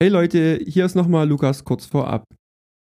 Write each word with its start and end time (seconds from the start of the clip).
Hey 0.00 0.10
Leute, 0.10 0.60
hier 0.64 0.84
ist 0.84 0.94
nochmal 0.94 1.28
Lukas 1.28 1.64
kurz 1.64 1.84
vorab. 1.84 2.22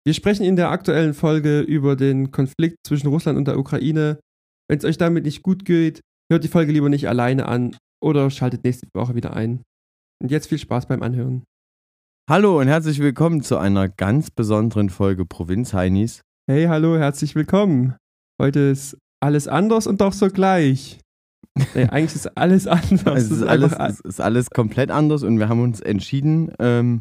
Wir 0.07 0.15
sprechen 0.15 0.43
in 0.43 0.55
der 0.55 0.71
aktuellen 0.71 1.13
Folge 1.13 1.59
über 1.59 1.95
den 1.95 2.31
Konflikt 2.31 2.77
zwischen 2.83 3.09
Russland 3.09 3.37
und 3.37 3.47
der 3.47 3.59
Ukraine. 3.59 4.19
Wenn 4.67 4.79
es 4.79 4.85
euch 4.85 4.97
damit 4.97 5.23
nicht 5.23 5.43
gut 5.43 5.65
geht, 5.65 6.01
hört 6.31 6.43
die 6.43 6.47
Folge 6.47 6.71
lieber 6.71 6.89
nicht 6.89 7.07
alleine 7.07 7.47
an 7.47 7.77
oder 8.03 8.31
schaltet 8.31 8.63
nächste 8.63 8.87
Woche 8.95 9.13
wieder 9.13 9.35
ein. 9.35 9.61
Und 10.19 10.31
jetzt 10.31 10.47
viel 10.47 10.57
Spaß 10.57 10.87
beim 10.87 11.03
Anhören. 11.03 11.43
Hallo 12.27 12.59
und 12.59 12.67
herzlich 12.67 12.97
willkommen 12.97 13.43
zu 13.43 13.59
einer 13.59 13.87
ganz 13.87 14.31
besonderen 14.31 14.89
Folge 14.89 15.27
Provinz 15.27 15.75
Heinis. 15.75 16.21
Hey, 16.49 16.65
hallo, 16.65 16.97
herzlich 16.97 17.35
willkommen. 17.35 17.97
Heute 18.41 18.61
ist 18.61 18.97
alles 19.23 19.47
anders 19.47 19.85
und 19.85 20.01
doch 20.01 20.13
so 20.13 20.29
gleich. 20.29 21.01
Nee, 21.73 21.83
eigentlich 21.85 22.15
ist 22.15 22.37
alles 22.37 22.67
anders. 22.67 23.05
Also 23.05 23.35
es, 23.35 23.41
ist 23.41 23.43
alles, 23.47 23.73
es 23.73 23.99
ist 24.01 24.21
alles 24.21 24.49
komplett 24.49 24.91
anders 24.91 25.23
und 25.23 25.39
wir 25.39 25.47
haben 25.49 25.61
uns 25.61 25.79
entschieden, 25.79 26.51
ähm, 26.59 26.99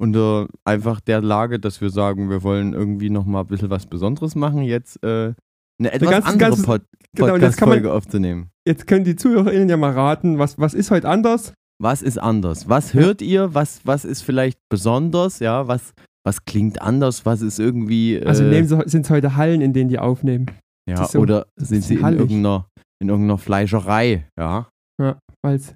unter 0.00 0.48
einfach 0.64 1.00
der 1.00 1.20
Lage, 1.20 1.60
dass 1.60 1.80
wir 1.80 1.90
sagen, 1.90 2.30
wir 2.30 2.42
wollen 2.42 2.72
irgendwie 2.72 3.10
nochmal 3.10 3.42
ein 3.44 3.46
bisschen 3.48 3.70
was 3.70 3.86
Besonderes 3.86 4.34
machen, 4.34 4.62
jetzt 4.62 5.02
äh, 5.04 5.34
eine 5.78 5.92
etwas 5.92 6.10
ganzen- 6.10 6.28
andere 6.42 6.62
Pod 6.62 6.82
genau, 7.14 7.26
man- 7.28 7.40
Podcast-Folge 7.40 7.92
aufzunehmen. 7.92 8.48
Jetzt 8.66 8.86
können 8.86 9.04
die 9.04 9.16
ZuhörerInnen 9.16 9.68
ja 9.68 9.76
mal 9.76 9.92
raten, 9.92 10.38
was, 10.38 10.58
was 10.58 10.74
ist 10.74 10.90
heute 10.90 11.08
anders? 11.08 11.52
Was 11.80 12.00
ist 12.02 12.18
anders? 12.18 12.68
Was 12.68 12.94
hört 12.94 13.22
ihr? 13.22 13.54
Was, 13.54 13.80
was 13.84 14.04
ist 14.04 14.22
vielleicht 14.22 14.58
besonders? 14.70 15.40
Ja, 15.40 15.66
was, 15.68 15.92
was 16.24 16.44
klingt 16.44 16.80
anders? 16.80 17.26
Was 17.26 17.42
ist 17.42 17.58
irgendwie. 17.58 18.14
Äh, 18.16 18.24
Also 18.26 18.44
sind 18.86 19.04
es 19.04 19.10
heute 19.10 19.36
Hallen, 19.36 19.60
in 19.60 19.72
denen 19.72 19.88
die 19.90 19.98
aufnehmen. 19.98 20.46
ja, 20.88 21.04
so 21.06 21.18
oder 21.20 21.46
sind 21.56 21.82
sie 21.82 21.94
in 21.96 22.02
hallig. 22.02 22.20
irgendeiner, 22.20 22.66
in 23.02 23.08
irgendeiner 23.10 23.38
Fleischerei? 23.38 24.26
Ja. 24.38 24.68
Weil's, 25.44 25.74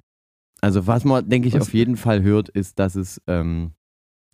Also 0.61 0.87
was 0.87 1.03
man, 1.03 1.27
denke 1.29 1.47
ich, 1.47 1.53
Was- 1.53 1.63
auf 1.63 1.73
jeden 1.73 1.97
Fall 1.97 2.23
hört, 2.23 2.49
ist, 2.49 2.79
dass 2.79 2.95
es 2.95 3.21
ähm, 3.27 3.71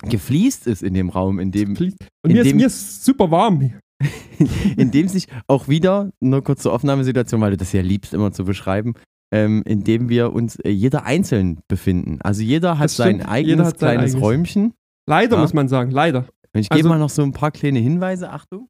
gefliest 0.03 0.67
ist 0.67 0.83
in 0.83 0.93
dem 0.93 1.09
Raum, 1.09 1.39
in 1.39 1.51
dem, 1.51 1.71
und 1.71 1.79
in 1.79 1.95
mir 2.33 2.41
ist, 2.41 2.49
dem- 2.49 2.57
mir 2.57 2.67
ist 2.67 3.03
super 3.03 3.31
warm. 3.31 3.73
in 4.77 4.91
dem 4.91 5.07
sich 5.07 5.27
auch 5.47 5.67
wieder, 5.67 6.11
nur 6.21 6.43
kurz 6.43 6.61
zur 6.63 6.73
Aufnahmesituation, 6.73 7.39
weil 7.41 7.51
du 7.51 7.57
das 7.57 7.71
ja 7.73 7.81
liebst 7.81 8.13
immer 8.13 8.31
zu 8.33 8.43
beschreiben, 8.45 8.93
ähm, 9.33 9.63
in 9.65 9.83
dem 9.83 10.09
wir 10.09 10.33
uns 10.33 10.57
äh, 10.57 10.69
jeder 10.69 11.05
einzeln 11.05 11.61
befinden. 11.67 12.19
Also 12.21 12.41
jeder 12.43 12.77
hat 12.79 12.89
sein 12.89 13.21
eigenes 13.25 13.49
jeder 13.51 13.65
hat 13.65 13.79
sein 13.79 13.95
kleines 13.95 14.11
eigenes. 14.13 14.21
Räumchen. 14.27 14.73
Leider 15.09 15.35
Ja. 15.37 15.41
muss 15.41 15.53
man 15.53 15.67
sagen, 15.69 15.91
leider. 15.91 16.27
Und 16.53 16.59
ich 16.61 16.71
Also- 16.71 16.77
gebe 16.79 16.89
mal 16.89 16.99
noch 16.99 17.09
so 17.09 17.23
ein 17.23 17.31
paar 17.31 17.51
kleine 17.51 17.79
Hinweise, 17.79 18.29
Achtung. 18.29 18.67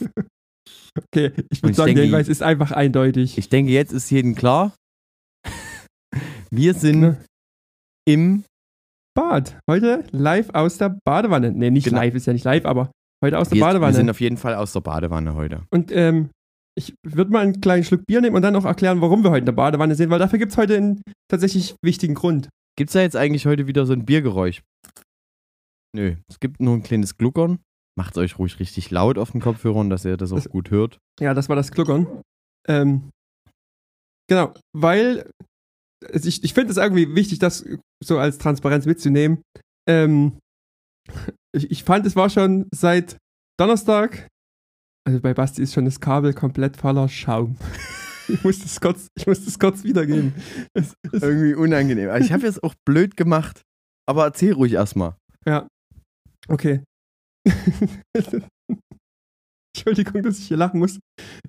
Okay, 0.98 1.32
ich 1.50 1.62
würde 1.62 1.74
sagen, 1.74 1.86
denke, 1.88 2.00
der 2.02 2.04
Hinweis 2.06 2.28
ist 2.28 2.42
einfach 2.42 2.70
eindeutig. 2.72 3.38
Ich 3.38 3.48
denke, 3.48 3.72
jetzt 3.72 3.92
ist 3.92 4.10
jedem 4.10 4.34
klar. 4.34 4.74
Wir 6.50 6.74
sind 6.74 7.00
Ne? 7.00 7.24
im, 8.06 8.44
Bad. 9.14 9.58
Heute 9.70 10.04
live 10.10 10.50
aus 10.50 10.78
der 10.78 10.96
Badewanne. 11.04 11.52
Nee, 11.52 11.70
nicht 11.70 11.84
Genau. 11.84 11.98
live, 11.98 12.14
ist 12.14 12.26
ja 12.26 12.32
nicht 12.32 12.44
live, 12.44 12.64
aber 12.66 12.90
heute 13.24 13.38
aus 13.38 13.48
der 13.48 13.56
wir, 13.56 13.60
wir 13.62 13.66
Badewanne. 13.68 13.94
sind 13.94 14.10
auf 14.10 14.20
jeden 14.20 14.36
Fall 14.36 14.54
aus 14.54 14.72
der 14.72 14.80
Badewanne 14.80 15.34
heute. 15.34 15.62
und 15.72 15.90
ähm, 15.92 16.30
ich 16.74 16.94
würde 17.06 17.30
mal 17.30 17.40
einen 17.42 17.60
kleinen 17.60 17.84
Schluck 17.84 18.06
Bier 18.06 18.22
nehmen 18.22 18.34
und 18.36 18.40
dann 18.42 18.56
auch 18.56 18.64
erklären, 18.64 19.02
warum 19.02 19.22
wir 19.22 19.30
heute 19.30 19.40
in 19.40 19.44
der 19.46 19.52
Badewanne 19.52 19.94
sind, 19.94 20.08
weil 20.08 20.18
dafür 20.18 20.38
gibt 20.38 20.52
es 20.52 20.58
heute 20.58 20.76
einen 20.78 21.02
tatsächlich 21.30 21.74
wichtigen 21.84 22.14
Grund. 22.14 22.48
Gibt 22.78 22.88
es 22.88 22.94
da 22.94 23.00
jetzt 23.02 23.16
eigentlich 23.16 23.44
heute 23.44 23.66
wieder 23.66 23.84
so 23.84 23.92
ein 23.92 24.06
Biergeräusch? 24.06 24.62
Nö, 25.94 26.16
es 26.30 26.40
gibt 26.40 26.60
nur 26.60 26.74
ein 26.74 26.82
kleines 26.82 27.18
Gluckern. 27.18 27.58
Macht 27.98 28.16
euch 28.18 28.38
ruhig 28.38 28.58
richtig 28.58 28.90
laut 28.90 29.18
auf 29.18 29.32
den 29.32 29.40
Kopfhörern, 29.40 29.90
dass 29.90 30.04
ihr 30.04 30.16
das 30.16 30.32
auch 30.32 30.36
Das- 30.36 30.48
gut 30.48 30.70
hört. 30.70 30.98
Ja, 31.20 31.34
das 31.34 31.48
war 31.48 31.56
das 31.56 31.70
Gluckern. 31.72 32.06
Ähm, 32.68 33.10
genau, 34.28 34.54
weil 34.74 35.30
also 36.12 36.28
ich, 36.28 36.42
ich 36.42 36.54
finde 36.54 36.70
es 36.70 36.78
irgendwie 36.78 37.14
wichtig, 37.14 37.38
das 37.38 37.64
so 38.02 38.18
als 38.18 38.38
Transparenz 38.38 38.86
mitzunehmen. 38.86 39.42
Ähm, 39.88 40.38
ich, 41.54 41.70
ich 41.70 41.84
fand, 41.84 42.06
es 42.06 42.16
war 42.16 42.30
schon 42.30 42.66
seit 42.74 43.18
Donnerstag, 43.58 44.26
also 45.06 45.20
bei 45.20 45.34
Basti 45.34 45.62
ist 45.62 45.74
schon 45.74 45.84
das 45.84 46.00
Kabel 46.00 46.32
komplett 46.34 46.76
voller 46.76 47.08
Schaum. 47.08 47.56
Ich 48.28 48.42
muss 48.44 48.60
das 48.60 48.80
kurz, 48.80 49.08
ich 49.18 49.26
muss 49.26 49.44
das 49.44 49.58
kurz 49.58 49.82
wiedergeben. 49.82 50.32
Es, 50.74 50.94
es, 51.12 51.22
Irgendwie 51.24 51.54
unangenehm. 51.54 52.08
Also 52.08 52.24
ich 52.24 52.32
habe 52.32 52.44
jetzt 52.46 52.62
auch 52.62 52.72
blöd 52.86 53.16
gemacht. 53.16 53.62
Aber 54.08 54.24
erzähl 54.24 54.52
ruhig 54.52 54.72
erstmal. 54.74 55.16
okay. 56.48 56.82
Entschuldigung, 59.76 60.22
dass 60.22 60.38
ich 60.38 60.48
hier 60.48 60.56
lachen 60.56 60.78
muss. 60.80 60.98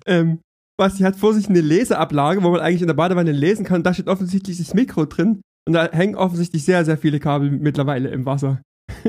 Ähm, 0.06 0.40
Basti 0.78 1.02
hat 1.02 1.16
vor 1.16 1.34
sich 1.34 1.48
eine 1.48 1.60
Leseablage, 1.60 2.42
wo 2.42 2.50
man 2.50 2.60
eigentlich 2.60 2.80
in 2.80 2.88
der 2.88 2.94
Badewanne 2.94 3.32
lesen 3.32 3.64
kann. 3.64 3.82
Da 3.82 3.94
steht 3.94 4.08
offensichtlich 4.08 4.58
das 4.58 4.74
Mikro 4.74 5.04
drin. 5.04 5.40
Und 5.66 5.72
da 5.74 5.90
hängen 5.92 6.16
offensichtlich 6.16 6.64
sehr, 6.64 6.84
sehr 6.84 6.98
viele 6.98 7.20
Kabel 7.20 7.50
mittlerweile 7.50 8.08
im 8.10 8.26
Wasser. 8.26 8.60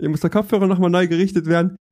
Hier 0.00 0.08
muss 0.08 0.20
der 0.20 0.30
Kopfhörer 0.30 0.66
nochmal 0.66 0.90
neu 0.90 1.06
gerichtet 1.08 1.46
werden. 1.46 1.76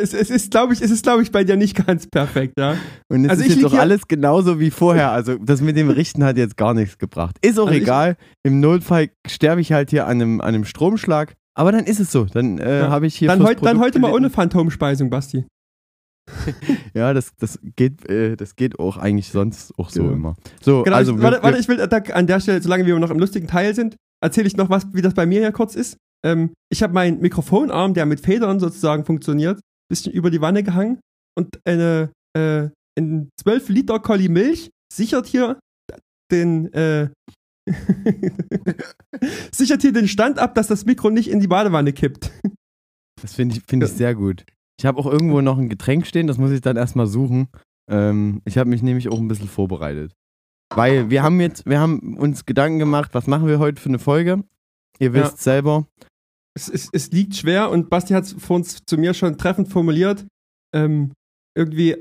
Es, 0.00 0.14
es 0.14 0.30
ist, 0.30 0.52
glaube 0.52 0.72
ich, 0.72 0.80
es 0.80 0.92
ist, 0.92 1.02
glaube 1.02 1.24
ich, 1.24 1.32
bei 1.32 1.42
dir 1.42 1.56
nicht 1.56 1.74
ganz 1.84 2.06
perfekt, 2.06 2.54
ja. 2.56 2.76
Und 3.10 3.24
es 3.24 3.30
Also 3.32 3.42
ist 3.42 3.60
jetzt 3.60 3.70
hier- 3.72 3.80
alles 3.80 4.06
genauso 4.06 4.60
wie 4.60 4.70
vorher. 4.70 5.10
Also 5.10 5.36
das 5.38 5.62
mit 5.62 5.76
dem 5.76 5.90
Richten 5.90 6.22
hat 6.22 6.36
jetzt 6.36 6.56
gar 6.56 6.74
nichts 6.74 6.96
gebracht. 6.96 7.36
Ist 7.42 7.58
auch 7.58 7.66
Also 7.66 7.80
egal. 7.80 8.16
Im 8.46 8.60
Notfall 8.60 9.10
sterbe 9.26 9.60
ich 9.60 9.72
halt 9.72 9.90
hier 9.90 10.06
an 10.06 10.22
einem, 10.22 10.40
an 10.40 10.54
einem 10.54 10.64
Stromschlag. 10.64 11.34
Aber 11.56 11.72
dann 11.72 11.84
ist 11.84 12.00
es 12.00 12.10
so. 12.10 12.24
Dann 12.24 12.58
äh, 12.58 12.80
Ja. 12.80 12.90
habe 12.90 13.06
ich 13.06 13.16
hier 13.16 13.28
Dann, 13.28 13.42
heut, 13.42 13.64
dann 13.64 13.78
heute 13.78 13.98
mal 13.98 14.12
ohne 14.12 14.30
Phantomspeisung, 14.30 15.10
Basti. 15.10 15.44
Ja, 16.94 17.12
das, 17.12 17.34
das, 17.36 17.58
geht, 17.76 18.08
äh, 18.08 18.36
das 18.36 18.56
geht 18.56 18.78
auch 18.78 18.96
eigentlich 18.96 19.28
sonst 19.28 19.78
auch 19.78 19.90
so 19.90 20.04
Ja. 20.04 20.12
immer. 20.12 20.36
So, 20.62 20.82
Genau, 20.82 20.96
also 20.96 21.16
ich, 21.16 21.22
warte, 21.22 21.42
warte, 21.42 21.58
ich 21.58 21.68
will 21.68 21.80
an 21.80 22.26
der 22.26 22.40
Stelle, 22.40 22.62
solange 22.62 22.86
wir 22.86 22.98
noch 22.98 23.10
im 23.10 23.18
lustigen 23.18 23.46
Teil 23.46 23.74
sind, 23.74 23.96
erzähle 24.22 24.46
ich 24.46 24.56
noch 24.56 24.70
was, 24.70 24.86
wie 24.94 25.02
das 25.02 25.14
bei 25.14 25.26
mir 25.26 25.40
hier 25.40 25.52
kurz 25.52 25.74
ist. 25.74 25.96
Ähm, 26.24 26.52
ich 26.72 26.82
habe 26.82 26.94
meinen 26.94 27.20
Mikrofonarm, 27.20 27.94
der 27.94 28.06
mit 28.06 28.20
Federn 28.20 28.58
sozusagen 28.58 29.04
funktioniert, 29.04 29.60
bisschen 29.90 30.12
über 30.12 30.30
die 30.30 30.40
Wanne 30.40 30.62
gehangen 30.62 30.98
und 31.36 31.60
eine 31.66 32.10
äh, 32.36 32.68
ein 32.98 33.28
12 33.42 33.68
Liter 33.68 33.98
Colli 34.00 34.28
Milch 34.28 34.70
sichert 34.92 35.26
hier 35.26 35.58
den 36.30 36.72
äh, 36.72 37.10
sichert 39.52 39.82
hier 39.82 39.92
den 39.92 40.08
Stand 40.08 40.38
ab, 40.38 40.54
dass 40.54 40.66
das 40.68 40.84
Mikro 40.84 41.10
nicht 41.10 41.28
in 41.30 41.40
die 41.40 41.48
Badewanne 41.48 41.92
kippt. 41.92 42.30
das 43.20 43.34
finde 43.34 43.56
ich, 43.56 43.62
find 43.66 43.82
ich 43.84 43.90
sehr 43.90 44.14
gut. 44.14 44.44
Ich 44.78 44.86
habe 44.86 44.98
auch 44.98 45.06
irgendwo 45.06 45.40
noch 45.40 45.58
ein 45.58 45.68
Getränk 45.68 46.06
stehen, 46.06 46.26
das 46.26 46.38
muss 46.38 46.50
ich 46.50 46.60
dann 46.60 46.76
erstmal 46.76 47.06
suchen. 47.06 47.48
Ähm, 47.90 48.42
ich 48.44 48.58
habe 48.58 48.70
mich 48.70 48.82
nämlich 48.82 49.08
auch 49.08 49.18
ein 49.18 49.28
bisschen 49.28 49.48
vorbereitet. 49.48 50.12
Weil 50.74 51.10
wir 51.10 51.22
haben 51.22 51.40
jetzt, 51.40 51.66
wir 51.66 51.78
haben 51.78 52.16
uns 52.16 52.46
Gedanken 52.46 52.78
gemacht, 52.78 53.10
was 53.14 53.26
machen 53.26 53.46
wir 53.46 53.58
heute 53.58 53.80
für 53.80 53.88
eine 53.88 53.98
Folge? 53.98 54.42
Ihr 54.98 55.08
Ja. 55.10 55.24
wisst 55.24 55.40
selber, 55.40 55.86
es, 56.56 56.68
es, 56.68 56.88
es 56.92 57.10
liegt 57.10 57.34
schwer 57.36 57.70
und 57.70 57.90
Basti 57.90 58.14
hat 58.14 58.24
es 58.24 58.32
vor 58.32 58.56
uns 58.56 58.78
zu 58.84 58.96
mir 58.96 59.14
schon 59.14 59.38
treffend 59.38 59.68
formuliert. 59.68 60.26
Ähm, 60.74 61.12
irgendwie 61.56 61.96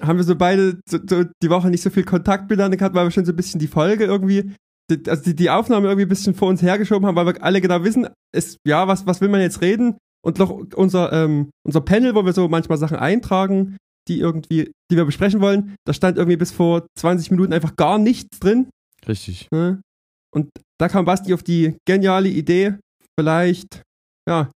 haben 0.00 0.16
wir 0.16 0.24
so 0.24 0.36
beide 0.36 0.80
so, 0.88 0.98
so 1.08 1.24
die 1.42 1.50
Woche 1.50 1.70
nicht 1.70 1.82
so 1.82 1.90
viel 1.90 2.04
Kontakt 2.04 2.48
miteinander 2.50 2.76
gehabt, 2.76 2.94
weil 2.94 3.06
wir 3.06 3.10
schon 3.10 3.24
so 3.24 3.32
ein 3.32 3.36
bisschen 3.36 3.60
die 3.60 3.68
Folge 3.68 4.04
irgendwie, 4.04 4.52
die, 4.96 5.10
also 5.10 5.22
die, 5.22 5.34
die 5.34 5.50
Aufnahme 5.50 5.86
irgendwie 5.88 6.06
ein 6.06 6.08
bisschen 6.08 6.34
vor 6.34 6.48
uns 6.48 6.62
hergeschoben 6.62 7.06
haben, 7.06 7.16
weil 7.16 7.26
wir 7.26 7.42
alle 7.42 7.60
genau 7.60 7.82
wissen, 7.84 8.08
es, 8.34 8.56
ja, 8.66 8.86
was, 8.88 9.06
was 9.06 9.20
will 9.20 9.28
man 9.28 9.40
jetzt 9.40 9.60
reden? 9.60 9.96
Und 10.24 10.38
noch 10.38 10.50
unser, 10.50 11.12
ähm, 11.12 11.50
unser 11.66 11.80
Panel, 11.80 12.14
wo 12.14 12.24
wir 12.24 12.32
so 12.32 12.48
manchmal 12.48 12.78
Sachen 12.78 12.96
eintragen, 12.96 13.76
die 14.08 14.18
irgendwie, 14.20 14.70
die 14.90 14.96
wir 14.96 15.04
besprechen 15.04 15.40
wollen, 15.40 15.74
da 15.86 15.92
stand 15.92 16.16
irgendwie 16.16 16.36
bis 16.36 16.52
vor 16.52 16.86
20 16.98 17.30
Minuten 17.30 17.52
einfach 17.52 17.76
gar 17.76 17.98
nichts 17.98 18.38
drin. 18.38 18.68
richtig. 19.06 19.48
Ne? 19.50 19.80
Und 20.34 20.48
da 20.80 20.88
kam 20.88 21.04
Basti 21.04 21.34
auf 21.34 21.42
die 21.42 21.76
geniale 21.86 22.28
Idee, 22.28 22.74
vielleicht, 23.18 23.82
ja, 24.28 24.50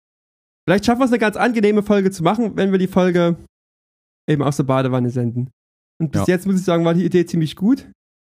vielleicht 0.66 0.86
schaffen 0.86 1.00
wir 1.00 1.04
es 1.04 1.10
eine 1.12 1.18
ganz 1.18 1.36
angenehme 1.36 1.82
Folge 1.82 2.10
zu 2.10 2.22
machen, 2.22 2.56
wenn 2.56 2.72
wir 2.72 2.78
die 2.78 2.86
Folge 2.88 3.36
eben 4.28 4.42
aus 4.42 4.56
der 4.56 4.64
Badewanne 4.64 5.10
senden. 5.10 5.50
Und 6.00 6.12
bis 6.12 6.22
Ja. 6.22 6.34
jetzt 6.34 6.46
muss 6.46 6.56
ich 6.56 6.64
sagen, 6.64 6.84
war 6.84 6.94
die 6.94 7.04
Idee 7.04 7.26
ziemlich 7.26 7.56
gut. 7.56 7.88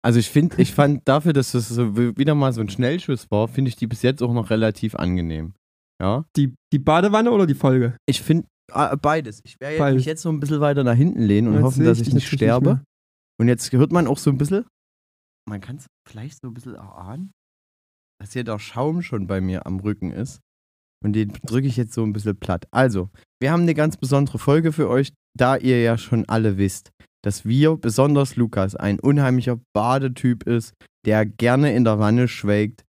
Also 0.06 0.20
ich 0.20 0.30
finde, 0.30 0.62
ich 0.62 0.74
fand 0.74 1.02
dafür, 1.08 1.34
dass 1.34 1.54
das 1.54 1.70
so 1.70 1.96
wieder 1.96 2.36
mal 2.36 2.52
so 2.54 2.62
ein 2.62 2.70
Schnellschuss 2.70 3.32
war, 3.32 3.48
finde 3.48 3.70
ich 3.70 3.76
die 3.78 3.88
bis 3.88 4.02
jetzt 4.02 4.22
auch 4.22 4.34
noch 4.34 4.50
relativ 4.50 4.96
angenehm. 4.96 5.54
Ja. 6.02 6.26
Die, 6.36 6.54
die 6.74 6.80
Badewanne 6.80 7.32
oder 7.32 7.46
die 7.48 7.54
Folge? 7.56 7.96
Ich 8.06 8.22
finde 8.22 8.48
äh, 8.74 8.98
beides. 8.98 9.40
Ich 9.46 9.60
werde 9.62 9.96
mich 9.96 10.06
jetzt 10.06 10.22
so 10.22 10.30
ein 10.30 10.40
bisschen 10.40 10.60
weiter 10.60 10.84
nach 10.84 10.96
hinten 10.96 11.22
lehnen 11.22 11.48
und 11.48 11.54
Jetzt 11.56 11.64
hoffen, 11.64 11.86
dass 11.86 12.00
ich 12.02 12.08
ich 12.10 12.14
nicht 12.14 12.24
nicht 12.32 12.34
sterbe. 12.40 12.66
mehr. 12.66 12.84
und 13.40 13.48
jetzt 13.48 13.72
hört 13.72 13.92
man 13.94 14.08
auch 14.08 14.18
so 14.18 14.30
ein 14.30 14.38
bisschen, 14.38 14.66
man 15.48 15.62
kann 15.62 15.78
es 15.78 15.86
vielleicht 16.10 16.42
so 16.42 16.48
ein 16.48 16.54
bisschen 16.54 16.76
erahnen, 16.76 17.32
dass 18.20 18.34
hier 18.34 18.44
der 18.44 18.60
Schaum 18.60 19.02
schon 19.02 19.28
bei 19.28 19.40
mir 19.42 19.66
am 19.66 19.80
Rücken 19.80 20.12
ist. 20.12 20.40
Und 21.04 21.14
den 21.14 21.34
drücke 21.46 21.68
ich 21.68 21.76
jetzt 21.76 21.94
so 21.94 22.04
ein 22.04 22.14
bisschen 22.14 22.38
platt. 22.38 22.66
Also, 22.72 23.10
wir 23.42 23.52
haben 23.52 23.64
eine 23.64 23.74
ganz 23.74 23.98
besondere 23.98 24.40
Folge 24.40 24.72
für 24.72 24.88
euch, 24.90 25.12
da 25.38 25.58
ihr 25.58 25.82
ja 25.82 25.98
schon 25.98 26.24
alle 26.30 26.58
wisst, 26.58 26.92
dass 27.24 27.46
wir, 27.46 27.78
besonders 27.78 28.36
Lukas, 28.36 28.76
ein 28.76 29.00
unheimlicher 29.00 29.60
Badetyp 29.74 30.44
ist, 30.44 30.74
der 31.06 31.26
gerne 31.26 31.74
in 31.76 31.84
der 31.84 32.00
Wanne 32.00 32.28
schwelgt. 32.28 32.84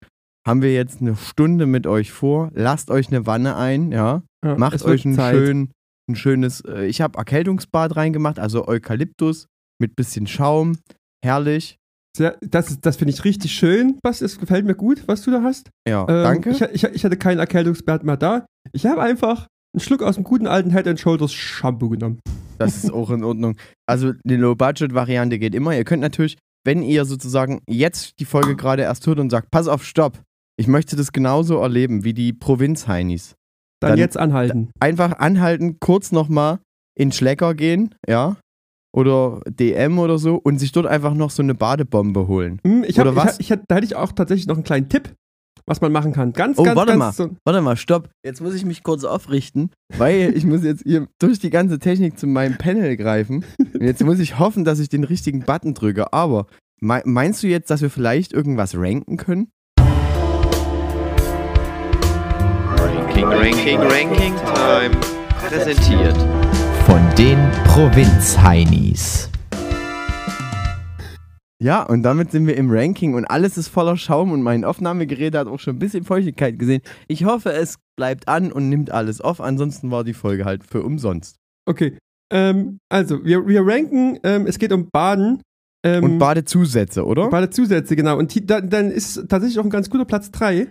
Haben 0.47 0.61
wir 0.61 0.75
jetzt 0.75 1.01
eine 1.01 1.17
Stunde 1.17 1.67
mit 1.67 1.87
euch 1.87 2.13
vor. 2.13 2.51
Lasst 2.55 2.91
euch 2.91 3.09
eine 3.09 3.27
Wanne 3.27 3.57
ein, 3.57 3.93
ja. 3.93 4.23
Ja, 4.45 4.57
Macht 4.59 4.83
euch 4.85 5.05
ein, 5.07 5.15
Zeit. 5.15 5.35
schön, 5.35 5.71
ein 6.11 6.17
schönes, 6.17 6.61
äh, 6.63 6.85
ich 6.87 7.01
habe 7.01 7.17
Erkältungsbad 7.17 7.97
reingemacht, 7.97 8.39
also 8.39 8.69
Eukalyptus 8.69 9.47
mit 9.81 9.97
bisschen 9.97 10.27
Schaum, 10.27 10.77
herrlich. 11.25 11.77
Sehr, 12.17 12.37
das 12.43 12.71
ist- 12.71 12.85
das 12.87 12.97
finde 12.97 13.13
ich 13.15 13.25
richtig 13.25 13.53
schön, 13.53 13.99
Basti. 14.03 14.25
Es 14.25 14.39
gefällt 14.39 14.67
mir 14.67 14.75
gut, 14.75 15.03
was 15.09 15.23
du 15.23 15.31
da 15.31 15.43
hast. 15.43 15.71
Ja, 15.89 16.03
Ähm, 16.03 16.23
danke. 16.23 16.51
Ich, 16.51 16.61
ich, 16.61 16.85
ich 16.85 17.05
hatte 17.05 17.17
keinen 17.17 17.39
Erkältungsbad 17.39 18.05
mehr 18.05 18.17
da. 18.17 18.45
Ich 18.73 18.85
habe 18.87 19.01
einfach 19.03 19.47
einen 19.75 19.81
Schluck 19.81 20.03
aus 20.03 20.15
dem 20.17 20.25
guten 20.25 20.47
alten 20.47 20.71
Head 20.71 20.87
and 20.87 21.01
Shoulders 21.01 21.33
Shampoo 21.33 21.89
genommen. 21.89 22.21
Das 22.59 22.85
ist 22.85 22.93
auch 22.93 23.11
in 23.11 23.25
Ordnung. 23.25 23.57
Also 23.87 24.13
eine 24.25 24.37
Low-Budget-Variante 24.37 25.39
geht 25.39 25.55
immer. 25.55 25.77
Ihr 25.77 25.85
könnt 25.85 26.03
natürlich, 26.03 26.37
wenn 26.65 26.83
ihr 26.83 27.05
sozusagen 27.05 27.61
jetzt 27.69 28.19
die 28.21 28.25
Folge 28.25 28.57
gerade 28.57 28.83
erst 28.83 29.07
hört 29.07 29.19
und 29.19 29.31
sagt, 29.31 29.51
pass 29.51 29.69
auf, 29.69 29.85
stopp, 29.85 30.21
ich 30.59 30.67
möchte 30.67 30.97
das 30.97 31.13
genauso 31.13 31.59
erleben 31.59 32.05
wie 32.05 32.15
die 32.15 32.33
Provinz-Heinis. 32.33 33.35
Dann, 33.81 33.91
Dann- 33.93 33.99
jetzt 33.99 34.17
anhalten. 34.17 34.71
Einfach 34.81 35.19
anhalten, 35.19 35.79
kurz 35.81 36.13
nochmal 36.13 36.61
in 36.99 37.13
Schlecker 37.13 37.55
gehen, 37.55 37.95
ja, 38.09 38.37
oder 38.95 39.41
DM 39.49 39.99
oder 39.99 40.19
so 40.19 40.37
und 40.37 40.59
sich 40.59 40.71
dort 40.71 40.87
einfach 40.87 41.15
noch 41.15 41.31
so 41.31 41.43
eine 41.43 41.55
Badebombe 41.55 42.29
holen. 42.29 42.61
Hm, 42.65 42.85
ich 42.85 42.99
hab, 42.99 43.07
Oder 43.07 43.17
was? 43.17 43.41
Ich, 43.41 43.51
ich, 43.51 43.59
da 43.67 43.75
hätte 43.75 43.85
ich 43.87 43.97
auch 43.97 44.13
tatsächlich 44.13 44.47
noch 44.47 44.55
einen 44.55 44.63
kleinen 44.65 44.89
Tipp, 44.89 45.13
was 45.67 45.81
man 45.81 45.93
machen 45.93 46.13
kann. 46.13 46.33
Ganz, 46.33 46.59
Oh, 46.59 46.63
ganz, 46.63 46.77
warte 46.77 46.93
ganz 46.93 46.99
mal. 46.99 47.13
So, 47.13 47.31
Warte 47.45 47.61
mal, 47.63 47.77
stopp. 47.77 48.09
Jetzt 48.25 48.41
muss 48.41 48.55
ich 48.55 48.65
mich 48.65 48.83
kurz 48.83 49.05
aufrichten, 49.05 49.71
weil 49.97 50.33
ich 50.37 50.45
muss 50.45 50.63
jetzt 50.63 50.83
hier 50.85 51.07
durch 51.19 51.39
die 51.39 51.51
ganze 51.51 51.79
Technik 51.79 52.19
zu 52.19 52.27
meinem 52.27 52.57
Panel 52.59 52.97
greifen. 52.97 53.45
Und 53.59 53.83
jetzt 53.83 54.03
muss 54.05 54.19
ich 54.19 54.39
hoffen, 54.39 54.65
dass 54.65 54.79
ich 54.79 54.89
den 54.89 55.05
richtigen 55.05 55.41
Button 55.41 55.75
drücke. 55.75 56.13
Aber 56.13 56.47
mei- 56.81 57.03
meinst 57.05 57.43
du 57.43 57.47
jetzt, 57.47 57.71
dass 57.71 57.81
wir 57.83 57.91
vielleicht 57.91 58.33
irgendwas 58.33 58.77
ranken 58.77 59.17
können? 59.17 59.49
Ranking, 62.77 63.25
Ranking, 63.25 63.79
Ranking 63.81 64.35
Time. 64.55 64.97
Präsentiert 65.49 66.17
von 66.87 67.01
den 67.17 67.39
Provinz-Heinis. 67.67 69.31
Ja, 71.65 71.83
und 71.83 72.03
damit 72.03 72.31
sind 72.31 72.47
wir 72.47 72.59
im 72.59 72.71
Ranking 72.71 73.15
und 73.15 73.25
alles 73.25 73.57
ist 73.57 73.69
voller 73.69 73.97
Schaum 73.97 74.33
und 74.33 74.43
mein 74.43 74.67
Aufnahmegerät 74.67 75.35
hat 75.35 75.47
auch 75.47 75.59
schon 75.59 75.77
ein 75.77 75.79
bisschen 75.79 76.05
Feuchtigkeit 76.05 76.59
gesehen. 76.59 76.83
Ich 77.09 77.25
hoffe, 77.25 77.55
es 77.55 77.79
bleibt 77.97 78.29
an 78.29 78.53
und 78.53 78.69
nimmt 78.69 78.91
alles 78.91 79.23
auf. 79.23 79.41
Ansonsten 79.41 79.91
war 79.91 80.05
die 80.05 80.13
Folge 80.13 80.45
halt 80.45 80.63
für 80.63 80.83
umsonst. 80.83 81.37
okay. 81.65 81.97
Ähm, 82.31 82.81
also, 82.91 83.25
wir, 83.25 83.47
wir 83.47 83.67
ranken, 83.67 84.19
ähm, 84.25 84.47
es 84.47 84.59
geht 84.59 84.73
um 84.73 84.91
Baden. 84.93 85.41
Ähm, 85.83 86.05
Und 86.05 86.19
Badezusätze, 86.19 87.07
oder? 87.07 87.31
Badezusätze, 87.31 87.97
genau. 87.97 88.19
Und 88.19 88.35
die, 88.35 88.45
da, 88.45 88.61
dann 88.61 88.91
ist 88.91 89.27
tatsächlich 89.29 89.59
auch 89.59 89.65
ein 89.65 89.71
ganz 89.71 89.89
guter 89.89 90.05
Platz 90.05 90.31
3. 90.33 90.69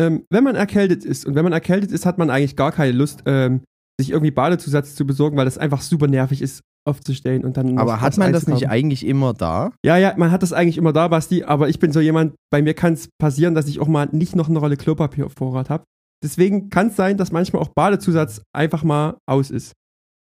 Ähm, 0.00 0.24
wenn 0.30 0.42
man 0.42 0.56
erkältet 0.56 1.04
ist, 1.04 1.24
und 1.24 1.36
wenn 1.36 1.44
man 1.44 1.52
erkältet 1.52 1.92
ist, 1.92 2.04
hat 2.04 2.18
man 2.18 2.30
eigentlich 2.30 2.56
gar 2.56 2.72
keine 2.72 2.92
Lust, 2.92 3.22
ähm, 3.26 3.60
sich 4.02 4.10
irgendwie 4.10 4.30
Badezusatz 4.30 4.94
zu 4.94 5.06
besorgen, 5.06 5.36
weil 5.36 5.44
das 5.46 5.58
einfach 5.58 5.80
super 5.80 6.06
nervig 6.08 6.42
ist, 6.42 6.60
aufzustellen 6.86 7.44
und 7.44 7.56
dann. 7.56 7.78
Aber 7.78 8.00
hat 8.00 8.16
man 8.18 8.32
das 8.32 8.46
nicht 8.46 8.68
eigentlich 8.68 9.06
immer 9.06 9.32
da? 9.34 9.72
Ja, 9.84 9.96
ja, 9.96 10.14
man 10.16 10.30
hat 10.30 10.42
das 10.42 10.52
eigentlich 10.52 10.76
immer 10.78 10.92
da, 10.92 11.08
Basti, 11.08 11.44
aber 11.44 11.68
ich 11.68 11.78
bin 11.78 11.92
so 11.92 12.00
jemand, 12.00 12.34
bei 12.50 12.60
mir 12.62 12.74
kann 12.74 12.92
es 12.94 13.08
passieren, 13.18 13.54
dass 13.54 13.68
ich 13.68 13.80
auch 13.80 13.88
mal 13.88 14.08
nicht 14.12 14.36
noch 14.36 14.48
eine 14.48 14.58
Rolle 14.58 14.76
Klopapier 14.76 15.26
auf 15.26 15.32
Vorrat 15.32 15.70
habe. 15.70 15.84
Deswegen 16.24 16.70
kann 16.70 16.88
es 16.88 16.96
sein, 16.96 17.16
dass 17.16 17.32
manchmal 17.32 17.62
auch 17.62 17.68
Badezusatz 17.68 18.42
einfach 18.54 18.84
mal 18.84 19.16
aus 19.28 19.50
ist. 19.50 19.72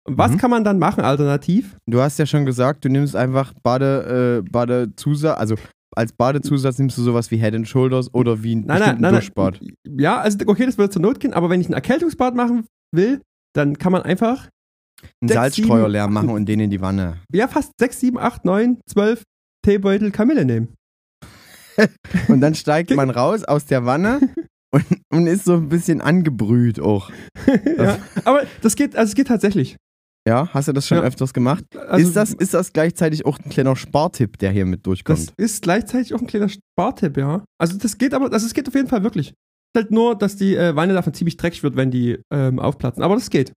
Was 0.08 0.32
Mhm. 0.32 0.38
kann 0.38 0.52
man 0.52 0.64
dann 0.64 0.80
machen 0.80 1.04
alternativ? 1.04 1.78
Du 1.88 2.00
hast 2.02 2.18
ja 2.20 2.26
schon 2.26 2.46
gesagt, 2.46 2.84
du 2.86 2.90
nimmst 2.90 3.16
einfach 3.16 3.54
Bade, 3.64 4.44
äh, 4.46 4.50
Badezusatz, 4.50 5.38
also 5.40 5.56
als 5.96 6.14
Badezusatz 6.14 6.78
nimmst 6.80 6.98
du 6.98 7.02
sowas 7.02 7.32
wie 7.32 7.38
Head 7.38 7.56
and 7.56 7.68
Shoulders 7.68 8.14
oder 8.14 8.42
wie 8.44 8.56
ein 8.56 8.66
Nein, 8.66 8.80
nein, 8.80 8.98
nein, 9.02 9.16
Duschbad. 9.16 9.60
nein. 9.62 9.74
Ja, 10.00 10.20
also 10.20 10.38
okay, 10.46 10.66
das 10.66 10.78
würde 10.78 10.92
zur 10.92 11.02
Not 11.02 11.20
gehen, 11.20 11.34
aber 11.34 11.50
wenn 11.50 11.60
ich 11.62 11.70
ein 11.70 11.74
Erkältungsbad 11.74 12.36
machen 12.36 12.66
will, 12.96 13.22
dann 13.56 13.78
kann 13.78 13.92
man 13.92 14.02
einfach, 14.04 14.48
Einen 15.22 15.30
Salzstreuer 15.30 15.88
leer 15.90 16.08
machen 16.08 16.30
und 16.30 16.46
den 16.48 16.60
in 16.60 16.70
die 16.70 16.82
Wanne. 16.82 17.18
ja, 17.34 17.48
fast 17.48 17.72
6, 17.80 18.00
7, 18.00 18.18
8, 18.18 18.46
9, 18.46 18.80
12 18.90 19.24
Teebeutel 19.66 20.12
Kamille 20.12 20.46
nehmen. 20.46 20.74
Und 22.28 22.42
dann 22.42 22.56
steigt 22.56 22.92
man 22.96 23.10
raus 23.10 23.44
aus 23.46 23.66
der 23.66 23.86
Wanne 23.86 24.20
und, 24.74 24.86
und 25.12 25.28
ist 25.28 25.46
so 25.46 25.54
ein 25.56 25.70
bisschen 25.70 26.02
angebrüht 26.02 26.80
auch. 26.80 27.10
ja, 27.78 27.98
aber 28.26 28.44
das 28.62 28.76
geht, 28.76 28.96
also 28.98 29.10
es 29.12 29.16
geht 29.16 29.28
tatsächlich. 29.28 29.78
Ja, 30.28 30.50
hast 30.54 30.68
du 30.68 30.74
das 30.74 30.86
schon 30.88 30.98
Ja. 30.98 31.04
öfters 31.04 31.34
gemacht? 31.34 31.64
Also, 31.78 32.08
ist, 32.08 32.16
das, 32.16 32.34
ist 32.34 32.54
das 32.54 32.74
gleichzeitig 32.74 33.26
auch 33.26 33.40
ein 33.40 33.50
kleiner 33.50 33.76
Spartipp, 33.78 34.38
der 34.40 34.52
hier 34.52 34.66
mit 34.66 34.80
Das 34.80 34.84
durchkommt? 34.84 35.34
ist 35.38 35.62
gleichzeitig 35.64 36.14
auch 36.14 36.20
ein 36.20 36.28
kleiner 36.28 36.50
Spartipp, 36.50 37.16
ja. 37.18 37.44
Also 37.58 37.78
das 37.78 37.98
geht 37.98 38.14
aber, 38.14 38.32
also 38.32 38.46
es 38.46 38.54
geht 38.54 38.68
auf 38.68 38.76
jeden 38.76 38.90
Fall 38.90 39.04
wirklich. 39.04 39.34
Halt 39.76 39.92
nur, 39.92 40.16
dass 40.16 40.36
die 40.36 40.56
äh, 40.56 40.76
Weine 40.76 40.94
davon 40.94 41.14
ziemlich 41.14 41.38
dreckig 41.38 41.64
wird, 41.64 41.76
wenn 41.76 41.92
die 41.92 42.20
ähm, 42.32 42.60
aufplatzen. 42.60 43.04
Aber 43.04 43.16
das 43.16 43.30
geht. 43.30 43.54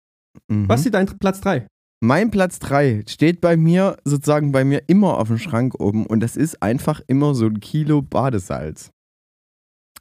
Mhm. 0.50 0.68
Was 0.68 0.86
ist 0.86 0.94
dein 0.94 1.06
Platz 1.06 1.42
3? 1.42 1.66
Mein 2.04 2.31
Platz 2.31 2.60
3 2.60 3.04
steht 3.08 3.42
bei 3.42 3.56
mir, 3.56 3.98
sozusagen 4.04 4.52
bei 4.52 4.63
mir 4.63 4.84
immer 4.88 5.19
auf 5.19 5.28
dem 5.28 5.38
Schrank 5.38 5.80
oben 5.80 6.08
und 6.08 6.19
das 6.19 6.36
ist 6.36 6.63
einfach 6.63 7.00
immer 7.06 7.36
so 7.36 7.46
ein 7.46 7.60
Kilo 7.60 8.02
Badesalz. 8.02 8.90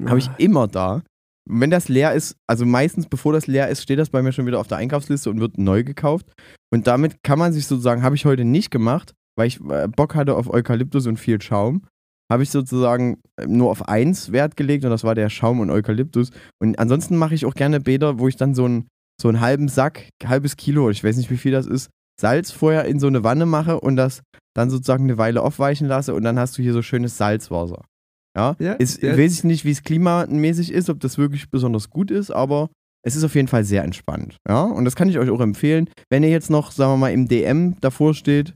Habe 0.02 0.18
ich 0.18 0.30
immer 0.38 0.66
da. 0.66 1.02
Und 1.46 1.60
wenn 1.60 1.70
das 1.70 1.88
leer 1.88 2.14
ist, 2.14 2.36
also 2.46 2.64
meistens 2.64 3.06
bevor 3.06 3.34
das 3.34 3.46
leer 3.46 3.68
ist, 3.68 3.82
steht 3.82 3.98
das 3.98 4.08
bei 4.08 4.22
mir 4.22 4.32
schon 4.32 4.46
wieder 4.46 4.60
auf 4.60 4.68
der 4.68 4.78
Einkaufsliste 4.78 5.28
und 5.28 5.40
wird 5.40 5.58
neu 5.58 5.84
gekauft. 5.84 6.32
Und 6.72 6.86
damit 6.86 7.22
kann 7.22 7.38
man 7.38 7.52
sich 7.52 7.66
sozusagen, 7.66 8.02
habe 8.02 8.14
ich 8.14 8.24
heute 8.24 8.46
nicht 8.46 8.70
gemacht, 8.70 9.12
weil 9.36 9.48
ich 9.48 9.60
äh, 9.60 9.88
Bock 9.88 10.14
hatte 10.14 10.36
auf 10.36 10.48
Eukalyptus 10.48 11.06
und 11.06 11.18
viel 11.18 11.40
Schaum, 11.42 11.86
habe 12.30 12.42
ich 12.42 12.50
sozusagen 12.50 13.18
äh, 13.36 13.46
nur 13.46 13.70
auf 13.70 13.88
eins 13.88 14.32
Wert 14.32 14.56
gelegt 14.56 14.84
und 14.84 14.90
das 14.90 15.04
war 15.04 15.14
der 15.14 15.28
Schaum 15.28 15.60
und 15.60 15.70
Eukalyptus. 15.70 16.30
Und 16.60 16.78
ansonsten 16.78 17.16
mache 17.16 17.34
ich 17.34 17.44
auch 17.44 17.54
gerne 17.54 17.80
Bäder, 17.80 18.18
wo 18.18 18.28
ich 18.28 18.36
dann 18.36 18.54
so, 18.54 18.66
ein, 18.66 18.86
so 19.20 19.28
einen 19.28 19.40
halben 19.40 19.68
Sack, 19.68 20.08
halbes 20.24 20.56
Kilo, 20.56 20.88
ich 20.90 21.02
weiß 21.02 21.16
nicht 21.16 21.30
wie 21.30 21.36
viel 21.36 21.52
das 21.52 21.66
ist, 21.66 21.90
Salz 22.20 22.50
vorher 22.50 22.84
in 22.84 23.00
so 23.00 23.08
eine 23.08 23.24
Wanne 23.24 23.46
mache 23.46 23.80
und 23.80 23.96
das 23.96 24.22
dann 24.54 24.70
sozusagen 24.70 25.04
eine 25.04 25.18
Weile 25.18 25.42
aufweichen 25.42 25.86
lasse 25.86 26.14
und 26.14 26.22
dann 26.22 26.38
hast 26.38 26.56
du 26.56 26.62
hier 26.62 26.72
so 26.72 26.82
schönes 26.82 27.16
Salzwasser. 27.16 27.84
Ja, 28.36 28.56
Ja, 28.60 28.74
ist, 28.74 29.02
ja. 29.02 29.16
weiß 29.18 29.32
ich 29.32 29.44
nicht, 29.44 29.64
wie 29.64 29.72
es 29.72 29.82
klimamäßig 29.82 30.72
ist, 30.72 30.88
ob 30.88 31.00
das 31.00 31.18
wirklich 31.18 31.50
besonders 31.50 31.90
gut 31.90 32.10
ist, 32.10 32.30
aber 32.30 32.68
es 33.02 33.16
ist 33.16 33.24
auf 33.24 33.34
jeden 33.34 33.48
Fall 33.48 33.64
sehr 33.64 33.82
entspannt. 33.82 34.36
Ja, 34.46 34.62
und 34.64 34.84
das 34.84 34.94
kann 34.94 35.08
ich 35.08 35.18
euch 35.18 35.30
auch 35.30 35.40
empfehlen. 35.40 35.88
Wenn 36.10 36.22
ihr 36.22 36.28
jetzt 36.28 36.50
noch, 36.50 36.70
sagen 36.70 36.92
wir 36.92 36.96
mal, 36.98 37.12
im 37.12 37.26
DM 37.26 37.76
davor 37.80 38.14
steht 38.14 38.54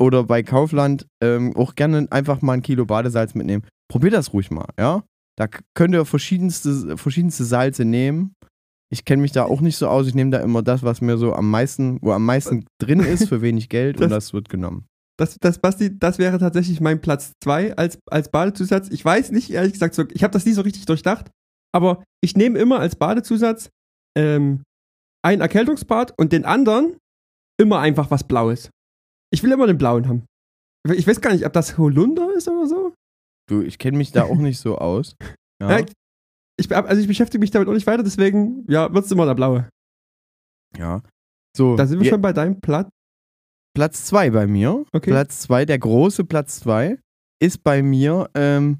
oder 0.00 0.24
bei 0.24 0.42
Kaufland, 0.42 1.06
ähm, 1.22 1.56
auch 1.56 1.74
gerne 1.74 2.06
einfach 2.10 2.42
mal 2.42 2.54
ein 2.54 2.62
Kilo 2.62 2.84
Badesalz 2.86 3.34
mitnehmen. 3.34 3.64
Probiert 3.90 4.14
das 4.14 4.32
ruhig 4.32 4.50
mal, 4.50 4.68
ja. 4.78 5.04
Da 5.38 5.48
könnt 5.74 5.94
ihr 5.94 6.04
verschiedenste, 6.06 6.96
verschiedenste 6.96 7.44
Salze 7.44 7.84
nehmen. 7.84 8.32
Ich 8.90 9.04
kenne 9.04 9.20
mich 9.22 9.32
da 9.32 9.44
auch 9.44 9.60
nicht 9.60 9.76
so 9.76 9.88
aus. 9.88 10.06
Ich 10.06 10.14
nehme 10.14 10.30
da 10.30 10.38
immer 10.38 10.62
das, 10.62 10.82
was 10.82 11.00
mir 11.00 11.18
so 11.18 11.34
am 11.34 11.50
meisten, 11.50 11.98
wo 12.02 12.12
am 12.12 12.24
meisten 12.24 12.66
drin 12.80 13.00
ist, 13.00 13.28
für 13.28 13.42
wenig 13.42 13.68
Geld 13.68 13.96
und 13.96 14.02
Das- 14.02 14.10
das 14.26 14.32
wird 14.32 14.48
genommen. 14.48 14.86
Das, 15.18 15.38
das, 15.40 15.58
Basti, 15.58 15.98
das 15.98 16.18
wäre 16.18 16.38
tatsächlich 16.38 16.80
mein 16.82 17.00
Platz 17.00 17.32
2 17.42 17.74
als, 17.78 17.98
als 18.10 18.30
Badezusatz. 18.30 18.88
Ich 18.90 19.02
weiß 19.02 19.30
nicht, 19.32 19.50
ehrlich 19.50 19.72
gesagt, 19.72 19.94
so, 19.94 20.04
ich 20.12 20.22
habe 20.22 20.32
das 20.32 20.44
nie 20.44 20.52
so 20.52 20.60
richtig 20.60 20.84
durchdacht, 20.84 21.30
aber 21.74 22.04
ich 22.22 22.36
nehme 22.36 22.58
immer 22.58 22.80
als 22.80 22.96
Badezusatz 22.96 23.70
ähm, 24.14 24.62
ein 25.24 25.40
Erkältungsbad 25.40 26.12
und 26.18 26.32
den 26.32 26.44
anderen 26.44 26.98
immer 27.58 27.78
einfach 27.80 28.10
was 28.10 28.24
Blaues. 28.24 28.68
Ich 29.36 29.42
will 29.42 29.52
immer 29.52 29.66
den 29.66 29.76
blauen 29.76 30.08
haben. 30.08 30.24
Ich 30.94 31.06
weiß 31.06 31.20
gar 31.20 31.32
nicht, 31.34 31.44
ob 31.44 31.52
das 31.52 31.76
Holunder 31.76 32.32
ist 32.34 32.48
oder 32.48 32.66
so. 32.66 32.94
Du, 33.50 33.60
ich 33.60 33.76
kenne 33.78 33.98
mich 33.98 34.12
da 34.12 34.24
auch 34.24 34.38
nicht 34.38 34.58
so 34.58 34.78
aus. 34.78 35.14
Ja. 35.62 35.78
Ja, 35.80 35.84
ich, 36.58 36.74
also 36.74 37.00
ich 37.02 37.06
beschäftige 37.06 37.38
mich 37.40 37.50
damit 37.50 37.68
auch 37.68 37.74
nicht 37.74 37.86
weiter, 37.86 38.02
deswegen, 38.02 38.64
ja, 38.66 38.90
wird's 38.94 39.10
immer 39.10 39.26
der 39.26 39.34
blaue. 39.34 39.68
ja. 40.78 41.02
So, 41.54 41.76
Da 41.76 41.86
sind 41.86 41.98
wir 41.98 42.04
je- 42.04 42.10
schon 42.10 42.22
bei 42.22 42.32
deinem 42.32 42.60
Platz. 42.62 42.88
Platz 43.74 44.06
2 44.06 44.30
bei 44.30 44.46
mir. 44.46 44.84
Okay. 44.94 45.10
Platz 45.10 45.40
2, 45.40 45.66
der 45.66 45.78
große 45.78 46.24
Platz 46.24 46.60
2, 46.60 46.98
ist 47.42 47.62
bei 47.62 47.82
mir 47.82 48.30
ähm, 48.34 48.78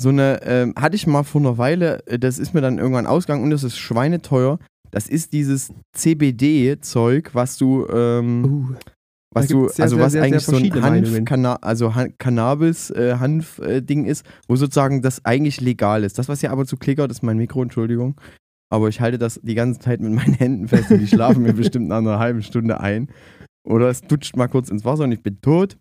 so 0.00 0.10
eine, 0.10 0.40
ähm, 0.44 0.74
hatte 0.78 0.94
ich 0.94 1.08
mal 1.08 1.24
vor 1.24 1.40
einer 1.40 1.58
Weile, 1.58 2.06
äh, 2.06 2.20
das 2.20 2.38
ist 2.38 2.54
mir 2.54 2.60
dann 2.60 2.78
irgendwann 2.78 3.06
ausgegangen 3.08 3.42
und 3.42 3.50
das 3.50 3.64
ist 3.64 3.76
schweineteuer. 3.78 4.60
Das 4.92 5.08
ist 5.08 5.32
dieses 5.32 5.72
CBD-Zeug, 5.96 7.34
was 7.34 7.56
du, 7.58 7.86
ähm, 7.88 8.44
Uh, 8.44 8.74
was 9.40 9.48
du, 9.48 9.68
sehr, 9.68 9.84
also 9.84 9.96
sehr, 9.96 10.04
was 10.04 10.12
sehr, 10.12 10.22
eigentlich 10.22 10.44
so 10.44 10.56
ein 10.56 10.82
Hanf. 10.82 11.24
Canna 11.24 11.54
also 11.56 11.94
Han 11.94 12.14
Cannabis, 12.18 12.90
äh, 12.90 13.16
Hanf-Ding 13.18 14.04
ist, 14.04 14.24
wo 14.46 14.56
sozusagen 14.56 15.02
das 15.02 15.24
eigentlich 15.24 15.60
legal 15.60 16.04
ist. 16.04 16.18
Das, 16.18 16.28
was 16.28 16.40
hier 16.40 16.50
aber 16.50 16.66
zu 16.66 16.76
klickert, 16.76 17.10
ist 17.10 17.22
mein 17.22 17.36
Mikro, 17.36 17.62
Entschuldigung. 17.62 18.20
Aber 18.70 18.88
ich 18.88 19.00
halte 19.00 19.18
das 19.18 19.40
die 19.42 19.54
ganze 19.54 19.80
Zeit 19.80 20.00
mit 20.00 20.12
meinen 20.12 20.34
Händen 20.38 20.68
fest 20.68 20.90
und 20.90 21.00
die 21.00 21.06
schlafen 21.06 21.42
mir 21.42 21.54
bestimmt 21.54 21.88
nach 21.88 21.98
einer 21.98 22.18
halben 22.18 22.42
Stunde 22.42 22.80
ein. 22.80 23.08
Oder 23.66 23.88
es 23.88 24.02
dutscht 24.02 24.36
mal 24.36 24.48
kurz 24.48 24.70
ins 24.70 24.84
Wasser 24.84 25.04
und 25.04 25.12
ich 25.12 25.22
bin 25.22 25.40
tot. 25.40 25.76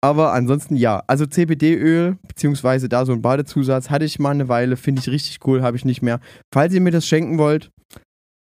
Aber 0.00 0.32
ansonsten 0.32 0.76
ja, 0.76 1.02
also 1.08 1.26
CBD-Öl, 1.26 2.18
beziehungsweise 2.26 2.88
da 2.88 3.04
so 3.04 3.12
ein 3.12 3.22
Badezusatz, 3.22 3.90
hatte 3.90 4.04
ich 4.04 4.18
mal 4.20 4.30
eine 4.30 4.48
Weile, 4.48 4.76
finde 4.76 5.00
ich 5.00 5.08
richtig 5.08 5.44
cool, 5.46 5.62
habe 5.62 5.76
ich 5.76 5.84
nicht 5.84 6.02
mehr. 6.02 6.20
Falls 6.54 6.72
ihr 6.72 6.80
mir 6.80 6.92
das 6.92 7.06
schenken 7.06 7.38
wollt, 7.38 7.70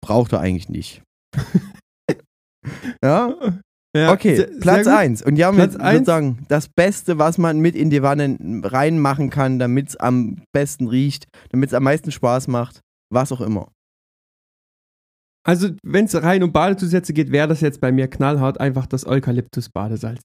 braucht 0.02 0.34
ihr 0.34 0.40
eigentlich 0.40 0.70
nicht. 0.70 1.04
ja, 3.04 3.36
ja, 3.96 4.12
okay, 4.14 4.36
sehr- 4.38 4.48
Platz 4.60 4.86
gut. 4.86 4.94
1. 4.94 5.22
Und 5.24 5.36
ja, 5.38 5.52
Platz 5.52 5.76
eins. 5.76 6.00
sozusagen 6.00 6.46
das 6.48 6.68
Beste, 6.70 7.18
was 7.18 7.38
man 7.38 7.60
mit 7.60 7.76
in 7.76 7.90
die 7.90 8.02
Wanne 8.02 8.38
reinmachen 8.64 9.30
kann, 9.30 9.60
damit 9.60 9.90
es 9.90 9.96
am 9.98 10.42
besten 10.54 10.88
riecht, 10.88 11.28
damit 11.50 11.70
es 11.70 11.74
am 11.74 11.84
meisten 11.84 12.12
Spaß 12.12 12.48
macht, 12.48 12.80
was 13.12 13.32
auch 13.32 13.42
immer. 13.42 13.70
Also, 15.44 15.70
wenn 15.84 16.06
es 16.06 16.22
rein 16.22 16.44
um 16.44 16.52
Badezusätze 16.52 17.14
geht, 17.14 17.32
wäre 17.32 17.48
das 17.48 17.62
jetzt 17.62 17.82
bei 17.82 17.92
mir 17.92 18.08
knallhart 18.08 18.60
einfach 18.60 18.86
das 18.86 19.06
Eukalyptus-Badesalz. 19.08 20.22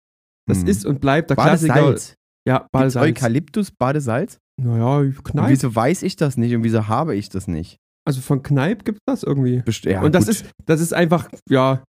Das 0.49 0.61
Hm. 0.61 0.67
ist 0.69 0.85
und 0.87 1.01
bleibt 1.01 1.31
der 1.31 1.37
Klassiker. 1.37 1.75
Badesalz. 1.75 2.15
Ja, 2.47 2.59
Gibt's 2.59 2.71
Badesalz. 2.73 3.07
Eukalyptus, 3.09 3.71
Badesalz? 3.73 4.39
Naja, 4.63 4.99
Und 4.99 5.25
Kneipp. 5.25 5.49
wieso 5.49 5.75
weiß 5.75 6.03
ich 6.03 6.17
das 6.17 6.37
nicht 6.37 6.55
und 6.55 6.63
wieso 6.65 6.87
habe 6.87 7.17
ich 7.17 7.29
das 7.31 7.49
nicht? 7.49 7.79
Also 8.07 8.21
von 8.21 8.43
Kneipp 8.43 8.85
gibt 8.85 9.01
das 9.07 9.23
irgendwie. 9.25 9.63
Best 9.63 9.85
ja, 9.85 10.03
und 10.03 10.15
das 10.15 10.27
gut. 10.27 10.35
ist, 10.35 10.47
das 10.65 10.81
ist 10.81 10.95
einfach, 10.95 11.29
ja, 11.49 11.83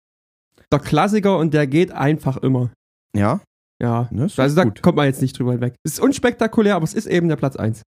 der 0.73 0.81
Klassiker 0.81 1.39
und 1.39 1.55
der 1.55 1.67
geht 1.67 1.93
einfach 1.93 2.37
immer. 2.39 2.71
Ja, 3.17 3.41
Ja. 3.83 4.09
das 4.13 4.33
ist 4.33 4.41
Also 4.41 4.57
da 4.57 4.65
gut. 4.65 4.83
kommt 4.83 4.97
man 4.97 5.07
jetzt 5.07 5.23
nicht 5.23 5.39
drüber 5.39 5.53
hinweg. 5.53 5.75
Es 5.85 5.95
ist 5.95 6.01
unspektakulär, 6.01 6.77
aber 6.77 6.85
es 6.85 6.95
ist 6.95 7.07
eben 7.07 7.29
der 7.29 7.37
Platz 7.37 7.57
1. 7.57 7.83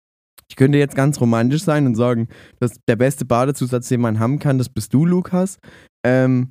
Ich 0.49 0.55
könnte 0.55 0.77
jetzt 0.77 0.95
ganz 0.95 1.19
romantisch 1.19 1.63
sein 1.63 1.85
und 1.85 1.95
sagen, 1.95 2.29
dass 2.59 2.73
der 2.87 2.95
beste 2.95 3.25
Badezusatz, 3.25 3.89
den 3.89 3.99
man 4.01 4.19
haben 4.19 4.39
kann, 4.39 4.57
das 4.57 4.69
bist 4.69 4.93
du, 4.93 5.05
Lukas. 5.05 5.57
Ähm, 6.05 6.49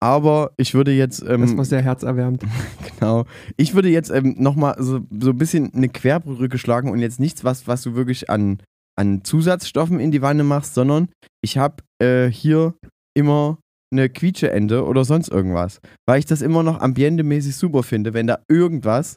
aber 0.00 0.52
ich 0.56 0.74
würde 0.74 0.92
jetzt, 0.92 1.22
Das 1.22 1.28
ähm, 1.28 1.56
war 1.58 1.64
sehr 1.64 1.82
herzerwärmend. 1.82 2.42
genau, 2.98 3.24
ich 3.56 3.74
würde 3.74 3.88
jetzt 3.88 4.10
ähm, 4.10 4.34
nochmal 4.38 4.76
so, 4.78 5.00
so 5.20 5.30
ein 5.30 5.38
bisschen 5.38 5.72
eine 5.74 5.88
Querbrücke 5.88 6.58
schlagen 6.58 6.90
und 6.90 6.98
jetzt 7.00 7.20
nichts, 7.20 7.44
was, 7.44 7.66
was 7.66 7.82
du 7.82 7.94
wirklich 7.94 8.30
an, 8.30 8.58
an 8.96 9.22
Zusatzstoffen 9.24 10.00
in 10.00 10.10
die 10.10 10.22
Wanne 10.22 10.44
machst, 10.44 10.74
sondern 10.74 11.08
ich 11.42 11.58
habe 11.58 11.82
äh, 12.02 12.28
hier 12.28 12.74
immer 13.16 13.58
eine 13.90 14.08
Quietscheente 14.08 14.84
oder 14.84 15.04
sonst 15.04 15.28
irgendwas, 15.28 15.80
weil 16.06 16.18
ich 16.18 16.26
das 16.26 16.42
immer 16.42 16.62
noch 16.62 16.80
ambientemäßig 16.80 17.56
super 17.56 17.82
finde, 17.82 18.12
wenn 18.14 18.26
da 18.26 18.40
irgendwas 18.48 19.16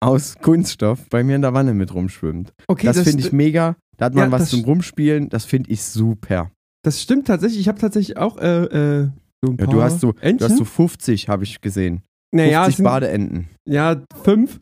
aus 0.00 0.36
Kunststoff 0.40 1.08
bei 1.10 1.22
mir 1.24 1.36
in 1.36 1.42
der 1.42 1.54
Wanne 1.54 1.74
mit 1.74 1.92
rumschwimmt. 1.94 2.52
Okay, 2.68 2.86
Das, 2.86 3.00
finde 3.02 3.20
ich 3.20 3.32
mega. 3.32 3.76
Da 3.96 4.06
hat 4.06 4.14
man 4.14 4.24
Ja, 4.26 4.32
was 4.32 4.42
das 4.42 4.50
zum 4.50 4.64
Rumspielen. 4.64 5.28
Das 5.28 5.44
finde 5.44 5.70
ich 5.70 5.82
super. 5.82 6.50
Das 6.84 7.00
stimmt 7.00 7.26
tatsächlich. 7.28 7.60
Ich 7.60 7.68
habe 7.68 7.78
tatsächlich 7.78 8.16
auch 8.16 8.38
äh, 8.38 8.64
äh, 8.64 9.10
so 9.44 9.52
ein 9.52 9.56
Ja, 9.58 9.64
paar 9.66 9.74
du 9.74 9.82
hast 9.82 10.00
so, 10.00 10.10
Entchen. 10.20 10.38
du 10.38 10.44
hast 10.46 10.56
so 10.58 10.64
50, 10.64 11.28
habe 11.28 11.44
ich 11.44 11.60
gesehen. 11.60 12.02
50 12.34 12.34
naja, 12.34 12.66
es 12.66 12.76
sind, 12.76 12.84
Badeenten. 12.84 13.48
ja, 13.68 14.02
fünf. 14.24 14.60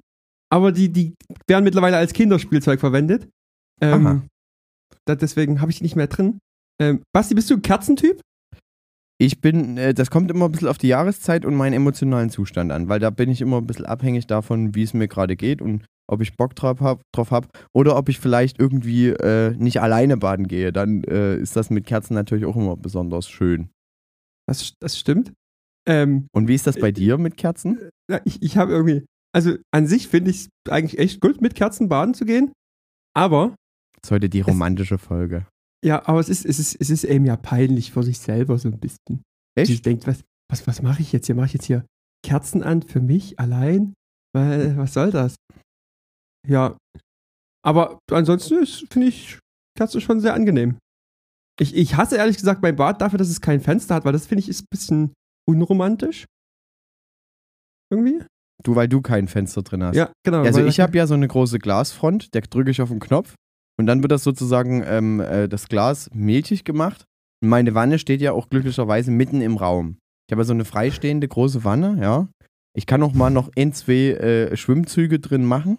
Aber 0.53 0.73
die, 0.73 0.91
die 0.91 1.15
werden 1.47 1.65
mittlerweile 1.65 1.97
als 1.97 2.13
Kinderspielzeug 2.13 2.81
verwendet. 2.81 3.29
Aha. 3.81 3.95
Ähm, 3.95 4.23
da, 5.07 5.15
deswegen 5.15 5.61
habe 5.61 5.71
ich 5.71 5.79
die 5.79 5.85
nicht 5.85 5.97
mehr 5.97 6.09
drin. 6.09 6.39
Ähm, 6.81 7.03
Basti, 7.15 7.35
bist 7.35 7.49
du 7.49 7.55
ein 7.55 7.63
Kerzentyp? 7.63 8.21
Ich 9.21 9.43
bin, 9.43 9.77
äh, 9.77 9.93
das 9.93 10.11
kommt 10.11 10.31
immer 10.31 10.47
ein 10.47 10.53
bisschen 10.53 10.69
auf 10.69 10.79
die 10.79 10.89
Jahreszeit 10.89 11.45
und 11.45 11.55
meinen 11.55 11.75
emotionalen 11.75 12.31
Zustand 12.31 12.73
an, 12.73 12.89
weil 12.89 13.01
da 13.01 13.11
bin 13.11 13.31
ich 13.31 13.43
immer 13.43 13.59
ein 13.59 13.67
bisschen 13.67 13.85
abhängig 13.85 14.27
davon, 14.27 14.75
wie 14.75 14.83
es 14.83 14.95
mir 14.95 15.09
gerade 15.09 15.37
geht 15.37 15.61
und 15.61 15.85
ob 16.09 16.23
ich 16.23 16.37
Bock 16.37 16.57
drauf 16.57 16.81
habe 16.81 17.03
drauf 17.15 17.31
hab, 17.31 17.47
oder 17.75 17.97
ob 17.97 18.09
ich 18.09 18.19
vielleicht 18.19 18.59
irgendwie 18.59 19.09
äh, 19.09 19.55
nicht 19.59 19.81
alleine 19.83 20.17
baden 20.17 20.49
gehe. 20.49 20.73
Dann 20.73 21.05
äh, 21.05 21.37
ist 21.37 21.55
das 21.55 21.69
mit 21.69 21.85
Kerzen 21.87 22.15
natürlich 22.15 22.47
auch 22.47 22.57
immer 22.57 22.77
besonders 22.77 23.29
schön. 23.29 23.69
Das, 24.49 24.73
das 24.81 24.99
stimmt. 24.99 25.33
Ähm, 25.87 26.27
Und 26.33 26.49
wie 26.49 26.55
ist 26.55 26.67
das 26.67 26.77
Äh, 26.77 26.81
bei 26.81 26.91
dir 26.91 27.19
mit 27.19 27.37
Kerzen? 27.37 27.79
ja, 28.11 28.21
ich 28.25 28.41
ich 28.43 28.57
habe 28.57 28.73
irgendwie, 28.73 29.05
also 29.33 29.55
an 29.71 29.87
sich 29.87 30.09
finde 30.09 30.31
ich 30.31 30.49
es 30.65 30.73
eigentlich 30.73 30.99
echt 30.99 31.21
gut, 31.21 31.43
mit 31.43 31.55
Kerzen 31.55 31.89
baden 31.91 32.15
zu 32.15 32.25
gehen. 32.25 32.53
Aber, 33.15 33.55
Das 34.01 34.09
ist 34.09 34.11
heute 34.13 34.31
die 34.31 34.41
romantische 34.41 34.97
Folge. 34.99 35.47
Ja, 35.85 36.07
aber 36.07 36.21
es 36.21 36.29
ist, 36.29 36.45
es 36.45 36.59
ist, 36.59 36.77
es 36.81 36.91
ist 36.91 37.05
eben 37.05 37.25
ja 37.25 37.37
peinlich 37.37 37.93
vor 37.93 38.03
sich 38.03 38.19
selber 38.19 38.59
so 38.59 38.69
ein 38.69 38.79
bisschen. 38.79 39.23
Sie 39.57 39.73
Echt? 39.75 39.87
denkt, 39.87 40.07
was, 40.07 40.23
was, 40.51 40.67
was 40.67 40.83
mache 40.83 41.03
ich 41.03 41.13
jetzt 41.13 41.27
hier? 41.27 41.35
Mache 41.35 41.47
ich 41.47 41.53
jetzt 41.55 41.67
hier 41.67 41.87
Kerzen 42.25 42.63
an 42.63 42.83
für 42.83 43.01
mich 43.01 43.39
allein? 43.39 43.95
Weil, 44.35 44.77
was 44.77 44.93
soll 44.93 45.11
das? 45.11 45.37
Ja. 46.47 46.77
Aber 47.65 47.99
ansonsten 48.11 48.67
finde 48.67 49.09
ich 49.09 49.39
Kerzen 49.77 50.01
schon 50.01 50.21
sehr 50.21 50.35
angenehm. 50.35 50.79
Ich, 51.59 51.75
ich 51.75 51.97
hasse 51.97 52.17
ehrlich 52.17 52.37
gesagt 52.37 52.63
mein 52.63 52.77
Bad 52.77 53.01
dafür, 53.01 53.19
dass 53.19 53.29
es 53.29 53.41
kein 53.41 53.61
Fenster 53.61 53.95
hat, 53.95 54.05
weil 54.05 54.13
das 54.13 54.27
finde 54.27 54.41
ich 54.41 54.49
ist 54.49 54.63
ein 54.63 54.71
bisschen 54.71 55.13
unromantisch. 55.49 56.25
Irgendwie? 57.93 58.25
Du, 58.63 58.77
weil 58.77 58.89
du 58.89 59.03
kein 59.03 59.29
Fenster 59.29 59.63
drin 59.63 59.83
hast. 59.83 59.97
Ja, 59.97 60.13
genau. 60.25 60.43
Also 60.43 60.65
ich 60.65 60.81
habe 60.81 60.97
ja 60.97 61.07
so 61.07 61.15
eine 61.15 61.29
große 61.29 61.59
Glasfront, 61.59 62.35
da 62.35 62.41
drücke 62.41 62.71
ich 62.71 62.81
auf 62.81 62.91
den 62.91 63.01
Knopf 63.01 63.35
und 63.81 63.87
dann 63.87 64.03
wird 64.03 64.13
das 64.13 64.23
sozusagen 64.23 64.85
ähm, 64.87 65.21
äh, 65.21 65.49
das 65.49 65.69
Glas 65.69 66.11
milchig 66.13 66.65
gemacht. 66.65 67.07
Und 67.43 67.49
meine 67.49 67.75
Wanne 67.75 67.99
steht 67.99 68.21
ja 68.21 68.33
auch 68.33 68.51
glücklicherweise 68.51 69.11
mitten 69.11 69.41
im 69.41 69.57
Raum. 69.57 69.97
Ich 70.29 70.33
habe 70.33 70.43
ja 70.43 70.47
so 70.47 70.53
eine 70.53 70.67
freistehende 70.67 71.27
große 71.27 71.65
Wanne, 71.65 71.99
ja. 72.01 72.29
Ich 72.77 72.87
kann 72.87 73.03
auch 73.03 73.15
mal 73.15 73.31
noch 73.31 73.51
ein, 73.59 73.73
zwei 73.73 74.13
äh, 74.13 74.57
Schwimmzüge 74.57 75.19
drin 75.19 75.45
machen. 75.45 75.79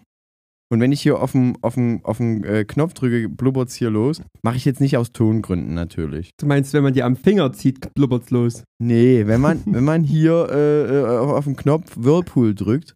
Und 0.70 0.80
wenn 0.80 0.90
ich 0.90 1.02
hier 1.02 1.20
auf 1.20 1.32
den 1.32 1.56
auf 1.62 1.76
auf 2.02 2.20
äh, 2.20 2.64
Knopf 2.64 2.94
drücke, 2.94 3.28
blubbert 3.28 3.68
es 3.68 3.76
hier 3.76 3.90
los. 3.90 4.20
Mache 4.42 4.56
ich 4.56 4.64
jetzt 4.64 4.80
nicht 4.80 4.96
aus 4.96 5.12
Tongründen 5.12 5.74
natürlich. 5.74 6.30
Du 6.40 6.46
meinst, 6.46 6.72
wenn 6.72 6.82
man 6.82 6.94
die 6.94 7.02
am 7.02 7.14
Finger 7.14 7.52
zieht, 7.52 7.94
blubbert's 7.94 8.30
los. 8.30 8.64
Nee, 8.82 9.26
wenn 9.26 9.40
man, 9.40 9.62
wenn 9.66 9.84
man 9.84 10.02
hier 10.02 10.48
äh, 10.50 11.00
äh, 11.00 11.18
auf 11.18 11.30
auf 11.30 11.44
den 11.44 11.56
Knopf 11.56 11.92
Whirlpool 11.96 12.54
drückt, 12.54 12.94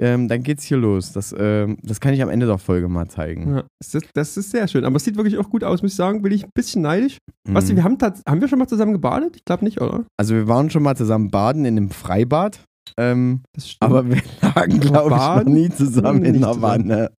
ähm, 0.00 0.28
dann 0.28 0.42
geht's 0.42 0.64
hier 0.64 0.78
los. 0.78 1.12
Das, 1.12 1.34
ähm, 1.38 1.76
das 1.82 2.00
kann 2.00 2.14
ich 2.14 2.22
am 2.22 2.28
Ende 2.28 2.46
der 2.46 2.58
Folge 2.58 2.88
mal 2.88 3.08
zeigen. 3.08 3.56
Ja, 3.56 3.64
das, 3.80 3.94
ist, 3.94 4.10
das 4.14 4.36
ist 4.36 4.50
sehr 4.50 4.66
schön. 4.66 4.84
Aber 4.84 4.96
es 4.96 5.04
sieht 5.04 5.16
wirklich 5.16 5.38
auch 5.38 5.50
gut 5.50 5.62
aus, 5.62 5.82
muss 5.82 5.92
ich 5.92 5.96
sagen. 5.96 6.22
Bin 6.22 6.32
ich 6.32 6.44
ein 6.44 6.50
bisschen 6.54 6.82
neidisch. 6.82 7.18
Mhm. 7.46 7.76
wir 7.76 7.84
haben, 7.84 7.98
haben 8.00 8.40
wir 8.40 8.48
schon 8.48 8.58
mal 8.58 8.66
zusammen 8.66 8.92
gebadet? 8.92 9.36
Ich 9.36 9.44
glaube 9.44 9.64
nicht, 9.64 9.80
oder? 9.80 10.04
Also 10.16 10.34
wir 10.34 10.48
waren 10.48 10.70
schon 10.70 10.82
mal 10.82 10.96
zusammen 10.96 11.30
baden 11.30 11.64
in 11.64 11.76
einem 11.76 11.90
Freibad, 11.90 12.60
ähm, 12.96 13.42
Das 13.54 13.70
stimmt. 13.70 13.90
aber 13.90 14.08
wir 14.08 14.20
lagen, 14.54 14.80
glaube 14.80 15.10
ich, 15.14 15.44
noch 15.44 15.44
nie 15.44 15.70
zusammen 15.70 16.24
in 16.24 16.40
der. 16.40 16.60
Wanne. 16.60 17.10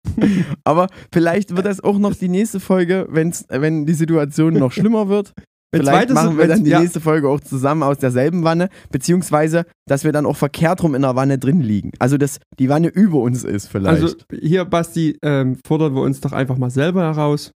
aber 0.63 0.87
vielleicht 1.11 1.55
wird 1.55 1.65
das 1.65 1.81
auch 1.83 1.97
noch 1.97 2.15
die 2.15 2.29
nächste 2.29 2.59
Folge, 2.59 3.07
wenn's, 3.09 3.45
wenn 3.49 3.85
die 3.85 3.93
Situation 3.93 4.53
noch 4.53 4.71
schlimmer 4.71 5.07
wird. 5.07 5.33
Vielleicht 5.73 5.91
weiter 5.97 6.07
so- 6.09 6.13
machen 6.25 6.37
wir 6.37 6.47
dann 6.47 6.63
die 6.63 6.71
ja. 6.71 6.81
nächste 6.81 6.99
Folge 6.99 7.29
auch 7.29 7.39
zusammen 7.39 7.83
aus 7.83 7.97
derselben 7.97 8.43
Wanne, 8.43 8.69
beziehungsweise, 8.91 9.65
dass 9.87 10.03
wir 10.03 10.11
dann 10.11 10.25
auch 10.25 10.35
verkehrt 10.35 10.83
rum 10.83 10.95
in 10.95 11.01
der 11.01 11.15
Wanne 11.15 11.37
drin 11.37 11.61
liegen. 11.61 11.91
Also, 11.99 12.17
dass 12.17 12.39
die 12.59 12.67
Wanne 12.69 12.89
über 12.89 13.19
uns 13.19 13.43
ist 13.43 13.67
vielleicht. 13.67 14.01
Also 14.03 14.15
hier, 14.41 14.65
Basti, 14.65 15.17
ähm, 15.23 15.57
fordern 15.65 15.95
wir 15.95 16.01
uns 16.01 16.19
doch 16.19 16.33
einfach 16.33 16.57
mal 16.57 16.69
selber 16.71 17.03
heraus. 17.03 17.51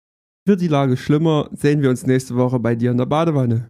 Wird 0.46 0.60
die 0.60 0.68
Lage 0.68 0.96
schlimmer, 0.96 1.48
sehen 1.52 1.82
wir 1.82 1.90
uns 1.90 2.06
nächste 2.06 2.36
Woche 2.36 2.60
bei 2.60 2.74
dir 2.76 2.90
in 2.92 2.98
der 2.98 3.06
Badewanne. 3.06 3.68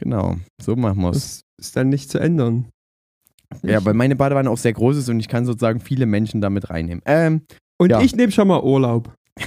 genau, 0.00 0.36
so 0.62 0.76
machen 0.76 1.00
wir 1.00 1.10
es. 1.10 1.40
Ist 1.60 1.76
dann 1.76 1.88
nicht 1.88 2.10
zu 2.10 2.18
ändern. 2.18 2.66
Ja, 3.62 3.84
weil 3.84 3.94
meine 3.94 4.16
Badewanne 4.16 4.50
auch 4.50 4.58
sehr 4.58 4.72
groß 4.72 4.96
ist 4.96 5.08
und 5.08 5.20
ich 5.20 5.28
kann 5.28 5.46
sozusagen 5.46 5.80
viele 5.80 6.06
Menschen 6.06 6.40
damit 6.40 6.70
reinnehmen. 6.70 7.02
Ähm, 7.06 7.42
Und 7.80 7.90
ja. 7.90 8.00
ich 8.00 8.14
nehme 8.16 8.32
schon 8.32 8.48
mal 8.48 8.62
Urlaub. 8.62 9.12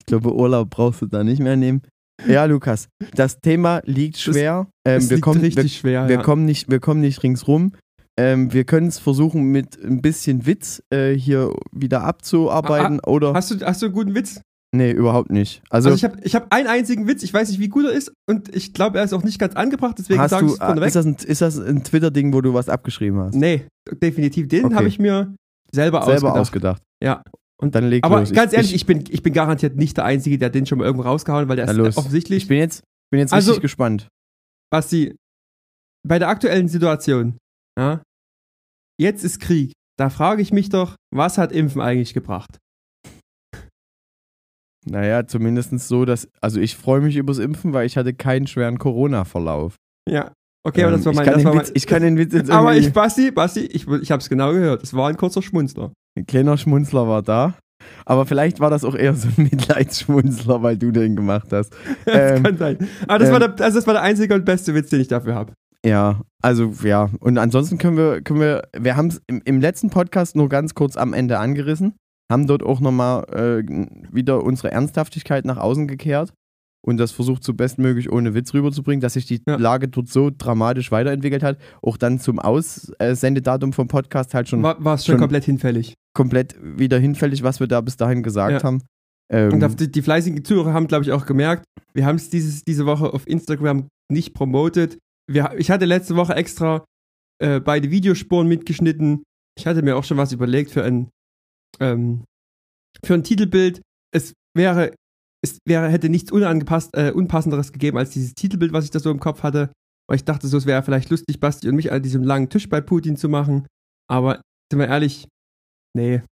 Ich 0.00 0.06
glaube, 0.06 0.32
Urlaub 0.32 0.70
brauchst 0.70 1.02
du 1.02 1.06
da 1.06 1.24
nicht 1.24 1.40
mehr 1.40 1.56
nehmen. 1.56 1.82
Ja, 2.26 2.44
Lukas, 2.46 2.88
das 3.14 3.40
Thema 3.40 3.82
liegt 3.84 4.16
schwer. 4.18 4.66
Ähm, 4.86 4.98
Es 4.98 5.10
wir, 5.10 5.16
liegt 5.16 5.24
kommen, 5.24 5.40
wir, 5.42 5.48
richtig 5.48 5.76
schwer. 5.76 6.08
wir, 6.08 6.16
ja. 6.16 6.22
kommen 6.22 6.44
nicht, 6.44 6.70
wir 6.70 6.80
kommen 6.80 7.00
nicht 7.00 7.22
ringsrum. 7.22 7.72
Ähm, 8.18 8.52
wir 8.52 8.64
können 8.64 8.86
es 8.86 8.98
versuchen, 8.98 9.44
mit 9.52 9.78
ein 9.84 10.00
bisschen 10.00 10.46
Witz 10.46 10.82
äh, 10.90 11.12
hier 11.12 11.52
wieder 11.72 12.02
abzuarbeiten. 12.04 13.00
oder. 13.00 13.34
Hast 13.34 13.50
du, 13.50 13.60
hast 13.64 13.82
du 13.82 13.86
einen 13.86 13.94
guten 13.94 14.14
Witz? 14.14 14.40
nee, 14.74 14.90
überhaupt 14.90 15.30
nicht. 15.30 15.62
Also, 15.70 15.88
Also, 15.90 15.96
ich 15.96 16.04
habe 16.04 16.18
ich 16.22 16.34
hab 16.34 16.52
einen 16.52 16.66
einzigen 16.66 17.06
Witz, 17.06 17.22
ich 17.22 17.32
weiß 17.32 17.48
nicht, 17.50 17.60
wie 17.60 17.68
gut 17.68 17.86
er 17.86 17.92
ist 17.92 18.12
und 18.28 18.54
ich 18.54 18.74
glaube, 18.74 18.98
er 18.98 19.04
ist 19.04 19.14
auch 19.14 19.22
nicht 19.22 19.38
ganz 19.38 19.54
angebracht, 19.54 19.94
deswegen 19.98 20.18
sage 20.28 20.44
ich 20.46 20.50
du, 20.52 20.54
es 20.54 20.58
vorneweg. 20.58 20.88
ist, 20.88 20.96
das 20.96 21.06
ein, 21.06 21.16
ist 21.24 21.40
das 21.40 21.58
ein 21.58 21.82
Twitter-Ding, 21.84 22.34
wo 22.34 22.42
du 22.42 22.52
was 22.52 22.68
abgeschrieben 22.68 23.18
hast? 23.20 23.34
Nee, 23.34 23.66
definitiv. 24.02 24.48
Den 24.48 24.66
Okay. 24.66 24.74
habe 24.74 24.88
ich 24.88 24.98
mir 24.98 25.34
selber, 25.72 26.02
Selber 26.04 26.34
ausgedacht. 26.34 26.36
ausgedacht. 26.40 26.82
Ja. 27.02 27.22
Und 27.60 27.74
dann 27.74 27.88
leg 27.88 28.04
Aber 28.04 28.20
los. 28.20 28.32
ganz 28.32 28.52
ehrlich, 28.52 28.74
ich, 28.74 28.84
bin, 28.86 29.04
ich 29.08 29.22
bin 29.22 29.32
garantiert 29.32 29.76
nicht 29.76 29.96
der 29.96 30.04
Einzige, 30.04 30.36
der 30.38 30.50
den 30.50 30.66
schon 30.66 30.78
mal 30.78 30.84
irgendwo 30.84 31.04
rausgehauen 31.08 31.42
hat, 31.42 31.48
weil 31.48 31.56
der 31.56 31.66
ist 31.68 31.76
los. 31.76 31.96
offensichtlich. 31.96 32.42
ich 32.44 32.48
bin 32.48 32.58
jetzt, 32.58 32.82
bin 33.10 33.18
jetzt 33.20 33.32
Also- 33.32 33.52
richtig 33.52 33.62
gespannt. 33.62 34.08
Basti, 34.70 35.14
bei 36.06 36.18
der 36.18 36.28
aktuellen 36.28 36.68
Situation, 36.68 37.38
ja, 37.78 38.02
jetzt 39.00 39.24
ist 39.24 39.40
Krieg. 39.40 39.72
Da 39.98 40.10
frage 40.10 40.42
ich 40.42 40.52
mich 40.52 40.68
doch, 40.68 40.96
was 41.14 41.38
hat 41.38 41.52
Impfen 41.52 41.80
eigentlich 41.80 42.12
gebracht? 42.14 42.58
Naja, 44.84 45.26
zumindest 45.26 45.70
so, 45.80 46.04
dass. 46.04 46.28
Also, 46.40 46.60
ich 46.60 46.76
freue 46.76 47.00
mich 47.00 47.16
übers 47.16 47.38
Impfen, 47.38 47.72
weil 47.72 47.86
ich 47.86 47.96
hatte 47.96 48.14
keinen 48.14 48.46
schweren 48.46 48.78
Corona-Verlauf. 48.78 49.74
Ja, 50.08 50.32
okay, 50.64 50.82
aber 50.84 50.92
das 50.92 51.04
war 51.06 51.12
Ähm, 51.12 51.16
mein. 51.16 51.24
ich, 51.24 51.26
kann 51.26 51.34
Das 51.34 51.44
war 51.44 51.50
den 51.52 51.56
mein 51.58 51.66
Witz, 51.66 51.72
ich 51.74 51.86
kann 51.86 52.02
den 52.02 52.18
Witz 52.18 52.32
jetzt 52.34 52.50
aber 52.50 52.76
ich, 52.76 52.92
Basti, 52.92 53.30
Basti, 53.32 53.60
ich, 53.60 53.88
ich 53.88 54.10
habe 54.12 54.20
es 54.20 54.28
genau 54.28 54.52
gehört. 54.52 54.82
Es 54.84 54.94
war 54.94 55.08
ein 55.08 55.16
kurzer 55.16 55.42
Schmunzler. 55.42 55.92
Ein 56.16 56.26
kleiner 56.26 56.56
Schmunzler 56.56 57.06
war 57.06 57.22
da. 57.22 57.54
Aber 58.04 58.26
vielleicht 58.26 58.58
war 58.60 58.70
das 58.70 58.84
auch 58.84 58.94
eher 58.94 59.14
so 59.14 59.28
ein 59.28 59.44
Mitleidsschmunzler, 59.50 60.62
weil 60.62 60.76
du 60.76 60.90
den 60.90 61.16
gemacht 61.16 61.48
hast. 61.52 61.74
Das 62.04 62.36
Ähm, 62.36 62.42
kann 62.42 62.56
sein. 62.56 62.88
Aber 63.06 63.18
das, 63.18 63.28
ähm, 63.28 63.32
war 63.32 63.40
der, 63.40 63.64
also 63.64 63.78
das 63.78 63.86
war 63.86 63.94
der 63.94 64.02
einzige 64.02 64.34
und 64.34 64.44
beste 64.44 64.74
Witz, 64.74 64.90
den 64.90 65.00
ich 65.00 65.08
dafür 65.08 65.34
habe. 65.34 65.52
Ja, 65.84 66.20
also 66.42 66.72
ja. 66.82 67.10
Und 67.20 67.38
ansonsten 67.38 67.78
können 67.78 67.96
wir, 67.96 68.22
können 68.22 68.40
wir, 68.40 68.68
wir 68.76 68.96
haben 68.96 69.08
es 69.08 69.20
im, 69.26 69.42
im 69.44 69.60
letzten 69.60 69.90
Podcast 69.90 70.34
nur 70.34 70.48
ganz 70.48 70.74
kurz 70.74 70.96
am 70.96 71.12
Ende 71.12 71.38
angerissen, 71.38 71.94
haben 72.30 72.46
dort 72.46 72.62
auch 72.62 72.80
nochmal 72.80 73.24
äh, 73.32 73.62
wieder 74.10 74.42
unsere 74.42 74.72
Ernsthaftigkeit 74.72 75.44
nach 75.44 75.58
außen 75.58 75.86
gekehrt 75.86 76.32
und 76.86 76.96
das 76.98 77.12
versucht 77.12 77.42
so 77.44 77.52
bestmöglich 77.52 78.10
ohne 78.10 78.34
Witz 78.34 78.54
rüberzubringen, 78.54 79.00
dass 79.00 79.14
sich 79.14 79.26
die 79.26 79.42
Ja. 79.46 79.56
Lage 79.56 79.88
dort 79.88 80.08
so 80.08 80.30
dramatisch 80.36 80.90
weiterentwickelt 80.92 81.42
hat. 81.42 81.58
Auch 81.82 81.96
dann 81.96 82.18
zum 82.20 82.38
Aussendedatum 82.38 83.72
vom 83.72 83.88
Podcast 83.88 84.32
halt 84.34 84.48
schon 84.48 84.62
War 84.62 84.78
es 84.94 85.04
schon, 85.04 85.14
schon- 85.14 85.20
komplett 85.20 85.44
hinfällig. 85.44 85.94
komplett 86.14 86.56
wieder 86.62 86.98
hinfällig, 86.98 87.42
was 87.42 87.60
wir 87.60 87.66
da 87.66 87.80
bis 87.80 87.96
dahin 87.96 88.22
gesagt 88.22 88.52
Ja. 88.52 88.62
haben. 88.62 88.82
Ähm, 89.30 89.52
Und 89.60 89.80
die, 89.80 89.90
die 89.90 90.02
fleißigen 90.02 90.44
Zuhörer 90.44 90.72
haben, 90.72 90.86
glaube 90.86 91.04
ich, 91.04 91.12
auch 91.12 91.26
gemerkt, 91.26 91.64
wir 91.94 92.06
haben 92.06 92.16
es 92.16 92.30
diese 92.30 92.86
Woche 92.86 93.12
auf 93.12 93.26
Instagram 93.26 93.88
nicht 94.10 94.32
promotet. 94.34 94.98
Wir, 95.28 95.52
ich 95.58 95.70
hatte 95.70 95.84
letzte 95.84 96.14
Woche 96.14 96.34
extra 96.36 96.84
äh, 97.42 97.58
beide 97.60 97.90
Videospuren 97.90 98.46
mitgeschnitten. 98.46 99.24
Ich 99.58 99.66
hatte 99.66 99.82
mir 99.82 99.96
auch 99.96 100.04
schon 100.04 100.16
was 100.16 100.32
überlegt 100.32 100.70
für 100.70 100.84
ein 100.84 101.08
ähm, 101.80 102.22
für 103.04 103.14
ein 103.14 103.24
Titelbild, 103.24 103.82
es 104.14 104.32
wäre, 104.56 104.94
es 105.50 105.58
wäre, 105.66 105.88
hätte 105.88 106.08
nichts 106.08 106.32
unangepasst, 106.32 106.96
äh, 106.96 107.12
Unpassenderes 107.12 107.72
gegeben 107.72 107.98
als 107.98 108.10
dieses 108.10 108.34
Titelbild, 108.34 108.72
was 108.72 108.84
ich 108.84 108.90
da 108.90 109.00
so 109.00 109.10
im 109.10 109.20
Kopf 109.20 109.42
hatte. 109.42 109.70
Weil 110.08 110.16
ich 110.16 110.24
dachte 110.24 110.46
so, 110.46 110.56
es 110.56 110.66
wäre 110.66 110.82
vielleicht 110.82 111.10
lustig, 111.10 111.40
Basti 111.40 111.68
und 111.68 111.76
mich 111.76 111.90
an 111.90 112.02
diesem 112.02 112.22
langen 112.22 112.48
Tisch 112.48 112.68
bei 112.68 112.80
Putin 112.80 113.16
zu 113.16 113.28
machen. 113.28 113.66
Aber 114.08 114.40
sind 114.70 114.78
wir 114.78 114.88
ehrlich, 114.88 115.26
nee. 115.96 116.22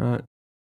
Ja, 0.00 0.22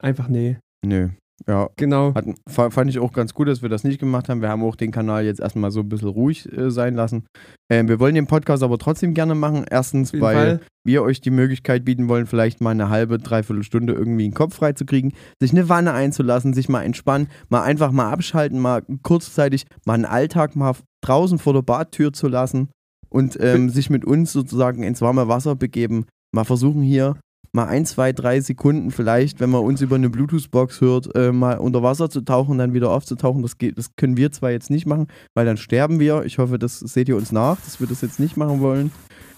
einfach 0.01 0.27
nee. 0.27 0.57
Nö. 0.85 1.09
Ja, 1.47 1.69
Genau. 1.75 2.13
Hat, 2.15 2.25
fa- 2.47 2.71
fand 2.71 2.89
ich 2.89 2.97
auch 2.99 3.13
ganz 3.13 3.33
gut, 3.33 3.47
dass 3.47 3.61
wir 3.61 3.69
das 3.69 3.83
nicht 3.83 3.99
gemacht 3.99 4.27
haben. 4.27 4.41
Wir 4.41 4.49
haben 4.49 4.63
auch 4.63 4.75
den 4.75 4.91
Kanal 4.91 5.23
jetzt 5.23 5.39
erstmal 5.39 5.69
so 5.71 5.81
ein 5.81 5.89
bisschen 5.89 6.07
ruhig 6.09 6.51
äh, 6.51 6.71
sein 6.71 6.95
lassen. 6.95 7.25
Ähm, 7.69 7.87
wir 7.87 7.99
wollen 7.99 8.15
den 8.15 8.25
Podcast 8.27 8.63
aber 8.63 8.77
trotzdem 8.79 9.13
gerne 9.13 9.35
machen. 9.35 9.63
Erstens, 9.69 10.13
weil 10.13 10.35
Fall. 10.57 10.59
wir 10.83 11.03
euch 11.03 11.21
die 11.21 11.29
Möglichkeit 11.29 11.85
bieten 11.85 12.09
wollen, 12.09 12.25
vielleicht 12.25 12.59
mal 12.59 12.71
eine 12.71 12.89
halbe, 12.89 13.19
dreiviertel 13.19 13.63
Stunde 13.63 13.93
irgendwie 13.93 14.23
den 14.23 14.33
Kopf 14.33 14.55
frei 14.55 14.73
zu 14.73 14.85
kriegen, 14.85 15.13
sich 15.39 15.51
eine 15.51 15.69
Wanne 15.69 15.93
einzulassen, 15.93 16.53
sich 16.53 16.69
mal 16.69 16.81
entspannen, 16.83 17.27
mal 17.49 17.61
einfach 17.61 17.91
mal 17.91 18.09
abschalten, 18.11 18.59
mal 18.59 18.81
kurzzeitig 19.03 19.65
mal 19.85 19.93
einen 19.93 20.05
Alltag 20.05 20.55
mal 20.55 20.73
draußen 21.01 21.37
vor 21.37 21.53
der 21.53 21.61
Badtür 21.61 22.13
zu 22.13 22.27
lassen 22.27 22.69
und 23.09 23.37
ähm, 23.39 23.69
sich 23.69 23.89
mit 23.91 24.05
uns 24.05 24.33
sozusagen 24.33 24.81
ins 24.83 25.01
warme 25.01 25.27
Wasser 25.27 25.55
begeben. 25.55 26.05
Mal 26.33 26.43
versuchen 26.45 26.81
hier 26.81 27.15
mal 27.51 27.65
ein, 27.65 27.85
zwei, 27.85 28.13
drei 28.13 28.39
Sekunden 28.41 28.91
vielleicht, 28.91 29.39
wenn 29.39 29.49
man 29.49 29.63
uns 29.63 29.81
über 29.81 29.95
eine 29.95 30.09
Bluetooth-Box 30.09 30.81
hört, 30.81 31.15
äh, 31.15 31.31
mal 31.31 31.57
unter 31.57 31.83
Wasser 31.83 32.09
zu 32.09 32.21
tauchen, 32.21 32.57
dann 32.57 32.73
wieder 32.73 32.91
aufzutauchen. 32.91 33.41
Das, 33.41 33.57
geht, 33.57 33.77
das 33.77 33.95
können 33.95 34.17
wir 34.17 34.31
zwar 34.31 34.51
jetzt 34.51 34.69
nicht 34.69 34.85
machen, 34.85 35.07
weil 35.33 35.45
dann 35.45 35.57
sterben 35.57 35.99
wir. 35.99 36.23
Ich 36.25 36.37
hoffe, 36.37 36.59
das 36.59 36.79
seht 36.79 37.09
ihr 37.09 37.17
uns 37.17 37.31
nach, 37.31 37.59
dass 37.61 37.79
wir 37.79 37.87
das 37.87 38.01
jetzt 38.01 38.19
nicht 38.19 38.37
machen 38.37 38.61
wollen. 38.61 38.91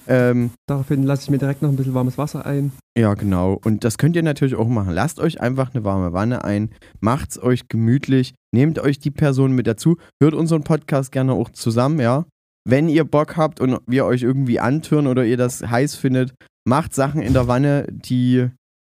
Ähm, 0.08 0.50
Daraufhin 0.68 1.04
lasse 1.04 1.24
ich 1.24 1.30
mir 1.30 1.38
direkt 1.38 1.62
noch 1.62 1.70
ein 1.70 1.76
bisschen 1.76 1.94
warmes 1.94 2.18
Wasser 2.18 2.44
ein. 2.46 2.72
ja, 2.98 3.14
genau. 3.14 3.60
Und 3.64 3.84
das 3.84 4.00
könnt 4.00 4.16
ihr 4.16 4.24
natürlich 4.24 4.56
auch 4.56 4.68
machen. 4.68 4.92
Lasst 4.94 5.20
euch 5.20 5.40
einfach 5.40 5.74
eine 5.74 5.84
warme 5.84 6.14
Wanne 6.14 6.44
ein, 6.44 6.72
macht's 7.00 7.40
euch 7.40 7.68
gemütlich, 7.68 8.34
nehmt 8.52 8.80
euch 8.80 8.98
die 8.98 9.12
Person 9.12 9.52
mit 9.54 9.68
dazu, 9.68 9.98
hört 10.20 10.34
unseren 10.34 10.64
Podcast 10.64 11.12
gerne 11.12 11.34
auch 11.34 11.50
zusammen, 11.52 12.00
ja. 12.00 12.26
Wenn 12.68 12.90
ihr 12.90 13.04
Bock 13.04 13.38
habt 13.38 13.62
und 13.62 13.78
wir 13.88 14.06
euch 14.06 14.24
irgendwie 14.24 14.60
antören 14.60 15.06
oder 15.06 15.26
ihr 15.26 15.38
das 15.38 15.62
heiß 15.62 15.96
findet, 15.96 16.34
macht 16.70 16.94
Sachen 16.96 17.22
in 17.22 17.34
der 17.34 17.48
Wanne, 17.48 17.88
die 17.90 18.48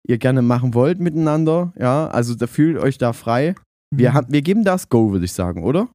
ihr 0.06 0.18
gerne 0.18 0.42
machen 0.42 0.74
wollt 0.74 1.00
miteinander, 1.00 1.72
ja. 1.78 2.08
Also 2.08 2.34
da 2.34 2.46
fühlt 2.46 2.78
euch 2.78 2.98
da 2.98 3.12
frei. 3.12 3.54
Wir, 3.94 4.10
Mhm. 4.10 4.14
haben, 4.14 4.32
wir 4.32 4.42
geben 4.42 4.64
das 4.64 4.88
Go, 4.88 5.12
würde 5.12 5.24
ich 5.24 5.32
sagen, 5.32 5.64
oder? 5.64 5.88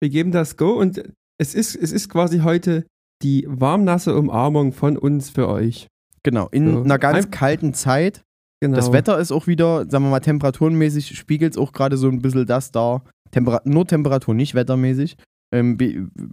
Wir 0.00 0.08
geben 0.10 0.30
das 0.32 0.56
Go 0.56 0.72
und 0.72 1.02
es 1.38 1.54
ist, 1.54 1.74
es 1.76 1.92
ist 1.92 2.08
quasi 2.08 2.38
heute 2.40 2.86
die 3.22 3.44
warmnasse 3.48 4.16
Umarmung 4.16 4.72
von 4.72 4.96
uns 4.96 5.30
für 5.30 5.48
euch. 5.48 5.86
Genau. 6.22 6.48
In 6.50 6.72
So. 6.72 6.82
einer 6.82 6.98
ganz 6.98 7.30
kalten 7.30 7.72
Zeit. 7.74 8.22
Genau. 8.62 8.76
Das 8.76 8.92
Wetter 8.92 9.18
ist 9.18 9.32
auch 9.32 9.46
wieder, 9.46 9.88
sagen 9.88 10.04
wir 10.04 10.10
mal, 10.10 10.20
temperaturenmäßig 10.20 11.16
spiegelt 11.16 11.52
es 11.54 11.58
auch 11.58 11.72
gerade 11.72 11.96
so 11.98 12.08
ein 12.08 12.20
bisschen 12.22 12.46
das 12.46 12.72
da. 12.72 13.02
Tempera 13.30 13.60
nur 13.64 13.86
Temperatur, 13.86 14.34
nicht 14.34 14.54
wettermäßig. 14.54 15.16
Ähm, 15.54 15.78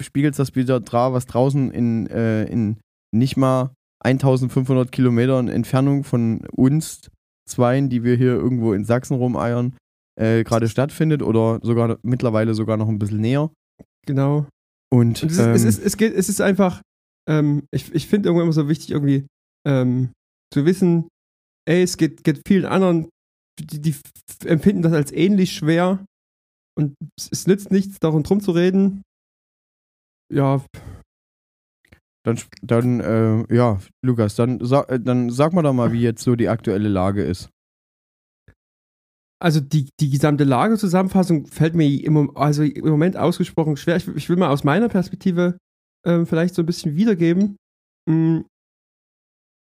spiegelt 0.01 0.37
das 0.39 0.55
wieder 0.55 0.79
da, 0.79 1.13
was 1.13 1.25
draußen 1.25 1.69
in, 1.71 2.07
äh, 2.07 2.45
in 2.45 2.77
nicht 3.13 3.37
mal 3.37 3.71
1500 4.03 4.91
Kilometern 4.91 5.47
Entfernung 5.47 6.03
von 6.03 6.45
uns 6.51 7.09
zweien, 7.49 7.89
die 7.89 8.03
wir 8.03 8.15
hier 8.15 8.33
irgendwo 8.33 8.73
in 8.73 8.85
Sachsen 8.85 9.15
rumeiern, 9.15 9.75
äh, 10.19 10.43
gerade 10.43 10.69
stattfindet 10.69 11.21
oder 11.21 11.59
sogar 11.61 11.97
mittlerweile 12.03 12.53
sogar 12.53 12.77
noch 12.77 12.87
ein 12.87 12.99
bisschen 12.99 13.21
näher. 13.21 13.51
Genau. 14.05 14.47
Und, 14.91 15.23
Und 15.23 15.31
es, 15.31 15.39
ähm, 15.39 15.53
ist, 15.53 15.63
es, 15.63 15.77
ist, 15.77 15.85
es, 15.85 15.97
geht, 15.97 16.13
es 16.13 16.29
ist 16.29 16.41
einfach, 16.41 16.81
ähm, 17.27 17.63
ich, 17.71 17.93
ich 17.93 18.07
finde 18.07 18.29
irgendwann 18.29 18.45
immer 18.45 18.53
so 18.53 18.69
wichtig, 18.69 18.91
irgendwie 18.91 19.25
ähm, 19.67 20.11
zu 20.53 20.65
wissen, 20.65 21.07
ey, 21.67 21.81
es 21.81 21.97
geht, 21.97 22.23
geht 22.23 22.41
vielen 22.47 22.65
anderen, 22.65 23.09
die, 23.59 23.81
die 23.81 23.95
empfinden 24.45 24.81
das 24.81 24.93
als 24.93 25.11
ähnlich 25.11 25.53
schwer 25.53 26.05
und 26.77 26.95
es 27.17 27.47
nützt 27.47 27.71
nichts, 27.71 27.99
darum 27.99 28.23
drum 28.23 28.41
zu 28.41 28.51
reden. 28.51 29.01
Ja, 30.31 30.63
dann, 32.25 32.39
dann 32.61 32.99
äh, 32.99 33.55
ja, 33.55 33.79
Lukas, 34.03 34.35
dann, 34.35 34.59
sag- 34.63 34.89
äh, 34.89 34.99
dann 34.99 35.29
sag 35.29 35.53
mal 35.53 35.61
doch 35.61 35.73
mal, 35.73 35.91
wie 35.91 36.01
jetzt 36.01 36.23
so 36.23 36.35
die 36.35 36.49
aktuelle 36.49 36.89
Lage 36.89 37.23
ist. 37.23 37.49
also 39.41 39.59
die, 39.59 39.89
die 39.99 40.09
gesamte 40.09 40.45
Lagezusammenfassung 40.45 41.47
fällt 41.47 41.75
mir 41.75 41.85
im, 42.05 42.35
also 42.37 42.63
im 42.63 42.87
Moment 42.87 43.17
ausgesprochen 43.17 43.75
schwer. 43.75 43.97
Ich, 43.97 44.07
ich 44.07 44.29
will 44.29 44.37
mal 44.37 44.49
aus 44.49 44.63
meiner 44.63 44.87
Perspektive 44.87 45.57
ähm, 46.05 46.25
vielleicht 46.25 46.55
so 46.55 46.61
ein 46.61 46.65
bisschen 46.65 46.95
wiedergeben. 46.95 47.57
Mm, 48.09 48.41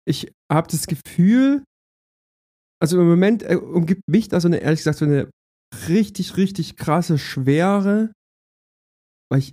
Ich 0.09 0.33
habe 0.53 0.69
das 0.69 0.87
Gefühl, 0.87 1.63
also 2.83 3.01
im 3.01 3.09
Moment 3.09 3.43
äh, 3.43 3.57
umgibt 3.57 4.03
mich 4.09 4.29
da 4.29 4.41
so 4.41 4.49
eine, 4.49 4.59
ehrlich 4.59 4.81
gesagt, 4.81 4.99
so 4.99 5.05
eine 5.05 5.31
richtig, 5.89 6.37
richtig 6.37 6.77
krasse 6.77 7.19
Schwere, 7.19 8.13
weil 9.31 9.39
ich 9.41 9.53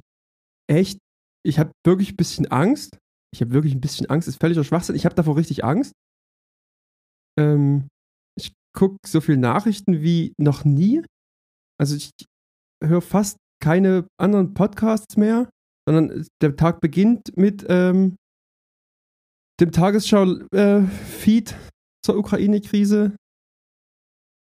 echt, 0.69 0.99
ich 1.45 1.59
habe 1.59 1.71
wirklich 1.85 2.13
ein 2.13 2.17
bisschen 2.17 2.47
Angst. 2.47 2.97
Ich 3.33 3.41
habe 3.41 3.51
wirklich 3.51 3.73
ein 3.75 3.81
bisschen 3.81 4.09
Angst, 4.09 4.27
ist 4.27 4.39
völliger 4.39 4.63
Schwachsinn. 4.63 4.95
Ich 4.95 5.05
habe 5.05 5.15
davor 5.15 5.35
richtig 5.35 5.63
Angst. 5.63 5.93
Ähm, 7.39 7.87
ich 8.37 8.53
gucke 8.75 8.97
so 9.05 9.21
viel 9.21 9.37
Nachrichten 9.37 10.01
wie 10.01 10.33
noch 10.39 10.65
nie. 10.65 11.03
Also 11.79 11.95
ich 11.95 12.11
höre 12.83 13.01
fast 13.01 13.37
keine 13.63 14.07
anderen 14.19 14.53
Podcasts 14.53 15.17
mehr, 15.17 15.49
sondern 15.87 16.25
der 16.41 16.55
Tag 16.55 16.79
beginnt 16.81 17.35
mit 17.35 17.65
ähm, 17.69 18.15
dem 19.59 19.71
Tagesschau-Feed 19.71 21.55
zur 22.05 22.17
Ukraine-Krise. 22.17 23.15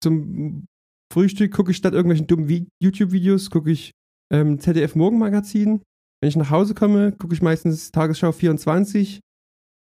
Zum 0.03 0.67
Frühstück 1.13 1.53
gucke 1.53 1.71
ich 1.71 1.77
statt 1.79 1.95
irgendwelchen 1.95 2.27
dummen 2.27 2.49
Vi- 2.49 2.69
YouTube-Videos, 2.83 3.51
gucke 3.51 3.71
ich 3.71 3.93
ähm, 4.33 4.59
ZDF-Morgenmagazin. 4.59 5.83
Wenn 6.21 6.29
ich 6.29 6.37
nach 6.37 6.51
Hause 6.51 6.75
komme, 6.75 7.13
gucke 7.13 7.35
ich 7.35 7.43
meistens 7.43 7.91
Tagesschau 7.93 8.33
24 8.33 9.21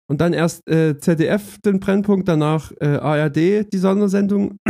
und 0.10 0.22
dann 0.22 0.34
erst 0.34 0.68
äh, 0.70 0.98
ZDF 0.98 1.58
den 1.66 1.80
Brennpunkt, 1.80 2.28
danach 2.28 2.72
äh, 2.80 2.98
ARD 2.98 3.72
die 3.72 3.78
Sondersendung. 3.78 4.58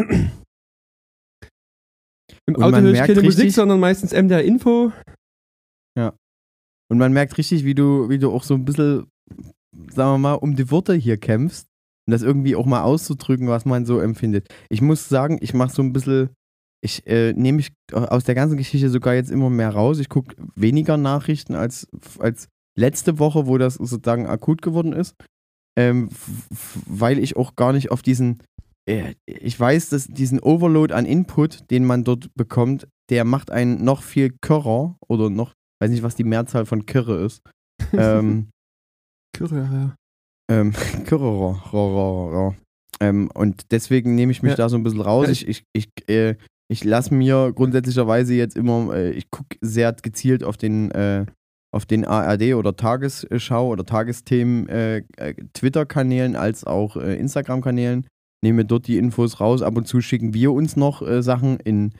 Im 2.47 2.55
Und 2.55 2.63
Auto 2.63 2.77
höre 2.77 2.91
ich 2.93 2.99
keine 2.99 3.21
Musik, 3.21 3.39
richtig- 3.45 3.55
sondern 3.55 3.79
meistens 3.79 4.11
MDR 4.13 4.43
Info. 4.43 4.91
Und 6.87 6.99
man 6.99 7.13
merkt 7.13 7.35
richtig, 7.39 7.65
wie 7.65 7.73
du, 7.73 8.09
wie 8.09 8.19
du 8.19 8.31
auch 8.31 8.43
so 8.43 8.53
ein 8.53 8.63
bisschen, 8.63 9.07
sagen 9.89 10.11
wir 10.11 10.17
mal, 10.19 10.33
um 10.33 10.55
die 10.55 10.69
Worte 10.69 10.93
hier 10.93 11.17
kämpfst. 11.17 11.65
Und 12.07 12.11
das 12.11 12.21
irgendwie 12.21 12.55
auch 12.55 12.67
mal 12.67 12.83
auszudrücken, 12.83 13.47
was 13.47 13.65
man 13.65 13.87
so 13.87 13.99
empfindet. 13.99 14.47
Ich 14.69 14.83
muss 14.83 15.09
sagen, 15.09 15.39
ich 15.41 15.55
mache 15.55 15.73
so 15.73 15.81
ein 15.81 15.93
bisschen, 15.93 16.29
ich 16.85 17.05
äh, 17.07 17.33
nehme 17.33 17.57
mich 17.57 17.73
aus 17.91 18.23
der 18.23 18.35
ganzen 18.35 18.57
Geschichte 18.57 18.89
sogar 18.89 19.15
jetzt 19.15 19.31
immer 19.31 19.49
mehr 19.49 19.71
raus. 19.71 19.99
Ich 19.99 20.07
gucke 20.07 20.35
weniger 20.55 20.97
Nachrichten 20.97 21.55
als, 21.55 21.87
als 22.19 22.47
letzte 22.77 23.19
Woche, 23.19 23.47
wo 23.47 23.57
das 23.57 23.73
sozusagen 23.75 24.27
akut 24.27 24.61
geworden 24.61 24.93
ist. 24.93 25.15
Ähm, 25.77 26.09
weil 26.85 27.19
ich 27.19 27.35
auch 27.35 27.55
gar 27.55 27.73
nicht 27.73 27.91
auf 27.91 28.01
diesen, 28.01 28.41
äh, 28.89 29.15
ich 29.25 29.59
weiß, 29.59 29.89
dass 29.89 30.07
diesen 30.07 30.39
Overload 30.39 30.93
an 30.93 31.05
Input, 31.05 31.69
den 31.69 31.83
man 31.83 32.03
dort 32.05 32.33
bekommt, 32.35 32.87
der 33.09 33.25
macht 33.25 33.51
einen 33.51 33.83
noch 33.83 34.01
viel 34.01 34.35
körrer 34.41 34.95
oder 35.07 35.29
noch, 35.29 35.53
weiß 35.81 35.91
nicht, 35.91 36.03
was 36.03 36.15
die 36.15 36.23
Mehrzahl 36.23 36.65
von 36.65 36.85
Kirre 36.85 37.25
ist. 37.25 37.41
ähm, 37.93 38.49
Kürre, 39.35 39.57
ja. 39.57 39.95
ähm, 40.49 40.73
rar. 41.11 42.55
ähm, 43.01 43.29
und 43.33 43.71
deswegen 43.71 44.15
nehme 44.15 44.31
ich 44.31 44.41
mich 44.43 44.51
Ja. 44.51 44.57
da 44.57 44.69
so 44.69 44.77
ein 44.77 44.83
bisschen 44.83 45.01
raus. 45.01 45.25
Ja, 45.25 45.31
ich 45.33 45.47
ich, 45.47 45.63
ich, 45.73 45.87
äh, 46.07 46.35
ich 46.67 46.83
lasse 46.83 47.13
mir 47.13 47.51
grundsätzlicherweise 47.53 48.33
jetzt 48.33 48.55
immer, 48.57 48.93
äh, 48.95 49.11
ich 49.11 49.29
gucke 49.29 49.57
sehr 49.61 49.93
gezielt 49.93 50.43
auf 50.43 50.57
den, 50.57 50.91
äh, 50.91 51.25
auf 51.73 51.85
den 51.85 52.05
ARD 52.05 52.53
oder 52.55 52.75
Tagesschau 52.75 53.67
oder 53.69 53.85
Tagesthemen 53.85 54.67
äh, 54.69 54.97
äh, 55.17 55.33
Twitter-Kanälen 55.53 56.35
als 56.35 56.63
auch 56.63 56.95
äh, 56.97 57.15
Instagram-Kanälen. 57.17 58.07
Nehme 58.43 58.65
dort 58.65 58.87
die 58.87 58.97
Infos 58.97 59.39
raus. 59.39 59.61
Ab 59.61 59.75
und 59.77 59.87
zu 59.87 60.01
schicken 60.01 60.33
wir 60.33 60.51
uns 60.53 60.75
noch 60.75 61.01
äh, 61.01 61.21
Sachen 61.21 61.57
in, 61.59 61.93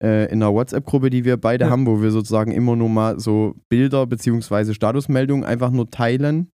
in 0.00 0.06
einer 0.06 0.54
WhatsApp-Gruppe, 0.54 1.10
die 1.10 1.24
wir 1.24 1.36
beide 1.38 1.64
Ja. 1.64 1.70
haben, 1.72 1.84
wo 1.84 2.00
wir 2.00 2.12
sozusagen 2.12 2.52
immer 2.52 2.76
nur 2.76 2.88
mal 2.88 3.18
so 3.18 3.56
Bilder 3.68 4.06
beziehungsweise 4.06 4.72
Statusmeldungen 4.72 5.44
einfach 5.44 5.72
nur 5.72 5.90
teilen. 5.90 6.50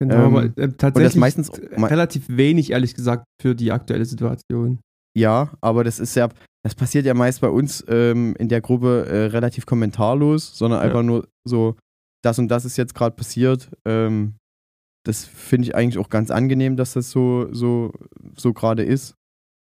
Genau, 0.00 0.26
Ähm, 0.26 0.36
aber 0.36 0.76
tatsächlich 0.76 1.14
meistens- 1.14 1.52
relativ 1.76 2.24
wenig, 2.28 2.72
ehrlich 2.72 2.96
gesagt, 2.96 3.24
für 3.40 3.54
die 3.54 3.70
aktuelle 3.70 4.04
Situation. 4.04 4.80
Ja, 5.16 5.52
aber 5.60 5.84
das 5.84 6.00
ist 6.00 6.16
ja, 6.16 6.28
das 6.64 6.74
passiert 6.74 7.06
ja 7.06 7.14
meist 7.14 7.40
bei 7.40 7.48
uns 7.48 7.84
ähm, 7.88 8.34
in 8.38 8.48
der 8.48 8.60
Gruppe 8.60 9.06
äh, 9.06 9.24
relativ 9.26 9.66
kommentarlos, 9.66 10.56
sondern 10.56 10.80
Ja. 10.80 10.86
einfach 10.86 11.02
nur 11.02 11.28
so, 11.44 11.76
das 12.22 12.38
und 12.38 12.48
das 12.48 12.64
ist 12.64 12.76
jetzt 12.76 12.94
gerade 12.94 13.16
passiert. 13.16 13.68
Ähm, 13.84 14.34
das 15.04 15.24
finde 15.24 15.68
ich 15.68 15.74
eigentlich 15.74 15.98
auch 15.98 16.08
ganz 16.08 16.30
angenehm, 16.30 16.76
dass 16.76 16.92
das 16.92 17.10
so, 17.10 17.52
so, 17.52 17.92
so 18.36 18.52
gerade 18.52 18.84
ist. 18.84 19.14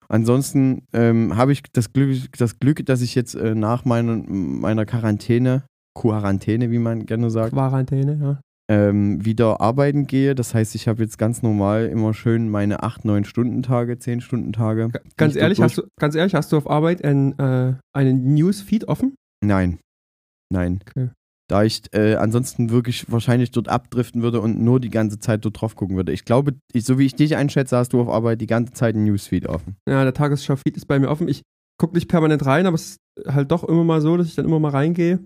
Ansonsten 0.09 0.85
ähm, 0.93 1.37
habe 1.37 1.53
ich 1.53 1.63
das 1.73 1.93
Glück, 1.93 2.37
das 2.37 2.59
Glück, 2.59 2.85
dass 2.85 3.01
ich 3.01 3.15
jetzt 3.15 3.35
äh, 3.35 3.55
nach 3.55 3.85
meiner, 3.85 4.17
meiner 4.17 4.85
Quarantäne, 4.85 5.65
Quarantäne, 5.97 6.71
wie 6.71 6.79
man 6.79 7.07
gerne 7.07 7.31
sagt, 7.31 7.53
Quarantäne, 7.53 8.19
ja. 8.21 8.41
Ähm, 8.73 9.23
wieder 9.23 9.61
arbeiten 9.61 10.07
gehe. 10.07 10.35
Das 10.35 10.55
heißt, 10.55 10.75
ich 10.75 10.89
habe 10.89 11.03
jetzt 11.03 11.19
ganz 11.19 11.43
normal 11.43 11.87
immer 11.89 12.15
schön 12.15 12.49
meine 12.49 12.83
8, 12.83 13.05
9 13.05 13.25
Stunden 13.25 13.63
Tage, 13.63 13.99
10 13.99 14.23
Stunden 14.23 14.55
Tage. 14.55 14.89
Ganz 15.19 15.37
ehrlich, 15.37 15.61
hast 15.61 15.77
du, 15.77 15.83
ganz 16.01 16.15
ehrlich, 16.15 16.35
hast 16.35 16.53
du 16.53 16.57
auf 16.57 16.71
Arbeit 16.71 17.05
ein, 17.05 17.39
äh, 17.39 17.75
einen 17.93 18.33
Newsfeed 18.33 18.89
offen? 18.89 19.15
Nein. 19.45 19.79
Nein. 20.51 20.81
Okay. 20.89 21.11
Da 21.51 21.65
ich 21.65 21.83
äh, 21.93 22.15
ansonsten 22.15 22.71
wirklich 22.71 23.13
wahrscheinlich 23.13 23.51
dort 23.51 23.69
abdriften 23.69 24.23
würde 24.23 24.41
und 24.41 24.59
nur 24.59 24.81
die 24.81 24.89
ganze 24.89 25.19
Zeit 25.19 25.45
dort 25.45 25.61
drauf 25.61 25.77
gucken 25.77 25.97
würde. 25.97 26.13
Ich 26.13 26.25
glaube, 26.25 26.55
ich, 26.73 26.85
so 26.85 26.99
wie 26.99 27.05
ich 27.05 27.15
dich 27.15 27.37
einschätze, 27.37 27.77
hast 27.77 27.93
du 27.93 28.01
auf 28.01 28.09
Arbeit 28.09 28.41
die 28.41 28.47
ganze 28.47 28.73
Zeit 28.73 28.95
ein 28.95 29.05
Newsfeed 29.05 29.47
offen. 29.49 29.77
Ja, 29.87 30.03
der 30.03 30.15
Tagesschau-Feed 30.15 30.79
ist 30.79 30.87
bei 30.87 30.99
mir 30.99 31.11
offen. 31.11 31.29
Ich 31.29 31.43
gucke 31.79 31.95
nicht 31.95 32.09
permanent 32.09 32.47
rein, 32.47 32.65
aber 32.65 32.77
es 32.77 32.97
ist 33.17 33.27
halt 33.27 33.51
doch 33.51 33.65
immer 33.65 33.85
mal 33.85 34.01
so, 34.01 34.17
dass 34.17 34.29
ich 34.29 34.35
dann 34.35 34.47
immer 34.47 34.61
mal 34.61 34.71
reingehe. 34.71 35.19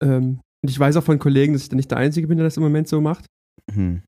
Ähm, 0.00 0.40
und 0.62 0.70
ich 0.70 0.78
weiß 0.78 0.96
auch 0.96 1.04
von 1.04 1.18
Kollegen, 1.18 1.52
dass 1.52 1.62
ich 1.62 1.68
da 1.68 1.76
nicht 1.76 1.90
der 1.90 1.98
Einzige 1.98 2.26
bin, 2.26 2.38
der 2.38 2.46
das 2.46 2.56
im 2.56 2.62
Moment 2.62 2.88
so 2.88 3.00
macht. 3.00 3.26
Hm. 3.72 4.02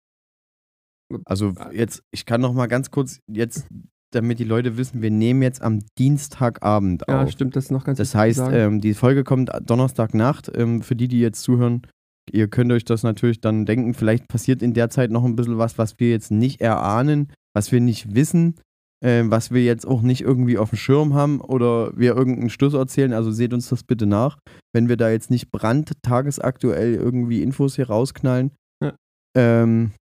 Also 1.25 1.55
jetzt, 1.73 2.03
ich 2.13 2.25
kann 2.25 2.41
noch 2.41 2.53
mal 2.53 2.67
ganz 2.67 2.91
kurz 2.91 3.21
jetzt, 3.31 3.67
damit 4.13 4.39
die 4.39 4.45
Leute 4.45 4.77
wissen, 4.77 5.03
wir 5.03 5.11
nehmen 5.11 5.43
jetzt 5.43 5.63
am 5.63 5.81
Dienstagabend 5.99 7.05
Ja, 7.09 7.23
auf. 7.23 7.31
stimmt, 7.31 7.57
das 7.57 7.65
ist 7.67 7.71
noch 7.71 7.85
ganz 7.85 7.99
Das 7.99 8.15
heißt, 8.15 8.43
ähm, 8.53 8.81
die 8.81 8.95
Folge 8.95 9.25
kommt 9.25 9.51
Donnerstagnacht. 9.63 10.51
Ähm, 10.55 10.83
für 10.83 10.97
die, 10.97 11.09
die 11.09 11.21
jetzt 11.21 11.43
zuhören, 11.43 11.83
ihr 12.31 12.49
könnt 12.49 12.73
euch 12.73 12.85
das 12.85 13.03
natürlich 13.03 13.41
dann 13.41 13.67
denken. 13.67 13.95
Vielleicht 13.95 14.29
passiert 14.29 14.63
in 14.63 14.75
der 14.75 14.91
Zeit 14.91 15.11
noch 15.11 15.25
ein 15.25 15.37
bisschen 15.37 15.59
was, 15.59 15.79
was 15.79 15.99
wir 15.99 16.11
jetzt 16.11 16.31
nicht 16.31 16.61
erahnen, 16.61 17.33
was 17.55 17.73
wir 17.73 17.81
nicht 17.81 18.15
wissen, 18.15 18.55
ähm, 19.03 19.31
was 19.31 19.51
wir 19.51 19.65
jetzt 19.65 19.87
auch 19.87 20.03
nicht 20.03 20.21
irgendwie 20.21 20.59
auf 20.59 20.71
dem 20.71 20.79
Schirm 20.79 21.15
haben 21.15 21.41
oder 21.41 21.97
wir 21.97 22.15
irgendeinen 22.15 22.51
Stuss 22.51 22.75
erzählen. 22.75 23.13
Also 23.13 23.31
seht 23.31 23.55
uns 23.55 23.69
das 23.69 23.83
bitte 23.83 24.07
nach, 24.07 24.39
wenn 24.75 24.89
wir 24.89 24.97
da 24.97 25.11
jetzt 25.11 25.31
nicht 25.31 25.51
brandtagesaktuell 25.51 26.95
irgendwie 26.95 27.43
Infos 27.43 27.77
hier 27.77 27.89
rausknallen. 27.89 28.53
Ja. 28.83 28.95
Ähm, 29.37 29.93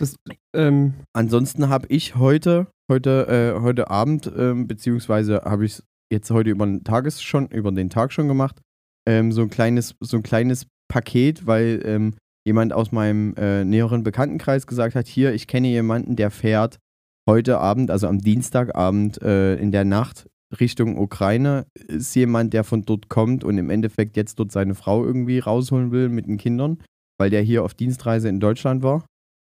das, 0.00 0.16
ähm, 0.54 0.94
Ansonsten 1.12 1.68
habe 1.68 1.86
ich 1.88 2.16
heute, 2.16 2.66
heute, 2.90 3.54
äh, 3.56 3.60
heute 3.60 3.88
Abend, 3.88 4.30
ähm, 4.36 4.66
beziehungsweise 4.66 5.42
habe 5.44 5.64
ich 5.64 5.74
es 5.74 5.84
jetzt 6.12 6.30
heute 6.30 6.50
über 6.50 6.66
den 6.66 6.82
Tages 6.82 7.22
schon, 7.22 7.46
über 7.48 7.70
den 7.70 7.88
Tag 7.88 8.12
schon 8.12 8.26
gemacht, 8.26 8.60
ähm, 9.08 9.30
so 9.30 9.42
ein 9.42 9.50
kleines, 9.50 9.94
so 10.00 10.16
ein 10.16 10.24
kleines 10.24 10.66
Paket, 10.88 11.46
weil 11.46 11.80
ähm, 11.84 12.14
jemand 12.44 12.72
aus 12.72 12.90
meinem 12.90 13.34
äh, 13.36 13.64
näheren 13.64 14.02
Bekanntenkreis 14.02 14.66
gesagt 14.66 14.96
hat, 14.96 15.06
hier, 15.06 15.32
ich 15.32 15.46
kenne 15.46 15.68
jemanden, 15.68 16.16
der 16.16 16.30
fährt 16.30 16.78
heute 17.28 17.58
Abend, 17.58 17.90
also 17.90 18.08
am 18.08 18.18
Dienstagabend 18.18 19.20
äh, 19.22 19.56
in 19.56 19.72
der 19.72 19.84
Nacht 19.84 20.28
Richtung 20.58 20.98
Ukraine, 20.98 21.66
ist 21.74 22.14
jemand, 22.14 22.52
der 22.52 22.64
von 22.64 22.82
dort 22.82 23.08
kommt 23.08 23.44
und 23.44 23.58
im 23.58 23.70
Endeffekt 23.70 24.16
jetzt 24.16 24.38
dort 24.38 24.52
seine 24.52 24.74
Frau 24.74 25.04
irgendwie 25.04 25.38
rausholen 25.38 25.92
will 25.92 26.08
mit 26.08 26.26
den 26.26 26.38
Kindern, 26.38 26.82
weil 27.18 27.30
der 27.30 27.42
hier 27.42 27.64
auf 27.64 27.74
Dienstreise 27.74 28.28
in 28.28 28.40
Deutschland 28.40 28.82
war. 28.82 29.04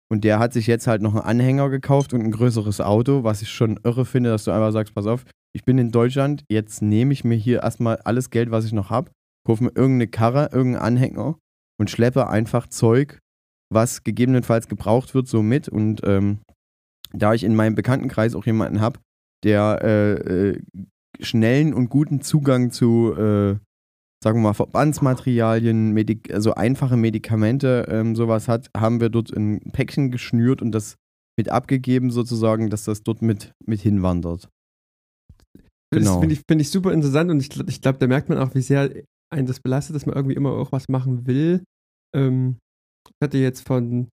Und 0.10 0.23
der 0.23 0.39
hat 0.39 0.54
sich 0.54 0.67
jetzt 0.67 0.88
halt 0.88 1.01
noch 1.01 1.15
einen 1.15 1.23
Anhänger 1.23 1.69
gekauft 1.69 2.13
und 2.13 2.21
ein 2.21 2.32
größeres 2.32 2.80
Auto, 2.80 3.23
was 3.23 3.41
ich 3.41 3.49
schon 3.49 3.80
irre 3.84 4.06
finde, 4.06 4.30
dass 4.30 4.43
du 4.43 4.51
einfach 4.51 4.71
sagst, 4.71 4.93
pass 4.93 5.08
auf, 5.08 5.25
ich 5.54 5.63
bin 5.63 5.78
in 5.78 5.91
Deutschland, 5.91 6.43
jetzt 6.49 6.82
nehme 6.82 7.12
ich 7.13 7.23
mir 7.23 7.36
hier 7.36 7.63
erstmal 7.63 7.97
alles 7.97 8.30
Geld, 8.30 8.51
was 8.51 8.65
ich 8.65 8.73
noch 8.73 8.91
habe, 8.91 9.10
kaufe 9.45 9.63
mir 9.63 9.71
irgendeine 9.75 10.08
Karre, 10.08 10.49
irgendeinen 10.51 10.84
Anhänger 10.84 11.38
und 11.80 11.89
schleppe 11.89 12.28
einfach 12.28 12.67
Zeug, 12.67 13.19
was 13.73 14.04
gegebenenfalls 14.04 14.67
gebraucht 14.67 15.15
wird, 15.15 15.28
so 15.28 15.41
mit. 15.41 15.67
Und 15.67 16.01
ähm, 16.06 16.39
da 17.17 17.34
ich 17.34 17.43
in 17.43 17.56
meinem 17.56 17.75
Bekanntenkreis 17.75 18.36
auch 18.36 18.45
jemanden 18.45 18.82
habe, 18.82 18.99
der 19.43 19.80
äh, 19.84 20.13
äh, 20.13 20.62
schnellen 21.19 21.73
und 21.73 21.89
guten 21.89 22.21
Zugang 22.21 22.71
zu, 22.71 23.13
äh, 23.13 23.58
sagen 24.23 24.39
wir 24.39 24.41
mal, 24.41 24.54
Verbandsmaterialien, 24.54 25.91
Medik 25.91 26.34
also 26.34 26.54
einfache 26.54 26.97
Medikamente, 26.97 27.86
ähm, 27.89 28.15
sowas 28.15 28.47
hat, 28.47 28.69
haben 28.75 28.99
wir 28.99 29.10
dort 29.10 29.32
ein 29.32 29.62
Päckchen 29.71 30.12
geschnürt 30.12 30.62
und 30.62 30.71
das 30.71 30.95
mit 31.38 31.49
abgegeben, 31.49 32.12
sozusagen, 32.12 32.69
dass 32.69 32.86
das 32.86 33.04
dort 33.04 33.21
mit, 33.21 33.51
mit 33.65 33.82
hinwandert. 33.82 34.49
Das 35.91 36.04
Genau. 36.04 36.19
finde 36.19 36.34
ich, 36.34 36.41
find 36.49 36.62
ich 36.62 36.69
super 36.69 36.91
interessant 36.91 37.30
und 37.30 37.39
ich, 37.39 37.49
ich 37.67 37.82
glaube, 37.82 37.99
da 37.99 38.08
merkt 38.08 38.30
man 38.30 38.38
auch, 38.38 38.56
wie 38.56 38.62
sehr 38.62 38.89
einen 39.32 39.47
das 39.47 39.60
belastet, 39.60 39.95
dass 39.95 40.06
man 40.06 40.15
irgendwie 40.15 40.36
immer 40.36 40.51
auch 40.51 40.71
was 40.71 40.89
machen 40.89 41.28
will. 41.28 41.63
Ähm, 42.15 42.58
ich 43.08 43.15
hatte 43.23 43.38
jetzt 43.38 43.67
von 43.67 44.10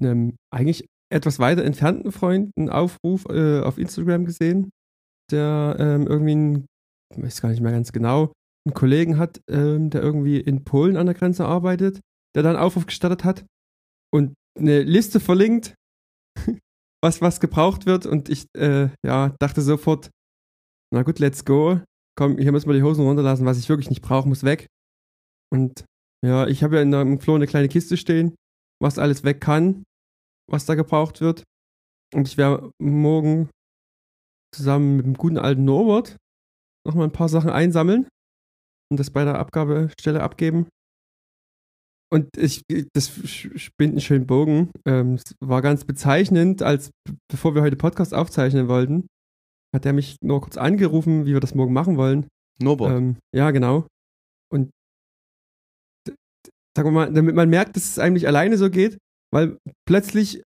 einem 0.00 0.36
eigentlich 0.52 0.86
etwas 1.12 1.38
weiter 1.38 1.64
entfernten 1.64 2.12
Freund 2.12 2.50
einen 2.56 2.70
Aufruf 2.70 3.26
äh, 3.26 3.60
auf 3.60 3.78
Instagram 3.78 4.24
gesehen, 4.24 4.70
der 5.30 5.76
ähm, 5.78 6.06
irgendwie, 6.06 6.32
einen, 6.32 6.66
ich 7.14 7.22
weiß 7.22 7.42
gar 7.42 7.50
nicht 7.50 7.60
mehr 7.60 7.72
ganz 7.72 7.92
genau, 7.92 8.32
einen 8.66 8.74
Kollegen 8.74 9.18
hat, 9.18 9.40
ähm, 9.48 9.90
der 9.90 10.02
irgendwie 10.02 10.38
in 10.38 10.64
Polen 10.64 10.96
an 10.96 11.06
der 11.06 11.14
Grenze 11.14 11.44
arbeitet, 11.44 12.00
der 12.34 12.42
dann 12.42 12.56
Aufruf 12.56 12.86
gestartet 12.86 13.24
hat 13.24 13.44
und 14.12 14.34
eine 14.58 14.82
Liste 14.82 15.20
verlinkt, 15.20 15.74
was, 17.02 17.20
was 17.20 17.40
gebraucht 17.40 17.86
wird 17.86 18.06
und 18.06 18.28
ich 18.28 18.46
äh, 18.56 18.88
ja, 19.04 19.34
dachte 19.40 19.60
sofort, 19.60 20.10
na 20.92 21.02
gut, 21.02 21.18
let's 21.18 21.44
go. 21.44 21.80
Komm, 22.18 22.36
hier 22.36 22.52
müssen 22.52 22.68
wir 22.68 22.74
die 22.74 22.82
Hosen 22.82 23.06
runterlassen. 23.06 23.46
Was 23.46 23.58
ich 23.58 23.70
wirklich 23.70 23.88
nicht 23.88 24.02
brauche, 24.02 24.28
muss 24.28 24.44
weg. 24.44 24.66
Und 25.50 25.86
ja, 26.24 26.46
ich 26.46 26.62
habe 26.62 26.76
ja 26.76 26.82
in 26.82 26.90
dem 26.90 27.18
Klo 27.18 27.34
eine 27.34 27.46
kleine 27.46 27.68
Kiste 27.68 27.96
stehen, 27.96 28.34
was 28.80 28.98
alles 28.98 29.24
weg 29.24 29.40
kann, 29.40 29.84
was 30.50 30.66
da 30.66 30.74
gebraucht 30.74 31.20
wird. 31.20 31.44
Und 32.14 32.28
ich 32.28 32.36
werde 32.36 32.70
morgen 32.80 33.48
zusammen 34.54 34.96
mit 34.96 35.06
dem 35.06 35.14
guten 35.14 35.38
alten 35.38 35.64
Norbert 35.64 36.16
nochmal 36.86 37.06
ein 37.06 37.12
paar 37.12 37.28
Sachen 37.28 37.50
einsammeln 37.50 38.08
und 38.90 39.00
das 39.00 39.10
bei 39.10 39.24
der 39.24 39.38
Abgabestelle 39.38 40.22
abgeben. 40.22 40.68
Und 42.12 42.36
ich, 42.36 42.62
das 42.92 43.08
spinnt 43.08 43.92
einen 43.92 44.00
schönen 44.02 44.26
Bogen. 44.26 44.70
Ähm, 44.86 45.14
es 45.14 45.34
war 45.40 45.62
ganz 45.62 45.86
bezeichnend, 45.86 46.62
als 46.62 46.90
bevor 47.30 47.54
wir 47.54 47.62
heute 47.62 47.76
Podcast 47.76 48.12
aufzeichnen 48.12 48.68
wollten, 48.68 49.06
hat 49.74 49.86
er 49.86 49.94
mich 49.94 50.16
nur 50.22 50.42
kurz 50.42 50.58
angerufen, 50.58 51.24
wie 51.24 51.32
wir 51.32 51.40
das 51.40 51.54
morgen 51.54 51.72
machen 51.72 51.96
wollen. 51.96 52.28
Norbert. 52.60 52.90
Ähm, 52.90 53.16
ja, 53.34 53.50
genau. 53.50 53.86
Und 54.52 54.70
sagen 56.76 56.88
wir 56.88 56.92
mal, 56.92 57.12
damit 57.12 57.34
man 57.34 57.48
merkt, 57.48 57.76
dass 57.76 57.84
es 57.84 57.98
eigentlich 57.98 58.26
alleine 58.26 58.58
so 58.58 58.68
geht, 58.68 58.98
weil 59.32 59.58
plötzlich 59.88 60.42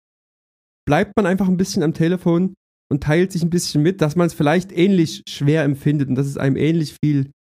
bleibt 0.88 1.16
man 1.16 1.26
einfach 1.26 1.48
ein 1.48 1.58
bisschen 1.58 1.84
am 1.84 1.94
Telefon 1.94 2.56
und 2.92 3.04
teilt 3.04 3.32
sich 3.32 3.44
ein 3.44 3.50
bisschen 3.50 3.84
mit, 3.84 4.02
dass 4.02 4.16
man 4.16 4.28
es 4.28 4.34
vielleicht 4.34 4.72
ähnlich 4.72 5.24
schwer 5.30 5.64
empfindet 5.64 6.10
und 6.10 6.16
dass 6.16 6.28
es 6.28 6.38
einem 6.38 6.58
ähnlich 6.58 6.98
viel 7.02 7.32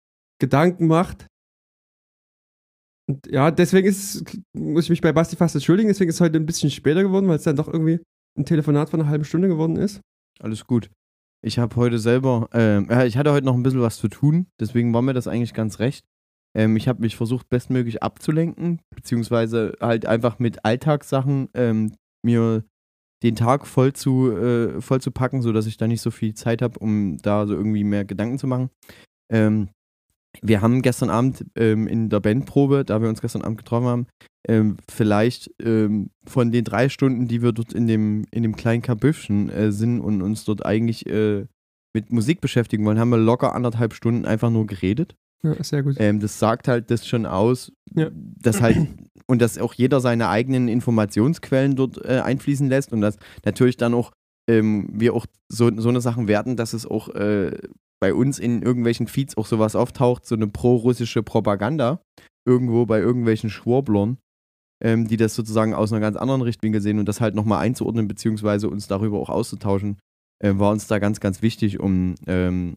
Gedanken 0.41 0.87
macht. 0.87 1.27
Und 3.09 3.27
ja, 3.27 3.51
deswegen 3.51 3.89
ist, 3.89 4.25
muss 4.57 4.85
ich 4.85 4.91
mich 4.91 5.01
bei 5.01 5.13
Basti 5.13 5.35
fast 5.35 5.57
entschuldigen, 5.57 5.89
deswegen 5.89 6.09
ist 6.09 6.17
es 6.17 6.21
heute 6.21 6.39
ein 6.39 6.47
bisschen 6.47 6.71
später 6.71 7.03
geworden, 7.03 7.27
weil 7.27 7.37
es 7.37 7.43
dann 7.43 7.57
doch 7.57 7.67
irgendwie 7.67 8.01
ein 8.39 8.45
Telefonat 8.45 8.91
von 8.91 9.01
einer 9.01 9.09
halben 9.09 9.25
Stunde 9.25 9.49
geworden 9.49 9.77
ist. 9.77 10.01
Alles 10.39 10.65
gut. 10.67 10.91
Ich 11.43 11.59
habe 11.59 11.75
heute 11.77 11.99
selber, 11.99 12.49
ja, 12.55 13.05
ich 13.05 13.17
hatte 13.17 13.33
heute 13.33 13.47
noch 13.47 13.55
ein 13.55 13.63
bisschen 13.63 13.81
was 13.81 13.97
zu 13.97 14.09
tun, 14.09 14.47
deswegen 14.61 14.95
war 14.95 15.03
mir 15.03 15.15
das 15.15 15.27
eigentlich 15.27 15.55
ganz 15.55 15.79
recht. 15.79 16.05
Ähm, 16.57 16.77
ich 16.77 16.89
habe 16.89 17.01
mich 17.01 17.17
versucht, 17.17 17.49
bestmöglich 17.49 18.03
abzulenken, 18.03 18.81
beziehungsweise 18.95 19.77
halt 19.81 20.07
einfach 20.07 20.39
mit 20.39 20.65
Alltagssachen 20.65 21.49
ähm, 21.55 21.95
mir 22.23 22.65
den 23.23 23.37
Tag 23.37 23.67
voll 23.67 23.93
zu, 23.93 24.33
äh, 24.33 24.81
voll 24.81 25.01
zu 25.01 25.11
packen, 25.11 25.43
sodass 25.43 25.67
ich 25.67 25.77
da 25.77 25.87
nicht 25.87 26.01
so 26.01 26.11
viel 26.11 26.35
Zeit 26.35 26.63
habe, 26.63 26.79
um 26.79 27.19
da 27.19 27.47
so 27.47 27.55
irgendwie 27.55 27.85
mehr 27.85 28.05
Gedanken 28.05 28.39
zu 28.39 28.47
machen. 28.47 28.71
Ähm, 29.31 29.69
wir 30.43 30.63
haben 30.63 30.83
gestern 30.83 31.11
Abend 31.11 31.45
ähm, 31.57 31.87
in 31.87 32.09
der 32.09 32.21
Bandprobe, 32.21 32.85
da 32.85 33.03
wir 33.03 33.09
uns 33.09 33.21
gestern 33.21 33.43
Abend 33.43 33.59
getroffen 33.59 33.87
haben, 33.87 34.07
ähm, 34.49 34.77
vielleicht 34.89 35.51
ähm, 35.61 36.11
von 36.25 36.51
den 36.51 36.65
drei 36.65 36.89
Stunden, 36.89 37.29
die 37.29 37.43
wir 37.43 37.53
dort 37.53 37.73
in 37.73 37.87
dem, 37.87 38.25
in 38.31 38.43
dem 38.43 38.57
kleinen 38.57 38.83
Kabüffchen 38.83 39.51
äh, 39.51 39.73
sind 39.73 40.01
und 40.01 40.23
uns 40.23 40.45
dort 40.45 40.65
eigentlich 40.65 41.07
äh, 41.07 41.47
mit 41.95 42.13
Musik 42.13 42.41
beschäftigen 42.41 42.85
wollen, 42.85 42.99
haben 42.99 43.11
wir 43.11 43.19
locker 43.19 43.55
anderthalb 43.55 43.93
Stunden 43.93 44.25
einfach 44.25 44.51
nur 44.51 44.67
geredet. 44.67 45.15
Ja, 45.43 45.63
sehr 45.63 45.83
gut. 45.83 45.97
Ähm, 45.99 46.21
das 46.21 46.39
sagt 46.39 46.69
halt 46.69 46.91
das 46.91 47.07
schon 47.07 47.27
aus, 47.27 47.73
Ja. 47.95 48.11
dass 48.15 48.61
halt 48.61 48.77
und 49.27 49.41
dass 49.41 49.59
auch 49.59 49.75
jeder 49.75 50.01
seine 50.01 50.29
eigenen 50.29 50.69
Informationsquellen 50.69 51.77
dort 51.77 52.05
äh, 52.05 52.21
einfließen 52.21 52.69
lässt 52.69 52.93
und 52.93 53.01
dass 53.01 53.17
natürlich 53.45 53.77
dann 53.77 53.95
auch 53.95 54.11
ähm, 54.49 54.89
wir 54.93 55.15
auch 55.15 55.27
so, 55.49 55.71
so 55.77 55.89
eine 55.89 56.01
Sachen 56.01 56.27
werten, 56.29 56.57
dass 56.57 56.73
es 56.73 56.85
auch 56.85 57.09
äh, 57.11 57.57
bei 58.01 58.13
uns 58.15 58.39
in 58.39 58.63
irgendwelchen 58.63 59.07
Feeds 59.07 59.37
auch 59.37 59.47
sowas 59.47 59.77
auftaucht, 59.77 60.27
so 60.27 60.35
eine 60.35 60.49
pro-russische 60.49 61.23
Propaganda 61.23 62.01
irgendwo 62.47 62.87
bei 62.87 62.99
irgendwelchen 62.99 63.51
Schwurblern, 63.51 64.19
ähm, 64.83 65.07
die 65.07 65.17
das 65.17 65.35
sozusagen 65.35 65.75
aus 65.75 65.93
einer 65.93 66.01
ganz 66.01 66.17
anderen 66.17 66.43
Richtwinkel 66.43 66.81
sehen 66.81 66.99
und 66.99 67.07
das 67.07 67.21
halt 67.21 67.35
nochmal 67.35 67.61
einzuordnen, 67.61 68.09
beziehungsweise 68.09 68.69
uns 68.69 68.89
darüber 68.89 69.21
auch 69.21 69.29
auszutauschen, 69.31 69.99
äh, 70.43 70.55
war 70.57 70.73
uns 70.73 70.87
da 70.87 70.99
ganz, 70.99 71.21
ganz 71.21 71.43
wichtig, 71.43 71.79
um 71.79 72.15
ähm, 72.27 72.77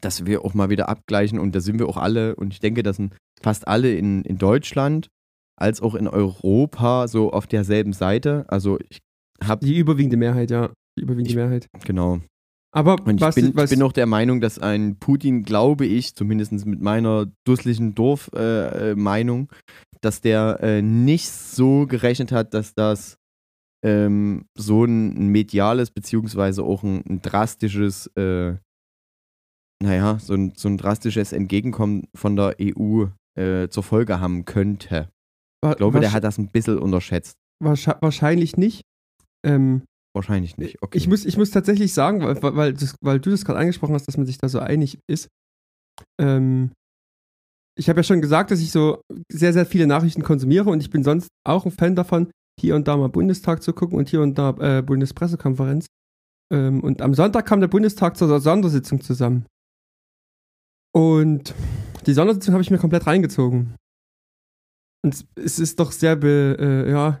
dass 0.00 0.26
wir 0.26 0.44
auch 0.44 0.54
mal 0.54 0.70
wieder 0.70 0.88
abgleichen 0.88 1.38
und 1.38 1.54
da 1.54 1.60
sind 1.60 1.78
wir 1.78 1.88
auch 1.88 1.96
alle 1.96 2.36
und 2.36 2.52
ich 2.52 2.60
denke, 2.60 2.82
das 2.82 2.96
sind 2.96 3.14
fast 3.42 3.66
alle 3.66 3.94
in, 3.94 4.22
in 4.22 4.38
Deutschland 4.38 5.08
als 5.56 5.80
auch 5.80 5.94
in 5.94 6.06
Europa 6.08 7.08
so 7.08 7.32
auf 7.32 7.46
derselben 7.46 7.92
Seite. 7.92 8.44
Also 8.48 8.78
ich 8.88 8.98
habe 9.42 9.64
Die 9.66 9.78
überwiegende 9.78 10.16
Mehrheit, 10.16 10.50
ja. 10.50 10.70
Die 10.98 11.02
überwiegende 11.02 11.30
Ich- 11.30 11.36
Mehrheit. 11.36 11.66
Genau. 11.84 12.20
Aber 12.72 12.96
Und 13.04 13.16
ich, 13.16 13.20
was, 13.20 13.34
bin, 13.34 13.56
was 13.56 13.72
ich 13.72 13.78
bin 13.78 13.84
auch 13.84 13.92
der 13.92 14.06
Meinung, 14.06 14.40
dass 14.40 14.60
ein 14.60 14.96
Putin, 15.00 15.42
glaube 15.42 15.86
ich, 15.86 16.14
zumindest 16.14 16.52
mit 16.66 16.80
meiner 16.80 17.26
dusseligen 17.44 17.96
Dorf-Meinung, 17.96 18.80
äh, 18.80 18.94
Meinung, 18.94 19.48
dass 20.02 20.20
der 20.20 20.60
äh, 20.62 20.80
nicht 20.80 21.28
so 21.30 21.86
gerechnet 21.88 22.30
hat, 22.30 22.54
dass 22.54 22.72
das 22.74 23.16
ähm, 23.84 24.44
so 24.56 24.84
ein 24.84 25.26
mediales, 25.28 25.90
beziehungsweise 25.90 26.62
auch 26.62 26.84
ein, 26.84 27.02
ein 27.08 27.22
drastisches, 27.22 28.06
äh, 28.16 28.54
naja, 29.82 30.18
so 30.18 30.34
ein, 30.34 30.52
so 30.56 30.68
ein 30.68 30.76
drastisches 30.76 31.32
Entgegenkommen 31.32 32.04
von 32.14 32.36
der 32.36 32.56
EU 32.60 33.06
äh, 33.38 33.68
zur 33.68 33.82
Folge 33.82 34.20
haben 34.20 34.44
könnte. 34.44 35.08
Ich 35.64 35.76
glaube, 35.76 36.00
der 36.00 36.12
hat 36.12 36.24
das 36.24 36.38
ein 36.38 36.48
bisschen 36.48 36.78
unterschätzt. 36.78 37.34
wahrsch- 37.62 37.96
wahrscheinlich 38.00 38.56
nicht. 38.56 38.82
Ähm, 39.46 39.82
Wahrscheinlich 40.14 40.56
nicht. 40.56 40.82
Okay. 40.82 40.98
Ich 40.98 41.06
muss, 41.06 41.24
ich 41.24 41.36
muss 41.36 41.50
tatsächlich 41.50 41.92
sagen, 41.94 42.20
weil, 42.22 42.42
weil, 42.42 42.56
weil, 42.56 42.72
das, 42.72 42.96
weil 43.00 43.20
du 43.20 43.30
das 43.30 43.44
gerade 43.44 43.58
angesprochen 43.60 43.94
hast, 43.94 44.08
dass 44.08 44.16
man 44.16 44.26
sich 44.26 44.38
da 44.38 44.48
so 44.48 44.58
einig 44.58 44.98
ist. 45.08 45.28
Ähm, 46.20 46.72
ich 47.78 47.88
habe 47.88 48.00
ja 48.00 48.02
schon 48.04 48.20
gesagt, 48.20 48.50
dass 48.50 48.60
ich 48.60 48.72
so 48.72 49.00
sehr, 49.30 49.52
sehr 49.52 49.66
viele 49.66 49.86
Nachrichten 49.86 50.22
konsumiere 50.22 50.68
und 50.68 50.80
ich 50.80 50.90
bin 50.90 51.04
sonst 51.04 51.28
auch 51.46 51.64
ein 51.64 51.70
Fan 51.70 51.94
davon, 51.94 52.30
hier 52.58 52.74
und 52.74 52.88
da 52.88 52.96
mal 52.96 53.08
Bundestag 53.08 53.62
zu 53.62 53.72
gucken 53.72 53.98
und 53.98 54.08
hier 54.08 54.20
und 54.20 54.36
da 54.36 54.50
äh, 54.78 54.82
Bundespressekonferenz. 54.82 55.86
Ähm, 56.52 56.80
und 56.80 57.00
am 57.02 57.14
Sonntag 57.14 57.46
kam 57.46 57.60
der 57.60 57.68
Bundestag 57.68 58.16
zur 58.16 58.40
Sondersitzung 58.40 59.00
zusammen. 59.00 59.46
Und 60.94 61.54
die 62.06 62.14
Sondersitzung 62.14 62.52
habe 62.54 62.62
ich 62.62 62.70
mir 62.70 62.78
komplett 62.78 63.06
reingezogen. 63.06 63.76
Und 65.04 65.24
es- 65.36 65.58
ist 65.58 65.78
doch 65.80 65.92
sehr, 65.92 66.16
be, 66.16 66.56
äh, 66.58 66.90
ja, 66.90 67.20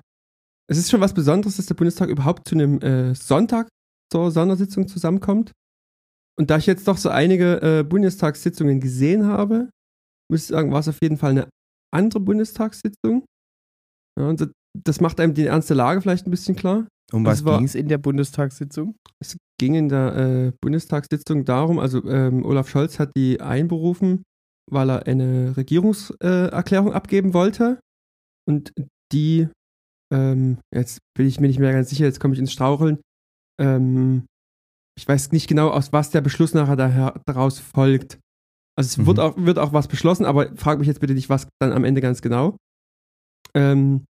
es 0.68 0.78
ist 0.78 0.90
schon 0.90 1.00
was 1.00 1.14
Besonderes, 1.14 1.56
dass 1.56 1.66
der 1.66 1.74
Bundestag 1.74 2.08
überhaupt 2.08 2.48
zu 2.48 2.54
einem 2.54 2.80
äh, 2.80 3.14
Sonntag 3.14 3.68
zur 4.12 4.30
Sondersitzung 4.30 4.86
zusammenkommt. 4.88 5.52
Und 6.38 6.50
da 6.50 6.56
ich 6.58 6.66
jetzt 6.66 6.86
doch 6.88 6.96
so 6.96 7.08
einige 7.10 7.60
äh, 7.62 7.82
Bundestagssitzungen 7.84 8.80
gesehen 8.80 9.26
habe, 9.26 9.70
muss 10.30 10.42
ich 10.42 10.46
sagen, 10.48 10.72
war 10.72 10.80
es 10.80 10.88
auf 10.88 10.98
jeden 11.02 11.16
Fall 11.16 11.32
eine 11.32 11.48
andere 11.92 12.20
Bundestagssitzung. 12.20 13.24
Ja, 14.18 14.28
und 14.28 14.40
das, 14.40 14.48
das 14.78 15.00
macht 15.00 15.20
einem 15.20 15.34
die 15.34 15.46
ernste 15.46 15.74
Lage 15.74 16.00
vielleicht 16.00 16.26
ein 16.26 16.30
bisschen 16.30 16.56
klar. 16.56 16.86
Um 17.12 17.24
das 17.24 17.44
was 17.44 17.56
ging 17.58 17.64
es 17.66 17.74
in 17.74 17.88
der 17.88 17.98
Bundestagssitzung? 17.98 18.94
Es 19.20 19.36
ging 19.60 19.74
in 19.74 19.88
der 19.88 20.16
äh, 20.16 20.52
Bundestagssitzung 20.60 21.44
darum, 21.44 21.78
also 21.78 22.04
ähm, 22.08 22.44
Olaf 22.44 22.68
Scholz 22.68 22.98
hat 22.98 23.10
die 23.16 23.40
einberufen, 23.40 24.22
weil 24.70 24.90
er 24.90 25.06
eine 25.06 25.56
Regierungserklärung 25.56 26.92
äh, 26.92 26.94
abgeben 26.94 27.34
wollte. 27.34 27.80
Und 28.48 28.72
die, 29.12 29.48
ähm, 30.12 30.58
jetzt 30.74 30.98
bin 31.16 31.26
ich 31.26 31.40
mir 31.40 31.48
nicht 31.48 31.58
mehr 31.58 31.72
ganz 31.72 31.90
sicher, 31.90 32.04
jetzt 32.04 32.20
komme 32.20 32.34
ich 32.34 32.40
ins 32.40 32.52
Straucheln. 32.52 33.00
Ähm, 33.60 34.26
ich 34.98 35.06
weiß 35.06 35.32
nicht 35.32 35.48
genau, 35.48 35.68
aus 35.70 35.92
was 35.92 36.10
der 36.10 36.20
Beschluss 36.20 36.54
nachher 36.54 36.76
daher, 36.76 37.20
daraus 37.26 37.58
folgt. 37.58 38.18
Also 38.78 38.88
es 38.88 38.98
Mhm. 38.98 39.06
wird, 39.06 39.18
auch, 39.18 39.36
wird 39.36 39.58
auch 39.58 39.72
was 39.72 39.88
beschlossen, 39.88 40.24
aber 40.24 40.56
frag 40.56 40.78
mich 40.78 40.88
jetzt 40.88 41.00
bitte 41.00 41.14
nicht, 41.14 41.28
was 41.28 41.48
dann 41.60 41.72
am 41.72 41.84
Ende 41.84 42.00
ganz 42.00 42.22
genau. 42.22 42.56
Ähm, 43.54 44.04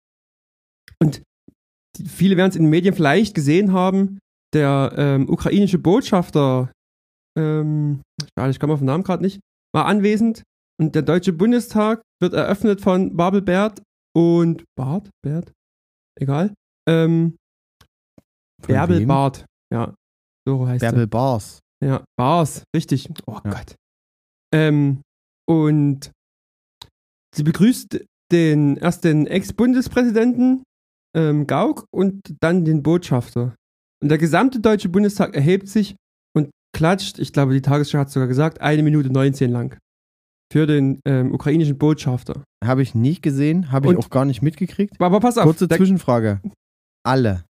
und 1.03 1.23
viele 2.07 2.37
werden 2.37 2.51
es 2.51 2.57
in 2.57 2.65
den 2.65 2.71
Medien 2.71 2.95
vielleicht 2.95 3.35
gesehen 3.35 3.73
haben, 3.73 4.19
der 4.53 4.93
ähm, 4.97 5.29
ukrainische 5.29 5.79
Botschafter, 5.79 6.71
ähm, 7.39 8.03
ich 8.49 8.59
komme 8.61 8.73
auf 8.73 8.81
den 8.81 8.87
Namen 8.87 9.05
gerade 9.05 9.23
nicht, 9.23 9.41
war 9.75 9.87
anwesend 9.87 10.43
und 10.81 10.95
der 10.95 11.03
Deutsche 11.03 11.33
Bundestag 11.33 12.03
wird 12.21 12.35
eröffnet 12.35 12.81
von 12.81 13.17
Babel 13.17 13.43
Bert 13.43 13.83
und 14.17 14.65
Bart? 14.77 15.11
Bert? 15.25 15.53
Egal. 16.21 16.53
Ähm, 16.89 17.37
Von 18.63 18.75
Bärbel 18.75 18.99
wem? 19.01 19.09
Bart. 19.09 19.45
Ja, 19.73 19.95
so 20.47 20.67
heißt 20.67 20.83
er. 20.83 20.91
Bärbel 20.91 21.07
Bars. 21.07 21.61
Ja, 21.83 22.05
Bars, 22.19 22.65
richtig. 22.75 23.09
Oh 23.27 23.39
Ja. 23.45 23.51
Gott. 23.51 23.75
Ähm, 24.53 25.01
und 25.49 26.11
sie 27.35 27.43
begrüßt 27.45 28.05
den 28.33 28.77
erst 28.77 29.05
den 29.05 29.27
Ex-Bundespräsidenten 29.27 30.63
ähm, 31.17 31.47
Gauck 31.47 31.87
und 31.93 32.21
dann 32.41 32.65
den 32.65 32.83
Botschafter. 32.83 33.55
Und 34.03 34.09
der 34.09 34.19
gesamte 34.19 34.61
Deutsche 34.61 34.89
Bundestag 34.89 35.35
erhebt 35.35 35.69
sich 35.69 35.97
und 36.35 36.51
klatscht, 36.77 37.19
ich 37.19 37.33
glaube, 37.33 37.53
die 37.53 37.63
Tagesschau 37.63 37.99
hat 37.99 38.11
sogar 38.11 38.29
gesagt, 38.29 38.61
eine 38.61 38.83
Minute 38.83 39.11
19 39.11 39.51
lang. 39.51 39.79
Für 40.53 40.67
den 40.67 41.01
ähm, 41.07 41.33
ukrainischen 41.33 41.79
Botschafter. 41.79 42.43
Habe 42.65 42.83
ich 42.83 42.95
nicht 42.95 43.23
gesehen, 43.23 43.71
habe 43.71 43.87
ich 43.87 43.97
Und- 43.97 44.05
auch 44.05 44.11
gar 44.11 44.25
nicht 44.25 44.43
mitgekriegt. 44.43 45.01
Aber 45.01 45.21
pass 45.21 45.39
auf, 45.39 45.45
Kurze 45.45 45.69
der, 45.69 45.79
Zwischenfrage. 45.79 46.41
Alle. 47.05 47.45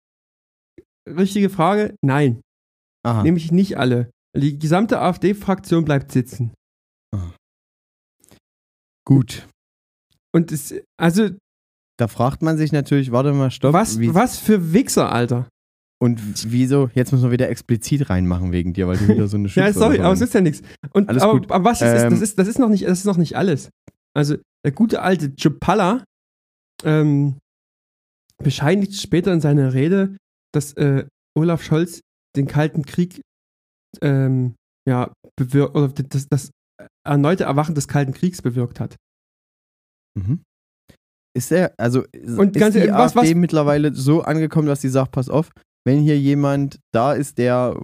richtige 1.09 1.49
Frage, 1.51 1.95
nein, 2.05 2.41
Aha. 3.05 3.23
nämlich 3.23 3.51
nicht 3.53 3.79
alle. 3.79 4.11
Die 4.37 4.59
gesamte 4.59 5.01
AfD-Fraktion 5.01 5.85
bleibt 5.85 6.13
sitzen. 6.13 6.53
Gut. 9.05 9.49
Und 10.33 10.53
es, 10.53 10.75
also, 10.99 11.31
Da 12.01 12.09
fragt 12.09 12.41
man 12.41 12.57
sich 12.57 12.73
natürlich, 12.73 13.13
warte 13.13 13.33
mal, 13.35 13.51
stopp. 13.51 13.75
was, 13.75 13.99
wie, 14.01 14.15
was 14.15 14.39
für 14.39 14.73
Wichser, 14.73 15.13
Alter. 15.13 15.47
Und 16.03 16.19
wieso? 16.51 16.89
Jetzt 16.95 17.13
müssen 17.13 17.25
wir 17.25 17.31
wieder 17.31 17.51
explizit 17.51 18.09
reinmachen 18.09 18.53
wegen 18.53 18.73
dir, 18.73 18.89
weil 18.89 18.97
du 18.97 19.07
wieder 19.09 19.29
so 19.29 19.37
eine 19.37 19.49
Ja, 19.49 19.65
Schimpfwörter 19.65 19.79
sorry, 19.79 19.99
aber 20.01 20.15
es 20.15 20.23
ist 20.23 20.33
ja 20.33 20.41
nichts. 20.41 20.63
Und 20.95 21.11
Alles 21.11 21.23
aber, 21.23 21.33
gut. 21.35 21.51
aber 21.51 21.65
was 21.65 21.83
ist, 21.83 21.89
Ähm, 22.03 22.11
das 22.11 22.23
ist, 22.23 22.39
das 22.39 22.49
ist 22.49 22.59
noch 22.59 22.71
nicht, 22.71 22.87
das 22.87 23.01
ist 23.01 23.05
noch 23.05 23.19
nicht 23.19 23.37
alles. 23.37 23.69
Also 24.17 24.37
der 24.65 24.73
gute 24.73 25.03
alte 25.03 25.35
Chapala 25.37 26.03
ähm, 26.85 27.37
bescheinigt 28.43 28.95
später 28.95 29.31
in 29.35 29.43
seiner 29.43 29.75
Rede, 29.75 30.17
dass 30.55 30.73
äh, 30.73 31.07
Olaf 31.37 31.63
Scholz 31.63 32.01
den 32.35 32.47
Kalten 32.47 32.87
Krieg 32.87 33.21
ähm, 34.01 34.55
ja 34.89 35.13
bewirkt 35.37 35.77
oder 35.77 35.89
das, 35.89 36.29
das 36.31 36.51
erneute 37.07 37.45
Erwachen 37.45 37.75
des 37.75 37.89
Kalten 37.89 38.15
Kriegs 38.15 38.41
bewirkt 38.41 38.81
hat. 38.81 38.97
Mhm. 40.19 40.41
Ist 41.37 41.53
er, 41.53 41.73
also 41.79 42.01
Und 42.37 42.57
ist 42.57 42.75
die 42.75 42.89
was- 42.91 43.17
AfD 43.17 43.31
was- 43.31 43.35
mittlerweile 43.35 43.95
so 43.95 44.23
angekommen, 44.23 44.67
dass 44.67 44.81
sie 44.81 44.89
sagt, 44.89 45.13
pass 45.13 45.29
auf, 45.29 45.51
wenn 45.87 46.01
hier 46.01 46.19
jemand 46.19 46.79
da 46.93 47.13
ist, 47.15 47.39
der 47.39 47.75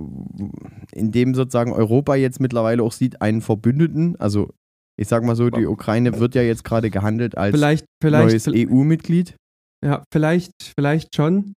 in 0.92 1.12
dem 1.12 1.34
sozusagen 1.34 1.72
Europa 1.72 2.14
jetzt 2.14 2.40
mittlerweile 2.40 2.82
auch 2.82 2.92
sieht, 2.92 3.22
einen 3.22 3.40
Verbündeten, 3.40 4.16
also 4.16 4.50
ich 4.98 5.08
sag 5.08 5.22
mal 5.24 5.36
so, 5.36 5.50
die 5.50 5.66
Ukraine 5.66 6.18
wird 6.18 6.34
ja 6.34 6.42
jetzt 6.42 6.64
gerade 6.64 6.90
gehandelt 6.90 7.36
als 7.36 7.54
Vielleicht, 7.54 7.84
vielleicht, 8.02 8.46
neues 8.46 8.48
EU-Mitglied. 8.48 9.36
Ja, 9.84 10.02
vielleicht, 10.12 10.52
vielleicht 10.78 11.14
schon. 11.14 11.52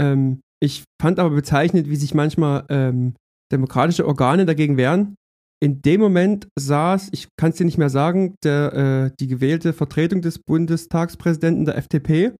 Ähm, 0.00 0.40
ich 0.62 0.84
fand 1.00 1.18
aber 1.18 1.34
bezeichnend, 1.34 1.88
wie 1.88 1.96
sich 1.96 2.14
manchmal 2.14 2.64
ähm, 2.68 3.14
demokratische 3.50 4.06
Organe 4.06 4.44
dagegen 4.46 4.76
wehren. 4.76 5.14
In 5.62 5.80
dem 5.80 6.00
Moment 6.00 6.48
saß, 6.58 7.10
ich 7.12 7.28
kann 7.38 7.50
es 7.50 7.56
dir 7.56 7.64
nicht 7.64 7.78
mehr 7.78 7.88
sagen, 7.88 8.34
der, 8.42 8.72
äh, 9.12 9.16
die 9.20 9.28
gewählte 9.28 9.72
Vertretung 9.72 10.20
des 10.20 10.40
Bundestagspräsidenten 10.40 11.66
der 11.66 11.76
FDP 11.76 12.32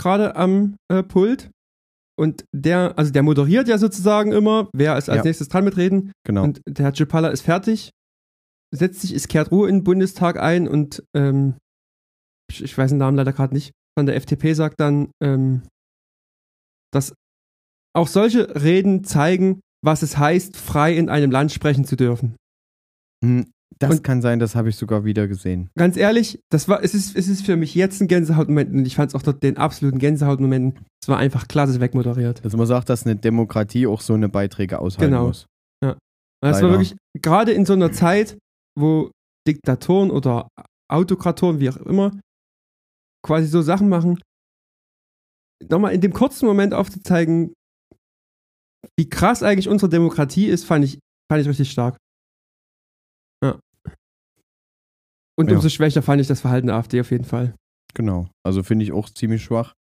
gerade 0.00 0.34
am 0.34 0.76
äh, 0.90 1.02
Pult. 1.02 1.50
Und 2.18 2.44
der, 2.54 2.98
also 2.98 3.12
der 3.12 3.22
moderiert 3.22 3.68
ja 3.68 3.76
sozusagen 3.76 4.32
immer, 4.32 4.70
wer 4.74 4.96
ist 4.96 5.10
als 5.10 5.18
Ja. 5.18 5.24
nächstes 5.24 5.48
dran 5.48 5.64
mitreden. 5.64 6.12
Genau. 6.24 6.42
Und 6.44 6.60
der 6.66 6.86
Herr 6.86 6.94
Cipala 6.94 7.28
ist 7.28 7.42
fertig, 7.42 7.90
setzt 8.74 9.02
sich, 9.02 9.12
es 9.12 9.28
kehrt 9.28 9.50
Ruhe 9.50 9.68
in 9.68 9.76
den 9.76 9.84
Bundestag 9.84 10.38
ein 10.38 10.66
und 10.68 11.04
ähm, 11.14 11.54
ich, 12.50 12.62
ich 12.64 12.76
weiß 12.76 12.90
den 12.90 12.98
Namen 12.98 13.16
leider 13.16 13.32
gerade 13.32 13.54
nicht, 13.54 13.72
von 13.96 14.06
der 14.06 14.16
FDP 14.16 14.54
sagt 14.54 14.80
dann, 14.80 15.10
ähm, 15.22 15.62
dass 16.92 17.12
auch 17.94 18.08
solche 18.08 18.54
Reden 18.60 19.04
zeigen, 19.04 19.60
was 19.84 20.02
es 20.02 20.18
heißt, 20.18 20.56
frei 20.56 20.96
in 20.96 21.08
einem 21.08 21.30
Land 21.30 21.52
sprechen 21.52 21.84
zu 21.84 21.94
dürfen. 21.94 22.34
Hm, 23.24 23.50
Das 23.80 23.96
Und- 23.96 24.02
kann 24.02 24.22
sein, 24.22 24.38
das 24.40 24.54
habe 24.56 24.70
ich 24.70 24.76
sogar 24.76 25.04
wieder 25.04 25.28
gesehen. 25.28 25.70
Ganz 25.76 25.96
ehrlich, 25.96 26.40
das 26.50 26.68
war, 26.68 26.82
es 26.82 26.94
ist, 26.94 27.14
es 27.16 27.28
ist 27.28 27.44
für 27.46 27.56
mich 27.56 27.74
jetzt 27.76 28.00
ein 28.00 28.08
Gänsehautmoment 28.08 28.74
und 28.74 28.86
ich 28.86 28.96
fand 28.96 29.10
es 29.10 29.14
auch 29.14 29.22
dort 29.22 29.42
den 29.42 29.56
absoluten 29.56 29.98
Gänsehautmoment. 29.98 30.80
Es 31.02 31.08
war 31.08 31.18
einfach 31.18 31.46
klasse 31.46 31.78
wegmoderiert. 31.80 32.44
Dass 32.44 32.56
man 32.56 32.66
sagt, 32.66 32.88
dass 32.88 33.04
eine 33.06 33.14
Demokratie 33.16 33.86
auch 33.86 34.00
so 34.00 34.14
eine 34.14 34.28
Beiträge 34.28 34.78
aushalten 34.80 35.12
Genau. 35.12 35.26
muss. 35.28 35.46
Es 35.80 35.86
war 35.86 35.96
Leider. 36.52 36.70
wirklich, 36.70 36.96
gerade 37.20 37.52
in 37.52 37.66
so 37.66 37.72
einer 37.74 37.90
Zeit, 37.92 38.38
wo 38.78 39.10
Diktatoren 39.46 40.10
oder 40.12 40.48
Autokratoren, 40.90 41.58
wie 41.60 41.68
auch 41.70 41.76
immer, 41.78 42.18
quasi 43.26 43.48
so 43.48 43.60
Sachen 43.60 43.88
machen, 43.88 44.20
nochmal 45.68 45.92
in 45.94 46.00
dem 46.00 46.12
kurzen 46.12 46.46
Moment 46.46 46.74
aufzuzeigen, 46.74 47.52
wie 48.96 49.08
krass 49.08 49.42
eigentlich 49.42 49.68
unsere 49.68 49.88
Demokratie 49.90 50.46
ist, 50.46 50.64
fand 50.64 50.84
ich, 50.84 50.98
fand 51.30 51.42
ich 51.42 51.48
richtig 51.48 51.70
stark. 51.70 51.96
Und 55.38 55.48
Ja. 55.50 55.56
umso 55.56 55.68
schwächer 55.68 56.02
fand 56.02 56.20
ich 56.20 56.26
das 56.26 56.40
Verhalten 56.40 56.66
der 56.66 56.76
AfD 56.76 57.00
auf 57.00 57.10
jeden 57.10 57.24
Fall. 57.24 57.54
Genau. 57.94 58.28
Also 58.44 58.62
finde 58.62 58.84
ich 58.84 58.92
auch 58.92 59.08
ziemlich 59.08 59.42
schwach. 59.42 59.74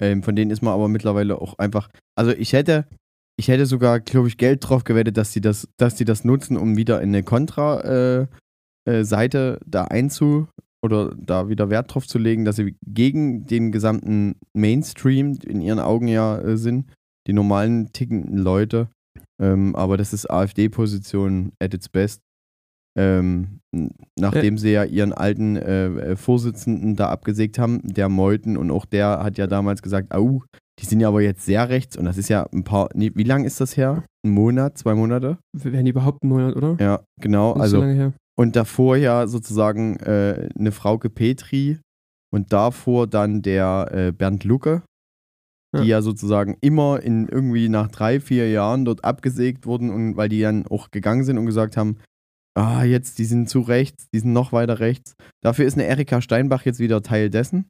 Ähm, 0.00 0.22
von 0.22 0.34
denen 0.34 0.50
ist 0.50 0.60
man 0.62 0.74
aber 0.74 0.88
mittlerweile 0.88 1.40
auch 1.40 1.58
einfach. 1.58 1.88
Also 2.16 2.32
ich 2.32 2.52
hätte, 2.52 2.86
ich 3.38 3.48
hätte 3.48 3.66
sogar, 3.66 4.00
glaube 4.00 4.28
ich, 4.28 4.36
Geld 4.36 4.68
drauf 4.68 4.82
gewettet, 4.84 5.16
dass 5.16 5.32
die 5.32 5.40
das, 5.40 5.68
dass 5.76 5.94
die 5.94 6.04
das 6.04 6.24
nutzen, 6.24 6.56
um 6.56 6.76
wieder 6.76 7.00
in 7.00 7.10
eine 7.10 7.22
Kontra-Seite 7.22 8.28
äh, 8.86 9.54
äh, 9.54 9.58
da 9.66 9.84
einzu 9.84 10.48
oder 10.84 11.14
da 11.16 11.48
wieder 11.48 11.70
Wert 11.70 11.94
drauf 11.94 12.06
zu 12.06 12.18
legen, 12.18 12.44
dass 12.44 12.56
sie 12.56 12.74
gegen 12.84 13.46
den 13.46 13.72
gesamten 13.72 14.34
Mainstream 14.52 15.38
in 15.46 15.60
ihren 15.60 15.78
Augen 15.78 16.08
ja 16.08 16.38
äh, 16.38 16.56
sind, 16.56 16.92
die 17.26 17.32
normalen 17.32 17.92
tickenden 17.92 18.38
Leute, 18.38 18.88
Ähm, 19.40 19.74
aber 19.74 19.96
das 19.96 20.12
ist 20.12 20.30
AfD-Position 20.30 21.52
at 21.60 21.74
its 21.74 21.88
best. 21.88 22.20
Ähm, 22.96 23.58
nachdem 24.18 24.56
sie 24.56 24.70
ja 24.70 24.84
ihren 24.84 25.12
alten 25.12 25.56
äh, 25.56 25.86
äh, 25.86 26.16
Vorsitzenden 26.16 26.94
da 26.94 27.08
abgesägt 27.08 27.58
haben, 27.58 27.80
der 27.82 28.08
Meuthen, 28.08 28.56
und 28.56 28.70
auch 28.70 28.84
der 28.84 29.20
hat 29.24 29.36
ja 29.36 29.46
damals 29.48 29.82
gesagt, 29.82 30.14
au, 30.14 30.42
die 30.80 30.86
sind 30.86 31.00
ja 31.00 31.08
aber 31.08 31.20
jetzt 31.22 31.44
sehr 31.44 31.68
rechts 31.68 31.96
und 31.96 32.04
das 32.04 32.18
ist 32.18 32.28
ja 32.28 32.46
ein 32.52 32.62
paar, 32.64 32.88
nee, 32.94 33.10
wie 33.14 33.24
lang 33.24 33.44
ist 33.44 33.60
das 33.60 33.76
her? 33.76 34.04
Ein 34.24 34.30
Monat, 34.30 34.78
zwei 34.78 34.94
Monate? 34.94 35.38
Wir 35.52 35.72
werden 35.72 35.86
überhaupt 35.86 36.22
einen 36.22 36.30
Monat, 36.32 36.54
oder? 36.56 36.76
Ja, 36.80 37.00
genau. 37.20 37.48
Nicht 37.54 37.56
so 37.56 37.62
Also 37.62 37.80
lange 37.80 37.94
her. 37.94 38.12
und 38.38 38.54
davor 38.56 38.96
ja 38.96 39.26
sozusagen 39.26 39.96
äh, 39.96 40.48
eine 40.58 40.70
Frauke 40.72 41.10
Petri 41.10 41.78
und 42.32 42.52
davor 42.52 43.06
dann 43.08 43.42
der 43.42 43.88
äh, 43.92 44.12
Bernd 44.12 44.44
Lucke, 44.44 44.82
die 45.76 45.78
Ja. 45.80 45.84
ja 45.96 46.02
sozusagen 46.02 46.56
immer 46.60 47.00
in 47.02 47.26
irgendwie 47.28 47.68
nach 47.68 47.88
drei, 47.88 48.20
vier 48.20 48.48
Jahren 48.50 48.84
dort 48.84 49.04
abgesägt 49.04 49.66
wurden 49.66 49.90
und 49.90 50.16
weil 50.16 50.28
die 50.28 50.40
dann 50.42 50.66
auch 50.68 50.90
gegangen 50.92 51.24
sind 51.24 51.38
und 51.38 51.46
gesagt 51.46 51.76
haben, 51.76 51.96
ah, 52.54 52.84
jetzt, 52.84 53.18
die 53.18 53.24
sind 53.24 53.48
zu 53.48 53.60
rechts, 53.60 54.08
die 54.12 54.20
sind 54.20 54.32
noch 54.32 54.52
weiter 54.52 54.80
rechts. 54.80 55.14
Dafür 55.42 55.66
ist 55.66 55.74
eine 55.74 55.84
Erika 55.84 56.20
Steinbach 56.20 56.64
jetzt 56.64 56.78
wieder 56.78 57.02
Teil 57.02 57.30
dessen. 57.30 57.68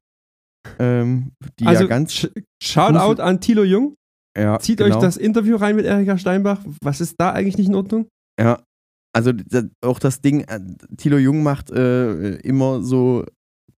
Ähm, 0.78 1.32
die 1.58 1.66
also, 1.66 1.82
ja 1.82 1.88
ganz. 1.88 2.12
Sh 2.12 2.28
Shoutout 2.62 3.20
an 3.20 3.40
Thilo 3.40 3.64
Jung. 3.64 3.96
Ja, 4.36 4.58
Zieht 4.58 4.78
genau. 4.78 4.96
euch 4.96 5.00
das 5.02 5.16
Interview 5.16 5.56
rein 5.56 5.76
mit 5.76 5.84
Erika 5.86 6.18
Steinbach. 6.18 6.60
Was 6.82 7.00
ist 7.00 7.16
da 7.18 7.32
eigentlich 7.32 7.56
nicht 7.58 7.68
in 7.68 7.74
Ordnung? 7.74 8.08
Ja, 8.40 8.62
also 9.14 9.32
da- 9.32 9.68
auch 9.82 9.98
das 9.98 10.20
Ding, 10.20 10.40
äh, 10.40 10.60
Thilo 10.96 11.18
Jung 11.18 11.42
macht 11.42 11.70
äh, 11.70 12.36
immer 12.38 12.82
so 12.82 13.24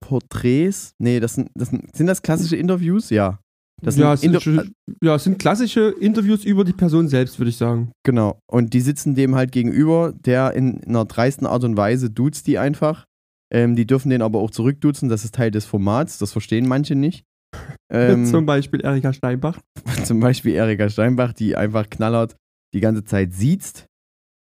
Porträts. 0.01 0.93
Nee, 0.99 1.21
das 1.21 1.35
sind, 1.35 1.51
das 1.55 1.71
sind, 1.71 1.95
sind 1.95 2.07
das 2.07 2.23
klassische 2.23 2.57
Interviews? 2.57 3.11
Ja. 3.11 3.41
Das 3.83 3.97
ja, 3.97 4.15
es 4.15 4.23
sind 4.23 4.41
sind, 4.41 4.57
Inter- 4.57 4.65
schon- 4.65 4.97
ja, 5.03 5.15
es 5.17 5.25
sind 5.25 5.39
klassische 5.39 5.95
Interviews 6.01 6.45
über 6.45 6.65
die 6.65 6.73
Person 6.73 7.09
selbst, 7.09 7.39
würde 7.39 7.51
ich 7.51 7.57
sagen. 7.57 7.93
Genau. 8.05 8.39
Und 8.51 8.73
die 8.73 8.81
sitzen 8.81 9.15
dem 9.15 9.35
halt 9.35 9.53
gegenüber, 9.53 10.13
der 10.19 10.55
in 10.55 10.83
einer 10.85 11.05
dreisten 11.05 11.47
Art 11.47 11.63
und 11.65 11.77
Weise 11.77 12.09
duzt 12.11 12.47
die 12.47 12.59
einfach. 12.59 13.05
Ähm, 13.53 13.77
die 13.77 13.87
dürfen 13.87 14.09
den 14.11 14.23
aber 14.23 14.41
auch 14.41 14.51
zurückduzen, 14.51 15.09
das 15.09 15.25
ist 15.25 15.35
Teil 15.35 15.51
des 15.51 15.67
Formats, 15.67 16.19
das 16.19 16.33
verstehen 16.33 16.67
manche 16.67 16.95
nicht. 16.95 17.25
Ähm, 17.93 18.27
Zum 18.27 18.45
Beispiel 18.47 18.81
Erika 18.81 19.13
Steinbach. 19.13 19.61
zum 20.05 20.19
Beispiel 20.19 20.55
Erika 20.55 20.91
Steinbach, 20.91 21.33
die 21.33 21.55
einfach 21.57 21.89
knallhart 21.89 22.35
die 22.75 22.81
ganze 22.81 23.05
Zeit 23.05 23.33
siezt. 23.33 23.87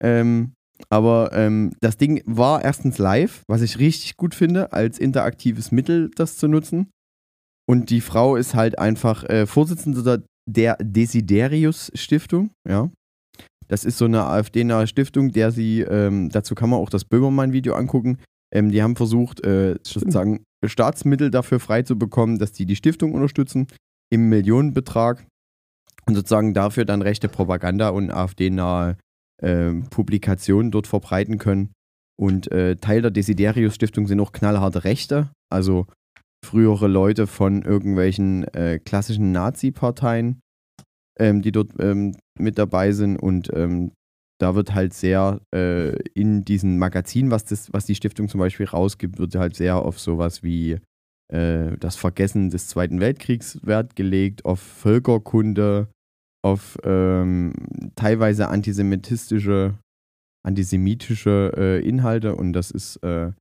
Ähm, 0.03 0.55
aber 0.91 1.31
ähm, 1.33 1.73
das 1.81 1.97
Ding 1.97 2.23
war 2.27 2.65
erstens 2.65 2.99
live, 2.99 3.43
was 3.49 3.63
ich 3.63 3.79
richtig 3.79 4.17
gut 4.17 4.35
finde, 4.35 4.73
als 4.73 4.99
interaktives 4.99 5.71
Mittel 5.71 6.11
das 6.17 6.37
zu 6.37 6.49
nutzen. 6.49 6.91
Und 7.69 7.91
die 7.91 8.01
Frau 8.01 8.37
ist 8.37 8.55
halt 8.55 8.79
einfach 8.79 9.25
äh, 9.25 9.47
Vorsitzende 9.47 10.03
der, 10.03 10.23
der 10.49 10.77
Desiderius 10.81 11.91
Stiftung, 11.95 12.51
ja. 12.67 12.91
Das 13.69 13.85
ist 13.85 13.99
so 13.99 14.07
eine 14.07 14.25
AfD-nahe 14.25 14.87
Stiftung, 14.87 15.31
der 15.31 15.53
sie, 15.53 15.83
ähm, 15.83 16.31
dazu 16.31 16.55
kann 16.55 16.71
man 16.71 16.81
auch 16.81 16.89
das 16.89 17.05
Böhmermann-Video 17.05 17.75
angucken. 17.75 18.17
Ähm, 18.51 18.71
die 18.71 18.83
haben 18.83 18.97
versucht, 18.97 19.45
äh, 19.45 19.77
sozusagen 19.83 20.43
Staatsmittel 20.65 21.31
dafür 21.31 21.61
frei 21.61 21.83
zu 21.83 21.99
bekommen, 21.99 22.39
dass 22.39 22.53
die 22.53 22.65
die 22.65 22.77
Stiftung 22.77 23.13
unterstützen 23.13 23.67
im 24.11 24.31
Millionenbetrag 24.31 25.27
und 26.07 26.15
sozusagen 26.15 26.55
dafür 26.55 26.87
dann 26.87 27.03
rechte 27.03 27.29
Propaganda 27.29 27.91
und 27.91 28.11
AfD-nahe 28.11 28.97
ähm, 29.43 29.85
Publikationen 29.91 30.71
dort 30.71 30.87
verbreiten 30.87 31.37
können. 31.37 31.73
Und 32.19 32.51
äh, 32.51 32.77
Teil 32.77 33.03
der 33.03 33.11
Desiderius-Stiftung 33.11 34.07
sind 34.07 34.19
auch 34.21 34.33
knallharte 34.33 34.85
Rechte, 34.85 35.31
also 35.51 35.87
frühere 36.49 36.89
Leute 36.89 37.27
von 37.27 37.63
irgendwelchen 37.63 38.45
äh, 38.55 38.79
klassischen 38.83 39.33
Nazi-Parteien, 39.33 40.41
ähm, 41.19 41.43
die 41.43 41.53
dort 41.53 41.73
ähm, 41.79 42.17
mit 42.39 42.57
dabei 42.59 42.93
sind. 42.93 43.17
Und 43.17 43.51
ähm, 43.53 43.93
da 44.41 44.55
wird 44.55 44.75
halt 44.75 44.95
sehr 44.95 45.41
äh, 45.55 45.91
in 46.15 46.47
diesem 46.47 46.79
Magazin, 46.79 47.31
was, 47.31 47.45
das, 47.45 47.71
was 47.73 47.85
die 47.85 47.95
Stiftung 47.95 48.29
zum 48.29 48.41
Beispiel 48.41 48.67
rausgibt, 48.67 49.19
wird 49.19 49.35
halt 49.35 49.57
sehr 49.57 49.77
auf 49.77 50.01
sowas 50.01 50.43
wie 50.43 50.79
äh, 51.31 51.77
das 51.79 51.97
Vergessen 51.97 52.49
des 52.49 52.69
Zweiten 52.69 52.99
Weltkriegs 52.99 53.59
Wert 53.63 53.95
gelegt, 53.95 54.47
auf 54.47 54.61
Völkerkunde, 54.61 55.89
auf 56.43 56.79
ähm, 56.83 57.53
teilweise 57.95 58.49
antisemitistische, 58.49 59.75
antisemitische 60.47 61.53
äh, 61.59 61.87
Inhalte 61.87 62.37
und 62.37 62.55
das 62.55 62.71
ist 62.71 62.97
äh, 63.03 63.33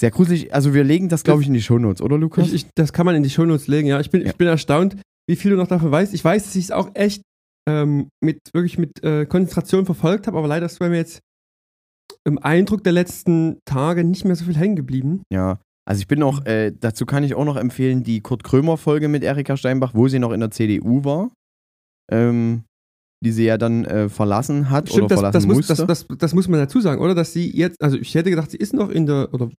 sehr 0.00 0.10
gruselig. 0.10 0.52
Also 0.52 0.74
wir 0.74 0.82
legen 0.82 1.08
das, 1.08 1.22
glaube 1.22 1.42
ich, 1.42 1.48
in 1.48 1.54
die 1.54 1.62
Shownotes, 1.62 2.02
oder 2.02 2.18
Lukas? 2.18 2.48
Ich, 2.48 2.54
ich, 2.54 2.66
das 2.74 2.92
kann 2.92 3.06
man 3.06 3.14
in 3.14 3.22
die 3.22 3.30
Shownotes 3.30 3.68
legen, 3.68 3.86
ja. 3.86 4.00
Ich 4.00 4.10
bin, 4.10 4.22
Ja. 4.22 4.28
ich 4.28 4.36
bin 4.36 4.48
erstaunt, 4.48 4.96
wie 5.28 5.36
viel 5.36 5.52
du 5.52 5.56
noch 5.56 5.68
davon 5.68 5.90
weißt. 5.90 6.14
Ich 6.14 6.24
weiß, 6.24 6.44
dass 6.44 6.56
ich 6.56 6.64
es 6.64 6.70
auch 6.70 6.90
echt 6.94 7.22
ähm, 7.68 8.08
mit 8.22 8.38
wirklich 8.52 8.78
mit 8.78 9.04
äh, 9.04 9.26
Konzentration 9.26 9.84
verfolgt 9.84 10.26
habe, 10.26 10.38
aber 10.38 10.48
leider 10.48 10.66
ist 10.66 10.78
bei 10.78 10.88
mir 10.88 10.96
jetzt 10.96 11.20
im 12.24 12.38
Eindruck 12.38 12.82
der 12.82 12.92
letzten 12.92 13.58
Tage 13.64 14.02
nicht 14.04 14.24
mehr 14.24 14.34
so 14.36 14.44
viel 14.44 14.56
hängen 14.56 14.76
geblieben. 14.76 15.22
Ja, 15.32 15.60
also 15.86 16.00
ich 16.00 16.08
bin 16.08 16.22
auch, 16.22 16.44
äh, 16.46 16.72
dazu 16.78 17.06
kann 17.06 17.24
ich 17.24 17.34
auch 17.34 17.44
noch 17.44 17.56
empfehlen, 17.56 18.02
die 18.02 18.20
Kurt 18.20 18.44
Krömer-Folge 18.44 19.08
mit 19.08 19.22
Erika 19.22 19.56
Steinbach, 19.56 19.92
wo 19.94 20.08
sie 20.08 20.18
noch 20.18 20.32
in 20.32 20.40
der 20.40 20.50
CDU 20.50 21.04
war, 21.04 21.30
ähm, 22.10 22.64
die 23.24 23.32
sie 23.32 23.44
ja 23.44 23.58
dann 23.58 23.84
äh, 23.84 24.08
verlassen 24.08 24.70
hat 24.70 24.90
oder 24.92 25.06
das, 25.06 25.18
verlassen 25.20 25.32
das, 25.32 25.46
muss, 25.46 25.56
musste. 25.56 25.86
das, 25.86 26.06
das, 26.06 26.18
das 26.18 26.34
muss 26.34 26.48
man 26.48 26.60
dazu 26.60 26.80
sagen, 26.80 27.00
oder? 27.00 27.14
Dass 27.14 27.32
sie 27.32 27.50
jetzt, 27.54 27.80
also 27.82 27.96
ich 27.96 28.14
hätte 28.14 28.30
gedacht, 28.30 28.50
sie 28.50 28.56
ist 28.56 28.72
noch 28.72 28.88
in 28.88 29.06
der, 29.06 29.32
oder 29.32 29.50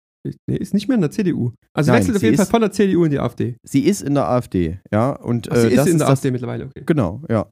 nee, 0.47 0.57
ist 0.57 0.73
nicht 0.73 0.87
mehr 0.87 0.95
in 0.95 1.01
der 1.01 1.11
CDU. 1.11 1.51
Also 1.73 1.87
sie 1.87 1.91
Nein, 1.91 1.99
wechselt 1.99 2.17
auf 2.17 2.23
jeden 2.23 2.37
Fall 2.37 2.45
von 2.45 2.61
der 2.61 2.71
CDU 2.71 3.03
in 3.05 3.11
die 3.11 3.19
AfD. 3.19 3.55
sie 3.63 3.81
ist 3.81 4.01
in 4.01 4.13
der 4.13 4.29
AfD, 4.29 4.79
ja, 4.91 5.11
und 5.11 5.51
Ach, 5.51 5.55
sie 5.55 5.67
äh, 5.67 5.69
ist 5.69 5.77
das 5.77 5.87
in 5.87 5.93
ist 5.93 5.99
der 5.99 6.07
das, 6.07 6.19
AfD 6.19 6.31
mittlerweile, 6.31 6.65
okay. 6.65 6.83
Genau, 6.85 7.21
ja. 7.29 7.49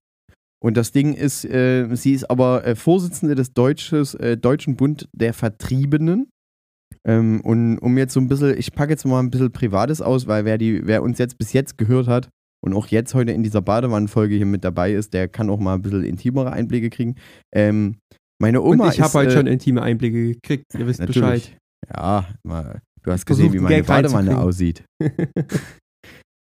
Und 0.61 0.75
das 0.75 0.91
Ding 0.91 1.13
ist, 1.13 1.45
äh, 1.45 1.87
sie 1.95 2.11
ist 2.13 2.29
aber 2.29 2.65
äh, 2.65 2.75
Vorsitzende 2.75 3.35
des 3.35 3.53
Deutsches, 3.53 4.13
äh, 4.15 4.37
Deutschen 4.37 4.75
Bund 4.75 5.07
der 5.13 5.33
Vertriebenen. 5.33 6.27
Ähm, 7.07 7.39
und 7.41 7.77
um 7.79 7.97
jetzt 7.97 8.13
so 8.13 8.19
ein 8.19 8.27
bisschen, 8.27 8.57
ich 8.57 8.73
packe 8.73 8.91
jetzt 8.91 9.05
mal 9.05 9.21
ein 9.21 9.29
bisschen 9.29 9.51
Privates 9.53 10.01
aus, 10.01 10.27
weil 10.27 10.43
wer, 10.43 10.57
die, 10.57 10.85
wer 10.85 11.01
uns 11.01 11.17
jetzt 11.17 11.37
bis 11.37 11.53
jetzt 11.53 11.77
gehört 11.77 12.07
hat 12.07 12.29
und 12.61 12.73
auch 12.73 12.87
jetzt 12.87 13.13
heute 13.13 13.31
in 13.31 13.41
dieser 13.41 13.61
Badewannenfolge 13.61 14.35
hier 14.35 14.45
mit 14.45 14.65
dabei 14.65 14.93
ist, 14.93 15.13
der 15.13 15.29
kann 15.29 15.49
auch 15.49 15.59
mal 15.59 15.75
ein 15.75 15.81
bisschen 15.81 16.03
intimere 16.03 16.51
Einblicke 16.51 16.89
kriegen. 16.89 17.15
Ähm, 17.55 17.95
meine 18.41 18.61
Oma 18.61 18.85
Und 18.85 18.93
ich 18.93 19.01
habe 19.01 19.13
heute 19.13 19.31
äh, 19.31 19.33
schon 19.33 19.47
intime 19.47 19.81
Einblicke 19.81 20.33
gekriegt, 20.33 20.65
ihr 20.77 20.87
wisst 20.87 20.99
natürlich. 20.99 21.21
Bescheid. 21.21 21.57
Ja, 21.95 22.25
mal, 22.43 22.81
du 23.03 23.11
hast 23.11 23.25
gesehen, 23.25 23.53
wie 23.53 23.59
meine 23.59 23.83
Badewanne 23.83 24.37
aussieht. 24.37 24.83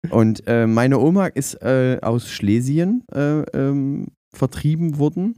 Und 0.10 0.48
äh, 0.48 0.66
meine 0.66 1.00
Oma 1.00 1.28
ist 1.28 1.62
äh, 1.62 2.00
aus 2.02 2.30
Schlesien 2.30 3.04
äh, 3.14 3.42
ähm, 3.56 4.08
vertrieben 4.36 4.98
worden. 4.98 5.36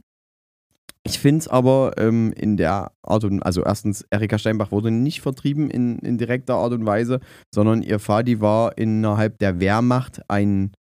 Ich 1.06 1.18
finde 1.18 1.40
es 1.40 1.48
aber 1.48 1.92
ähm, 1.98 2.32
in 2.32 2.56
der 2.56 2.90
Art 3.02 3.24
und 3.24 3.42
also 3.42 3.62
erstens, 3.62 4.06
Erika 4.08 4.38
Steinbach 4.38 4.72
wurde 4.72 4.90
nicht 4.90 5.20
vertrieben 5.20 5.68
in, 5.68 5.98
in 5.98 6.16
direkter 6.16 6.54
Art 6.54 6.72
und 6.72 6.86
Weise, 6.86 7.20
sondern 7.54 7.82
ihr 7.82 7.98
Vati 7.98 8.40
war 8.40 8.78
innerhalb 8.78 9.38
der 9.38 9.60
Wehrmacht 9.60 10.22
ein 10.30 10.72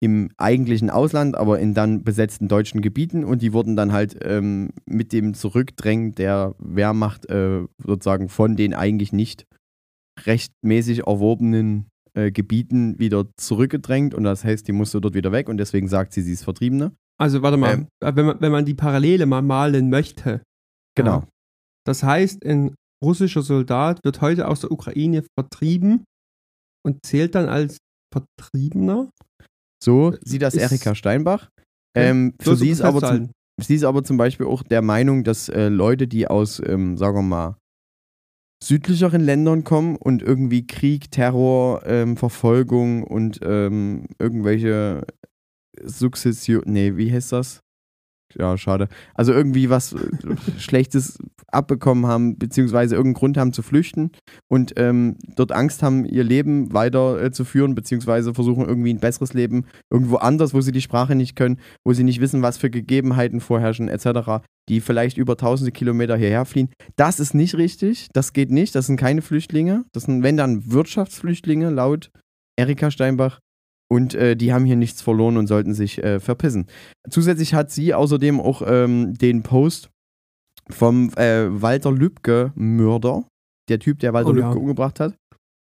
im 0.00 0.30
eigentlichen 0.36 0.90
Ausland, 0.90 1.36
aber 1.36 1.58
in 1.60 1.74
dann 1.74 2.04
besetzten 2.04 2.48
deutschen 2.48 2.82
Gebieten 2.82 3.24
und 3.24 3.42
die 3.42 3.52
wurden 3.52 3.76
dann 3.76 3.92
halt 3.92 4.18
ähm, 4.22 4.70
mit 4.86 5.12
dem 5.12 5.34
Zurückdrängen 5.34 6.14
der 6.14 6.54
Wehrmacht 6.58 7.28
äh, 7.30 7.64
sozusagen 7.78 8.28
von 8.28 8.56
den 8.56 8.74
eigentlich 8.74 9.12
nicht 9.12 9.46
rechtmäßig 10.26 11.06
erworbenen 11.06 11.86
äh, 12.14 12.30
Gebieten 12.30 12.98
wieder 12.98 13.26
zurückgedrängt 13.36 14.14
und 14.14 14.24
das 14.24 14.44
heißt, 14.44 14.68
die 14.68 14.72
musste 14.72 15.00
dort 15.00 15.14
wieder 15.14 15.32
weg 15.32 15.48
und 15.48 15.56
deswegen 15.56 15.88
sagt 15.88 16.12
sie, 16.12 16.22
sie 16.22 16.32
ist 16.32 16.44
Vertriebene. 16.44 16.92
Also 17.18 17.42
warte 17.42 17.56
mal, 17.56 17.72
Ähm. 17.74 17.88
wenn, 18.00 18.26
man, 18.26 18.40
wenn 18.40 18.52
man 18.52 18.64
die 18.64 18.74
Parallele 18.74 19.26
mal 19.26 19.42
malen 19.42 19.88
möchte. 19.90 20.42
Genau. 20.96 21.20
Ja. 21.20 21.28
Das 21.86 22.02
heißt, 22.02 22.44
ein 22.44 22.74
russischer 23.02 23.42
Soldat 23.42 24.00
wird 24.04 24.20
heute 24.20 24.48
aus 24.48 24.60
der 24.60 24.70
Ukraine 24.70 25.24
vertrieben 25.38 26.04
und 26.84 27.04
zählt 27.04 27.34
dann 27.34 27.48
als 27.48 27.78
Vertriebener. 28.12 29.10
So 29.84 30.14
sieht 30.24 30.42
das 30.42 30.54
Ist- 30.54 30.62
Erika 30.62 30.94
Steinbach. 30.94 31.50
Ähm, 31.96 32.34
für 32.40 32.56
sie, 32.56 32.70
ist 32.70 32.80
aber 32.80 33.00
zum, 33.00 33.30
sie 33.60 33.74
ist 33.76 33.84
aber 33.84 34.02
zum 34.02 34.16
Beispiel 34.16 34.46
auch 34.46 34.62
der 34.64 34.82
Meinung, 34.82 35.22
dass 35.22 35.48
äh, 35.48 35.68
Leute, 35.68 36.08
die 36.08 36.26
aus, 36.26 36.60
ähm, 36.64 36.96
sagen 36.96 37.16
wir 37.18 37.22
mal, 37.22 37.56
südlicheren 38.62 39.20
Ländern 39.20 39.62
kommen 39.62 39.96
und 39.96 40.22
irgendwie 40.22 40.66
Krieg, 40.66 41.10
Terror, 41.10 41.82
ähm, 41.86 42.16
Verfolgung 42.16 43.04
und 43.04 43.40
ähm, 43.44 44.06
irgendwelche 44.18 45.06
Sukzession, 45.82 46.62
nee, 46.66 46.96
wie 46.96 47.12
heißt 47.12 47.32
das? 47.32 47.60
Ja, 48.38 48.56
schade. 48.58 48.88
Also 49.14 49.32
irgendwie 49.32 49.70
was 49.70 49.92
äh, 49.92 49.98
Schlechtes 50.58 51.18
abbekommen 51.48 52.06
haben, 52.06 52.36
beziehungsweise 52.38 52.94
irgendeinen 52.94 53.20
Grund 53.20 53.36
haben 53.36 53.52
zu 53.52 53.62
flüchten 53.62 54.10
und 54.48 54.72
ähm, 54.76 55.16
dort 55.36 55.52
Angst 55.52 55.82
haben, 55.82 56.04
ihr 56.04 56.24
Leben 56.24 56.72
weiter 56.72 57.20
äh, 57.20 57.30
beziehungsweise 57.30 58.34
versuchen 58.34 58.66
irgendwie 58.66 58.92
ein 58.92 59.00
besseres 59.00 59.34
Leben 59.34 59.66
irgendwo 59.90 60.16
anders, 60.16 60.54
wo 60.54 60.60
sie 60.60 60.72
die 60.72 60.80
Sprache 60.80 61.14
nicht 61.14 61.36
können, 61.36 61.58
wo 61.84 61.92
sie 61.92 62.04
nicht 62.04 62.20
wissen, 62.20 62.42
was 62.42 62.58
für 62.58 62.70
Gegebenheiten 62.70 63.40
vorherrschen, 63.40 63.88
etc., 63.88 64.44
die 64.68 64.80
vielleicht 64.80 65.18
über 65.18 65.36
tausende 65.36 65.72
Kilometer 65.72 66.16
hierher 66.16 66.44
fliehen. 66.44 66.70
Das 66.96 67.20
ist 67.20 67.34
nicht 67.34 67.56
richtig, 67.56 68.08
das 68.12 68.32
geht 68.32 68.50
nicht, 68.50 68.74
das 68.74 68.86
sind 68.86 68.96
keine 68.96 69.22
Flüchtlinge, 69.22 69.84
das 69.92 70.04
sind, 70.04 70.22
wenn 70.22 70.36
dann 70.36 70.70
Wirtschaftsflüchtlinge, 70.70 71.70
laut 71.70 72.10
Erika 72.56 72.90
Steinbach. 72.90 73.40
Und 73.90 74.14
äh, 74.14 74.34
die 74.36 74.52
haben 74.52 74.64
hier 74.64 74.76
nichts 74.76 75.02
verloren 75.02 75.36
und 75.36 75.46
sollten 75.46 75.74
sich 75.74 76.02
äh, 76.02 76.18
verpissen. 76.20 76.66
Zusätzlich 77.10 77.54
hat 77.54 77.70
sie 77.70 77.94
außerdem 77.94 78.40
auch 78.40 78.62
ähm, 78.66 79.14
den 79.14 79.42
Post 79.42 79.90
vom 80.70 81.10
äh, 81.16 81.46
Walter 81.62 81.92
Lübcke-Mörder, 81.92 83.24
der 83.68 83.78
Typ, 83.78 83.98
der 84.00 84.12
Walter 84.12 84.30
Oh 84.30 84.34
ja. 84.36 84.46
Lübcke 84.46 84.58
umgebracht 84.58 85.00
hat, 85.00 85.14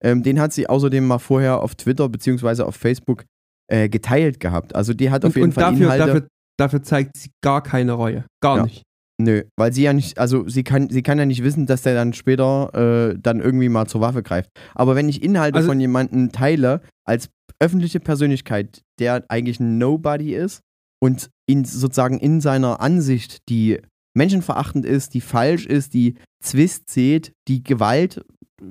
ähm, 0.04 0.24
den 0.24 0.40
hat 0.40 0.54
sie 0.54 0.68
außerdem 0.68 1.06
mal 1.06 1.20
vorher 1.20 1.62
auf 1.62 1.76
Twitter 1.76 2.10
beziehungsweise 2.10 2.66
auf 2.66 2.76
Facebook 2.76 3.24
äh, 3.70 3.90
geteilt 3.90 4.40
gehabt. 4.40 4.76
Also 4.76 4.94
die 4.94 5.10
hat 5.10 5.24
auf 5.26 5.30
Und, 5.30 5.36
jeden 5.36 5.46
und 5.50 5.54
Fall 5.54 5.64
dafür, 5.72 5.86
Inhalte. 5.86 6.06
dafür, 6.06 6.28
dafür 6.58 6.84
zeigt 6.84 7.18
sie 7.18 7.30
gar 7.44 7.62
keine 7.62 7.94
Reue. 7.94 8.26
Gar 8.42 8.58
Ja. 8.58 8.64
nicht. 8.64 8.84
Nö, 9.22 9.44
weil 9.58 9.72
sie 9.72 9.84
ja 9.84 9.94
nicht, 9.94 10.18
also 10.18 10.50
sie 10.50 10.64
kann, 10.64 10.90
sie 10.90 11.04
kann 11.04 11.20
ja 11.20 11.26
nicht 11.26 11.44
wissen, 11.44 11.68
dass 11.68 11.84
der 11.84 11.94
dann 11.94 12.14
später 12.14 13.12
äh, 13.14 13.18
dann 13.22 13.40
irgendwie 13.42 13.70
mal 13.70 13.86
zur 13.86 14.02
Waffe 14.02 14.24
greift. 14.24 14.50
Aber 14.74 14.96
wenn 14.96 15.08
ich 15.08 15.22
Inhalte 15.24 15.58
Also- 15.58 15.70
von 15.70 15.80
jemandem 15.80 16.32
teile, 16.32 16.82
als 17.06 17.30
öffentliche 17.60 18.00
Persönlichkeit, 18.00 18.84
der 19.00 19.26
eigentlich 19.30 19.60
ein 19.60 19.78
Nobody 19.78 20.34
ist 20.36 20.62
und 21.02 21.30
ihn 21.48 21.66
sozusagen 21.66 22.20
in 22.20 22.42
seiner 22.42 22.82
Ansicht, 22.82 23.50
die 23.50 23.80
menschenverachtend 24.16 24.86
ist, 24.86 25.14
die 25.14 25.22
falsch 25.22 25.66
ist, 25.66 25.94
die 25.94 26.16
Zwist 26.44 26.90
sieht, 26.90 27.34
die 27.48 27.64
Gewalt, 27.64 28.24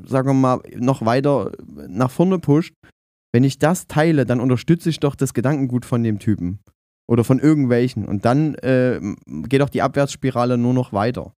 sagen 0.05 0.29
wir 0.29 0.35
mal, 0.35 0.61
noch 0.77 1.05
weiter 1.05 1.53
nach 1.67 2.11
vorne 2.11 2.39
pusht, 2.39 2.75
wenn 3.33 3.45
ich 3.45 3.59
das 3.59 3.87
teile, 3.87 4.27
dann 4.27 4.41
unterstütze 4.41 4.91
ich 4.91 5.01
doch 5.01 5.15
das 5.15 5.35
Gedankengut 5.35 5.85
von 5.85 6.03
dem 6.03 6.19
Typen. 6.19 6.61
Oder 7.09 7.25
von 7.25 7.41
irgendwelchen. 7.41 8.07
Und 8.07 8.25
dann 8.25 8.55
äh, 8.57 9.01
geht 9.27 9.61
auch 9.61 9.69
die 9.69 9.83
Abwärtsspirale 9.83 10.57
nur 10.57 10.73
noch 10.73 10.93
weiter. 10.93 11.35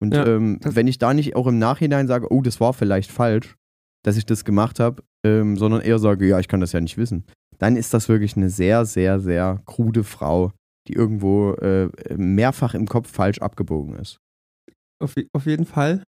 Und 0.00 0.14
Ja, 0.14 0.26
ähm, 0.26 0.58
wenn 0.62 0.86
ich 0.86 0.98
da 0.98 1.14
nicht 1.14 1.36
auch 1.36 1.46
im 1.46 1.58
Nachhinein 1.58 2.08
sage, 2.08 2.32
oh, 2.32 2.42
das 2.42 2.60
war 2.60 2.72
vielleicht 2.72 3.10
falsch, 3.10 3.56
dass 4.04 4.16
ich 4.16 4.26
das 4.26 4.44
gemacht 4.44 4.80
habe, 4.80 5.02
ähm, 5.26 5.56
sondern 5.56 5.80
eher 5.80 5.98
sage, 5.98 6.26
ja, 6.26 6.38
ich 6.38 6.48
kann 6.48 6.60
das 6.60 6.72
ja 6.72 6.80
nicht 6.80 6.96
wissen, 6.98 7.24
dann 7.58 7.76
ist 7.76 7.92
das 7.94 8.08
wirklich 8.08 8.36
eine 8.36 8.50
sehr, 8.50 8.84
sehr, 8.84 9.20
sehr 9.20 9.60
krude 9.66 10.04
Frau, 10.04 10.52
die 10.86 10.92
irgendwo 10.94 11.52
äh, 11.54 11.90
mehrfach 12.16 12.74
im 12.74 12.86
Kopf 12.86 13.10
falsch 13.10 13.38
abgebogen 13.38 13.96
ist. 13.96 14.18
Auf, 15.02 15.14
auf 15.32 15.46
jeden 15.46 15.66
Fall. 15.66 16.02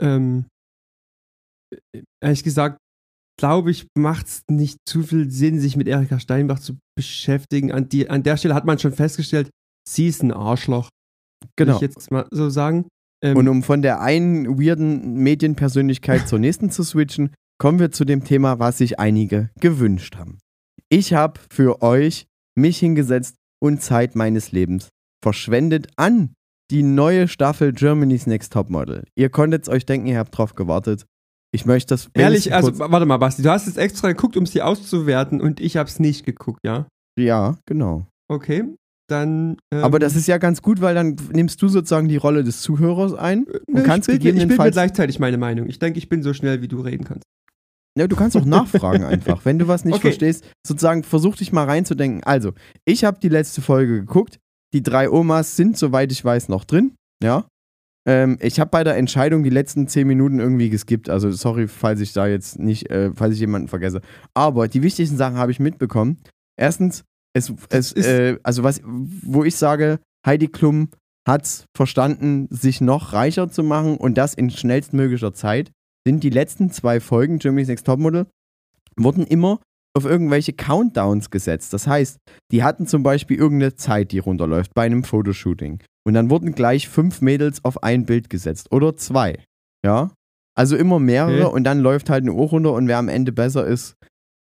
Ähm, 0.00 0.46
ehrlich 2.22 2.44
gesagt, 2.44 2.78
glaube 3.38 3.70
ich, 3.70 3.86
macht 3.96 4.26
es 4.26 4.42
nicht 4.48 4.78
zu 4.88 5.02
viel 5.02 5.30
Sinn, 5.30 5.58
sich 5.58 5.76
mit 5.76 5.88
Erika 5.88 6.20
Steinbach 6.20 6.60
zu 6.60 6.78
beschäftigen. 6.96 7.72
An, 7.72 7.88
die, 7.88 8.08
an 8.08 8.22
der 8.22 8.36
Stelle 8.36 8.54
hat 8.54 8.64
man 8.64 8.78
schon 8.78 8.92
festgestellt, 8.92 9.50
sie 9.88 10.06
ist 10.06 10.22
ein 10.22 10.32
Arschloch. 10.32 10.88
Will 11.42 11.50
Genau. 11.56 11.76
ich 11.76 11.82
jetzt 11.82 12.10
mal 12.10 12.26
so 12.30 12.48
sagen. 12.48 12.86
Ähm, 13.24 13.36
Und 13.38 13.48
um 13.48 13.62
von 13.62 13.80
der 13.80 14.00
einen 14.02 14.60
weirden 14.60 15.14
Medienpersönlichkeit 15.14 16.28
zur 16.28 16.38
nächsten 16.38 16.70
zu 16.70 16.82
switchen, 16.82 17.30
kommen 17.58 17.78
wir 17.78 17.90
zu 17.90 18.04
dem 18.04 18.22
Thema, 18.24 18.58
was 18.58 18.78
sich 18.78 19.00
einige 19.00 19.50
gewünscht 19.60 20.16
haben. 20.16 20.38
Ich 20.90 21.14
habe 21.14 21.40
für 21.50 21.82
euch 21.82 22.26
mich 22.54 22.78
hingesetzt 22.78 23.36
und 23.60 23.82
Zeit 23.82 24.14
meines 24.14 24.52
Lebens 24.52 24.90
verschwendet 25.22 25.88
an 25.96 26.34
die 26.70 26.82
neue 26.82 27.26
Staffel 27.28 27.72
Germany's 27.72 28.26
Next 28.26 28.52
Topmodel. 28.52 29.04
Ihr 29.16 29.30
konntet 29.30 29.68
euch 29.68 29.86
denken, 29.86 30.06
ihr 30.06 30.18
habt 30.18 30.36
drauf 30.36 30.54
gewartet. 30.54 31.06
Ich 31.52 31.64
möchte 31.64 31.94
das 31.94 32.10
ehrlich, 32.14 32.52
also 32.52 32.78
warte 32.78 33.06
mal, 33.06 33.16
Basti, 33.16 33.42
du 33.42 33.50
hast 33.50 33.66
jetzt 33.66 33.78
extra 33.78 34.08
geguckt, 34.08 34.36
um 34.36 34.44
sie 34.44 34.60
auszuwerten 34.60 35.40
und 35.40 35.60
ich 35.60 35.76
habe 35.76 35.88
es 35.88 35.98
nicht 35.98 36.26
geguckt, 36.26 36.60
ja? 36.64 36.88
ja, 37.18 37.56
genau. 37.64 38.06
Okay, 38.28 38.64
dann. 39.08 39.56
Ähm, 39.72 39.84
Aber 39.84 39.98
das 39.98 40.16
ist 40.16 40.26
ja 40.26 40.38
ganz 40.38 40.62
gut, 40.62 40.80
weil 40.80 40.94
dann 40.94 41.16
nimmst 41.32 41.60
du 41.62 41.68
sozusagen 41.68 42.08
die 42.08 42.16
Rolle 42.16 42.44
des 42.44 42.60
Zuhörers 42.62 43.14
ein 43.14 43.40
ne, 43.40 43.60
und 43.66 43.84
kannst 43.84 44.08
ich 44.08 44.20
bilde, 44.20 44.38
ich 44.38 44.48
bilde 44.48 44.62
mir 44.62 44.70
gleichzeitig 44.70 45.18
meine 45.18 45.38
Meinung. 45.38 45.68
Ich 45.68 45.78
denke, 45.78 45.98
ich 45.98 46.08
bin 46.08 46.22
so 46.22 46.32
schnell, 46.32 46.62
wie 46.62 46.68
du 46.68 46.80
reden 46.80 47.04
kannst. 47.04 47.24
Ja, 47.96 48.08
du 48.08 48.16
kannst 48.16 48.36
auch 48.36 48.44
nachfragen 48.44 49.04
einfach. 49.04 49.44
Wenn 49.44 49.58
du 49.58 49.68
was 49.68 49.84
nicht 49.84 49.94
Okay. 49.94 50.08
verstehst, 50.08 50.44
sozusagen 50.66 51.04
versuch 51.04 51.36
dich 51.36 51.52
mal 51.52 51.64
reinzudenken. 51.64 52.24
Also, 52.24 52.52
ich 52.84 53.04
habe 53.04 53.20
die 53.20 53.28
letzte 53.28 53.62
Folge 53.62 54.00
geguckt. 54.00 54.40
Die 54.72 54.82
drei 54.82 55.08
Omas 55.08 55.54
sind, 55.54 55.78
soweit 55.78 56.10
ich 56.10 56.24
weiß, 56.24 56.48
noch 56.48 56.64
drin. 56.64 56.94
Ja. 57.22 57.46
Ähm, 58.06 58.36
ich 58.40 58.58
habe 58.58 58.70
bei 58.70 58.82
der 58.82 58.96
Entscheidung 58.96 59.44
die 59.44 59.50
letzten 59.50 59.86
zehn 59.86 60.08
Minuten 60.08 60.40
irgendwie 60.40 60.70
geskippt. 60.70 61.08
Also, 61.08 61.30
sorry, 61.30 61.68
falls 61.68 62.00
ich 62.00 62.12
da 62.12 62.26
jetzt 62.26 62.58
nicht, 62.58 62.90
äh, 62.90 63.12
falls 63.14 63.34
ich 63.34 63.40
jemanden 63.40 63.68
vergesse. 63.68 64.00
Aber 64.34 64.66
die 64.66 64.82
wichtigsten 64.82 65.16
Sachen 65.16 65.36
habe 65.36 65.52
ich 65.52 65.60
mitbekommen. 65.60 66.18
Erstens, 66.56 67.04
es, 67.34 67.52
es 67.68 67.92
ist- 67.92 68.06
äh, 68.06 68.38
also 68.42 68.62
was, 68.62 68.80
wo 68.84 69.44
ich 69.44 69.56
sage, 69.56 69.98
Heidi 70.26 70.48
Klum 70.48 70.88
hat 71.28 71.64
verstanden, 71.76 72.48
sich 72.50 72.80
noch 72.80 73.12
reicher 73.12 73.50
zu 73.50 73.62
machen 73.62 73.96
und 73.96 74.16
das 74.18 74.34
in 74.34 74.50
schnellstmöglicher 74.50 75.32
Zeit 75.34 75.70
sind 76.06 76.22
die 76.22 76.30
letzten 76.30 76.70
zwei 76.70 77.00
Folgen 77.00 77.38
Germany's 77.38 77.68
Next 77.68 77.86
Topmodel 77.86 78.26
wurden 78.96 79.26
immer 79.26 79.60
auf 79.96 80.04
irgendwelche 80.04 80.52
Countdowns 80.52 81.30
gesetzt. 81.30 81.72
Das 81.72 81.86
heißt, 81.86 82.18
die 82.52 82.62
hatten 82.62 82.86
zum 82.86 83.02
Beispiel 83.02 83.38
irgendeine 83.38 83.74
Zeit, 83.74 84.12
die 84.12 84.18
runterläuft 84.18 84.74
bei 84.74 84.82
einem 84.84 85.04
Fotoshooting. 85.04 85.82
Und 86.06 86.14
dann 86.14 86.28
wurden 86.30 86.52
gleich 86.54 86.88
fünf 86.88 87.20
Mädels 87.22 87.64
auf 87.64 87.82
ein 87.82 88.04
Bild 88.04 88.28
gesetzt 88.28 88.70
oder 88.72 88.96
zwei. 88.96 89.38
Ja. 89.84 90.10
Also 90.56 90.76
immer 90.76 90.98
mehrere 90.98 91.46
Okay. 91.46 91.54
und 91.56 91.64
dann 91.64 91.80
läuft 91.80 92.10
halt 92.10 92.22
eine 92.24 92.32
Uhr 92.32 92.48
runter 92.48 92.72
und 92.74 92.86
wer 92.86 92.98
am 92.98 93.08
Ende 93.08 93.32
besser 93.32 93.66
ist, 93.66 93.94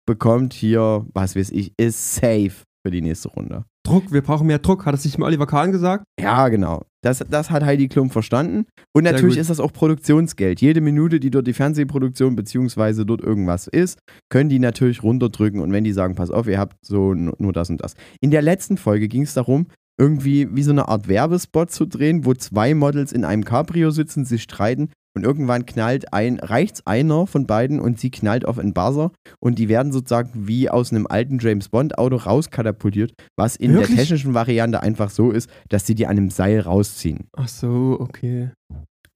bekommt 0.07 0.53
hier, 0.53 1.05
was 1.13 1.35
weiß 1.35 1.49
ich, 1.51 1.73
ist 1.77 2.15
safe 2.15 2.63
für 2.85 2.91
die 2.91 3.01
nächste 3.01 3.29
Runde. 3.29 3.65
Druck, 3.85 4.11
wir 4.11 4.21
brauchen 4.21 4.47
mehr 4.47 4.59
Druck. 4.59 4.85
Hat 4.85 4.93
es 4.93 5.03
sich 5.03 5.17
mal 5.17 5.25
Oliver 5.27 5.47
Kahn 5.47 5.71
gesagt? 5.71 6.03
Ja, 6.19 6.47
genau. 6.49 6.83
Das, 7.01 7.23
das 7.29 7.49
hat 7.49 7.63
Heidi 7.63 7.87
Klum 7.87 8.09
verstanden. 8.09 8.65
Und 8.93 9.03
natürlich 9.03 9.37
ist 9.37 9.49
das 9.49 9.59
auch 9.59 9.71
Produktionsgeld. 9.73 10.61
Jede 10.61 10.81
Minute, 10.81 11.19
die 11.19 11.31
dort 11.31 11.47
die 11.47 11.53
Fernsehproduktion 11.53 12.35
beziehungsweise 12.35 13.05
dort 13.05 13.21
irgendwas 13.21 13.67
ist, 13.67 13.99
können 14.29 14.49
die 14.49 14.59
natürlich 14.59 15.01
runterdrücken. 15.01 15.61
Und 15.61 15.71
wenn 15.71 15.83
die 15.83 15.93
sagen, 15.93 16.15
pass 16.15 16.29
auf, 16.29 16.47
ihr 16.47 16.59
habt 16.59 16.75
so 16.85 17.13
nu- 17.13 17.33
nur 17.39 17.53
das 17.53 17.69
und 17.69 17.81
das. 17.81 17.95
In 18.21 18.31
der 18.31 18.41
letzten 18.41 18.77
Folge 18.77 19.07
ging 19.07 19.23
es 19.23 19.33
darum, 19.33 19.67
irgendwie 19.97 20.47
wie 20.55 20.63
so 20.63 20.71
eine 20.71 20.87
Art 20.87 21.07
Werbespot 21.07 21.71
zu 21.71 21.85
drehen, 21.85 22.25
wo 22.25 22.33
zwei 22.33 22.73
Models 22.73 23.11
in 23.11 23.25
einem 23.25 23.43
Cabrio 23.43 23.91
sitzen, 23.91 24.23
sich 24.23 24.43
streiten 24.43 24.89
und 25.15 25.23
irgendwann 25.23 25.65
knallt 25.65 26.13
ein, 26.13 26.39
reicht's 26.39 26.85
einer 26.85 27.27
von 27.27 27.45
beiden 27.47 27.79
und 27.79 27.99
sie 27.99 28.11
knallt 28.11 28.45
auf 28.45 28.59
einen 28.59 28.73
Buzzer 28.73 29.11
und 29.39 29.59
die 29.59 29.69
werden 29.69 29.91
sozusagen 29.91 30.47
wie 30.47 30.69
aus 30.69 30.91
einem 30.91 31.07
alten 31.07 31.39
James 31.39 31.69
Bond 31.69 31.97
Auto 31.97 32.17
rauskatapultiert, 32.17 33.13
was 33.37 33.55
in 33.55 33.73
Wirklich? 33.73 33.89
der 33.89 33.97
technischen 33.97 34.33
Variante 34.33 34.81
einfach 34.81 35.09
so 35.09 35.31
ist, 35.31 35.49
dass 35.69 35.85
sie 35.85 35.95
die 35.95 36.05
an 36.05 36.17
einem 36.17 36.29
Seil 36.29 36.59
rausziehen. 36.59 37.27
Ach 37.37 37.47
so, 37.47 37.97
okay. 37.99 38.51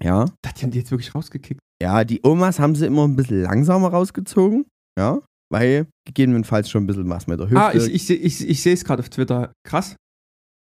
Ja. 0.02 0.26
Das 0.42 0.56
die 0.56 0.64
haben 0.64 0.72
die 0.72 0.80
jetzt 0.80 0.92
wirklich 0.92 1.14
rausgekickt. 1.16 1.62
Ja, 1.82 2.04
die 2.04 2.22
Omas 2.24 2.60
haben 2.60 2.76
sie 2.76 2.86
immer 2.86 3.08
ein 3.08 3.16
bisschen 3.16 3.42
langsamer 3.42 3.90
rausgezogen, 3.90 4.66
ja, 4.98 5.20
weil 5.52 5.88
gegebenenfalls 6.06 6.70
schon 6.70 6.84
ein 6.84 6.88
bisschen 6.88 7.10
was 7.10 7.28
mit 7.28 7.40
der 7.40 7.48
Hüfte. 7.48 7.62
Ah, 7.62 7.74
ich, 7.74 7.88
ich, 7.88 8.10
ich, 8.10 8.48
ich 8.50 8.62
sehe 8.62 8.74
es 8.74 8.84
gerade 8.84 9.02
auf 9.02 9.10
Twitter. 9.10 9.52
Krass. 9.66 9.96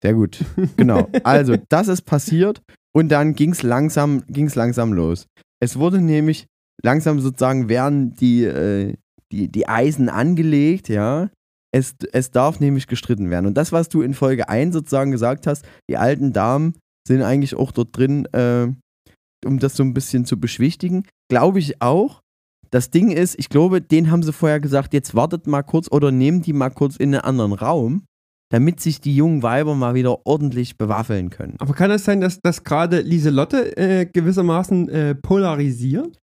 Sehr 0.02 0.14
gut. 0.14 0.44
Genau. 0.78 1.08
Also, 1.24 1.56
das 1.70 1.88
ist 1.88 2.04
passiert 2.04 2.62
und 2.94 3.10
dann 3.10 3.34
ging 3.34 3.52
es 3.52 3.64
langsam, 3.64 4.24
ging's 4.28 4.56
langsam 4.56 4.94
los. 4.94 5.28
Es 5.62 5.78
wurde 5.78 6.02
nämlich 6.02 6.48
langsam 6.82 7.20
sozusagen 7.20 7.70
werden 7.70 8.14
die, 8.14 8.44
äh, 8.44 8.96
die, 9.32 9.50
die 9.50 9.68
Eisen 9.68 10.10
angelegt, 10.10 10.90
ja. 10.90 11.30
Es, 11.72 11.96
es 12.14 12.32
darf 12.32 12.60
nämlich 12.60 12.88
gestritten 12.88 13.30
werden. 13.30 13.46
Und 13.46 13.56
das, 13.56 13.72
was 13.72 13.90
du 13.90 14.02
in 14.02 14.16
Folge 14.16 14.50
1 14.50 14.74
sozusagen 14.74 15.12
gesagt 15.12 15.46
hast, 15.46 15.64
die 15.88 15.98
alten 15.98 16.34
Damen 16.34 16.74
sind 17.08 17.22
eigentlich 17.22 17.56
auch 17.56 17.72
dort 17.72 17.96
drin, 17.96 18.26
äh, 18.34 18.68
um 19.46 19.60
das 19.60 19.76
so 19.76 19.84
ein 19.84 19.94
bisschen 19.94 20.26
zu 20.26 20.40
beschwichtigen. 20.40 21.06
Glaube 21.30 21.60
ich 21.60 21.82
auch. 21.82 22.22
Das 22.72 22.90
Ding 22.90 23.12
ist, 23.12 23.38
ich 23.38 23.50
glaube, 23.50 23.82
denen 23.82 24.12
haben 24.12 24.24
sie 24.24 24.34
vorher 24.34 24.60
gesagt, 24.60 24.94
jetzt 24.94 25.16
wartet 25.16 25.48
mal 25.48 25.64
kurz 25.64 25.92
oder 25.92 26.12
nehmt 26.12 26.46
die 26.46 26.54
mal 26.54 26.70
kurz 26.70 26.96
in 26.98 27.14
einen 27.14 27.24
anderen 27.24 27.54
Raum, 27.54 28.04
damit 28.52 28.80
sich 28.80 29.00
die 29.00 29.16
jungen 29.16 29.44
Weiber 29.44 29.76
mal 29.76 29.94
wieder 29.94 30.26
ordentlich 30.26 30.78
bewaffeln 30.78 31.30
können. 31.30 31.56
Aber 31.60 31.74
kann 31.74 31.92
es 31.92 32.06
sein, 32.06 32.20
dass, 32.22 32.40
dass 32.42 32.64
gerade 32.64 33.02
Lieselotte 33.02 33.78
äh, 33.78 34.06
gewissermaßen 34.06 34.90
äh, 34.90 35.16
polarisiert? 35.16 36.20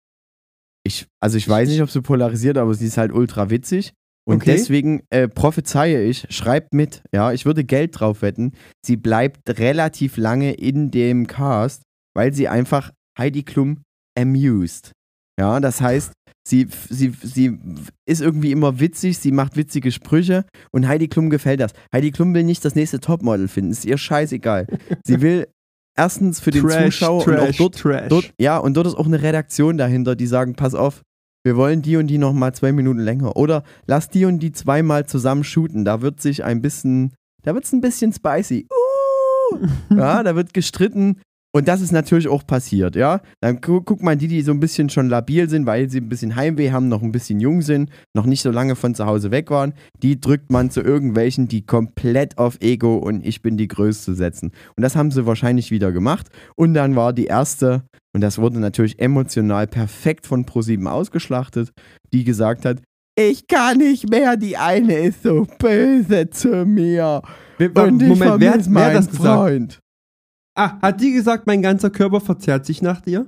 Ich, 0.83 1.07
also 1.19 1.37
ich 1.37 1.47
weiß 1.47 1.69
nicht, 1.69 1.81
ob 1.81 1.89
sie 1.89 2.01
polarisiert, 2.01 2.57
aber 2.57 2.73
sie 2.73 2.87
ist 2.87 2.97
halt 2.97 3.11
ultra 3.11 3.49
witzig. 3.49 3.93
Und 4.27 4.37
Okay. 4.37 4.53
deswegen 4.53 5.03
äh, 5.11 5.27
prophezeie 5.27 6.03
ich, 6.03 6.25
schreibt 6.31 6.73
mit, 6.73 7.03
ja, 7.13 7.31
ich 7.31 7.45
würde 7.45 7.63
Geld 7.63 7.99
drauf 7.99 8.23
wetten, 8.23 8.53
sie 8.83 8.97
bleibt 8.97 9.59
relativ 9.59 10.17
lange 10.17 10.53
in 10.53 10.89
dem 10.89 11.27
Cast, 11.27 11.83
weil 12.15 12.33
sie 12.33 12.47
einfach 12.47 12.91
Heidi 13.19 13.43
Klum 13.43 13.83
amused. 14.17 14.93
Ja, 15.39 15.59
das 15.59 15.79
heißt, 15.79 16.11
sie, 16.47 16.67
sie, 16.89 17.13
sie 17.21 17.59
ist 18.05 18.21
irgendwie 18.21 18.51
immer 18.51 18.79
witzig, 18.79 19.17
sie 19.17 19.31
macht 19.31 19.57
witzige 19.57 19.91
Sprüche 19.91 20.45
und 20.71 20.87
Heidi 20.87 21.07
Klum 21.07 21.29
gefällt 21.29 21.59
das. 21.59 21.73
Heidi 21.93 22.11
Klum 22.11 22.33
will 22.33 22.43
nicht 22.43 22.63
das 22.63 22.75
nächste 22.75 22.99
Topmodel 22.99 23.47
finden, 23.47 23.71
ist 23.71 23.85
ihr 23.85 23.97
scheißegal. 23.97 24.67
sie 25.03 25.21
will 25.21 25.47
erstens 25.97 26.39
für 26.39 26.51
den 26.51 26.63
Trash, 26.63 26.99
Zuschauer 26.99 27.27
und 27.27 27.37
auch 27.37 27.45
Trash, 27.45 27.57
dort 27.57 27.75
Trash. 27.75 28.09
Dort, 28.09 28.33
ja, 28.39 28.57
und 28.57 28.75
dort 28.75 28.87
ist 28.87 28.95
auch 28.95 29.07
eine 29.07 29.21
Redaktion 29.21 29.77
dahinter, 29.77 30.15
die 30.15 30.27
sagen, 30.27 30.55
pass 30.55 30.75
auf, 30.75 31.01
wir 31.43 31.55
wollen 31.55 31.81
die 31.81 31.97
und 31.97 32.07
die 32.07 32.17
noch 32.17 32.33
mal 32.33 32.53
zwei 32.53 32.71
Minuten 32.71 32.99
länger. 32.99 33.35
Oder 33.37 33.63
lass 33.85 34.09
die 34.09 34.25
und 34.25 34.39
die 34.39 34.51
zweimal 34.51 35.05
zusammen 35.05 35.43
shooten. 35.43 35.85
Da 35.85 36.01
wird 36.01 36.19
sich 36.19 36.43
ein 36.43 36.61
bisschen, 36.61 37.13
da 37.43 37.53
wird 37.53 37.65
es 37.65 37.71
ein 37.71 37.81
bisschen 37.81 38.11
spicy. 38.11 38.67
Uh, 39.51 39.67
ja, 39.95 40.23
da 40.23 40.35
wird 40.35 40.55
gestritten 40.55 41.21
Und 41.55 41.69
das 41.69 41.79
ist 41.79 41.93
natürlich 41.93 42.27
auch 42.27 42.45
passiert, 42.45 42.97
ja. 42.97 43.21
Dann 43.39 43.61
gu 43.61 43.79
guckt 43.79 44.03
man 44.03 44.17
die, 44.17 44.27
die 44.27 44.41
so 44.41 44.51
ein 44.51 44.59
bisschen 44.59 44.89
schon 44.89 45.07
labil 45.07 45.49
sind, 45.49 45.65
weil 45.65 45.89
sie 45.89 45.99
ein 46.01 46.09
bisschen 46.09 46.35
Heimweh 46.35 46.71
haben, 46.71 46.89
noch 46.89 47.01
ein 47.01 47.13
bisschen 47.13 47.39
jung 47.39 47.61
sind, 47.61 47.89
noch 48.13 48.25
nicht 48.25 48.41
so 48.41 48.51
lange 48.51 48.75
von 48.75 48.93
zu 48.93 49.05
Hause 49.05 49.31
weg 49.31 49.49
waren. 49.51 49.73
Die 50.03 50.19
drückt 50.19 50.51
man 50.51 50.69
zu 50.69 50.81
irgendwelchen, 50.81 51.47
die 51.47 51.65
komplett 51.65 52.37
auf 52.37 52.57
Ego 52.59 52.97
und 52.97 53.25
ich 53.25 53.41
bin 53.41 53.55
die 53.55 53.69
Größte 53.69 54.15
setzen. 54.15 54.51
Und 54.75 54.81
das 54.83 54.97
haben 54.97 55.11
sie 55.11 55.25
wahrscheinlich 55.25 55.71
wieder 55.71 55.93
gemacht. 55.93 56.27
Und 56.57 56.73
dann 56.73 56.97
war 56.97 57.13
die 57.13 57.27
erste, 57.27 57.83
und 58.13 58.19
das 58.19 58.37
wurde 58.37 58.59
natürlich 58.59 58.99
emotional 58.99 59.65
perfekt 59.65 60.27
von 60.27 60.45
ProSieben 60.45 60.87
ausgeschlachtet, 60.87 61.71
die 62.13 62.25
gesagt 62.25 62.65
hat, 62.65 62.81
ich 63.17 63.47
kann 63.47 63.77
nicht 63.77 64.09
mehr, 64.09 64.35
die 64.35 64.57
eine 64.57 64.93
ist 64.99 65.23
so 65.23 65.47
böse 65.57 66.29
zu 66.31 66.65
mir. 66.65 67.21
Und 67.85 68.01
ich 68.01 68.09
Moment, 68.09 68.41
wer, 68.41 68.51
vermiss 68.51 68.67
hat- 68.67 68.73
wer 68.73 68.85
hat 68.87 68.95
das 68.95 69.07
gesagt? 69.09 69.39
Freund. 69.39 69.79
Ah, 70.57 70.79
hat 70.81 71.01
die 71.01 71.11
gesagt, 71.11 71.47
mein 71.47 71.61
ganzer 71.61 71.89
Körper 71.89 72.21
verzerrt 72.21 72.65
sich 72.65 72.81
nach 72.81 73.01
dir? 73.01 73.27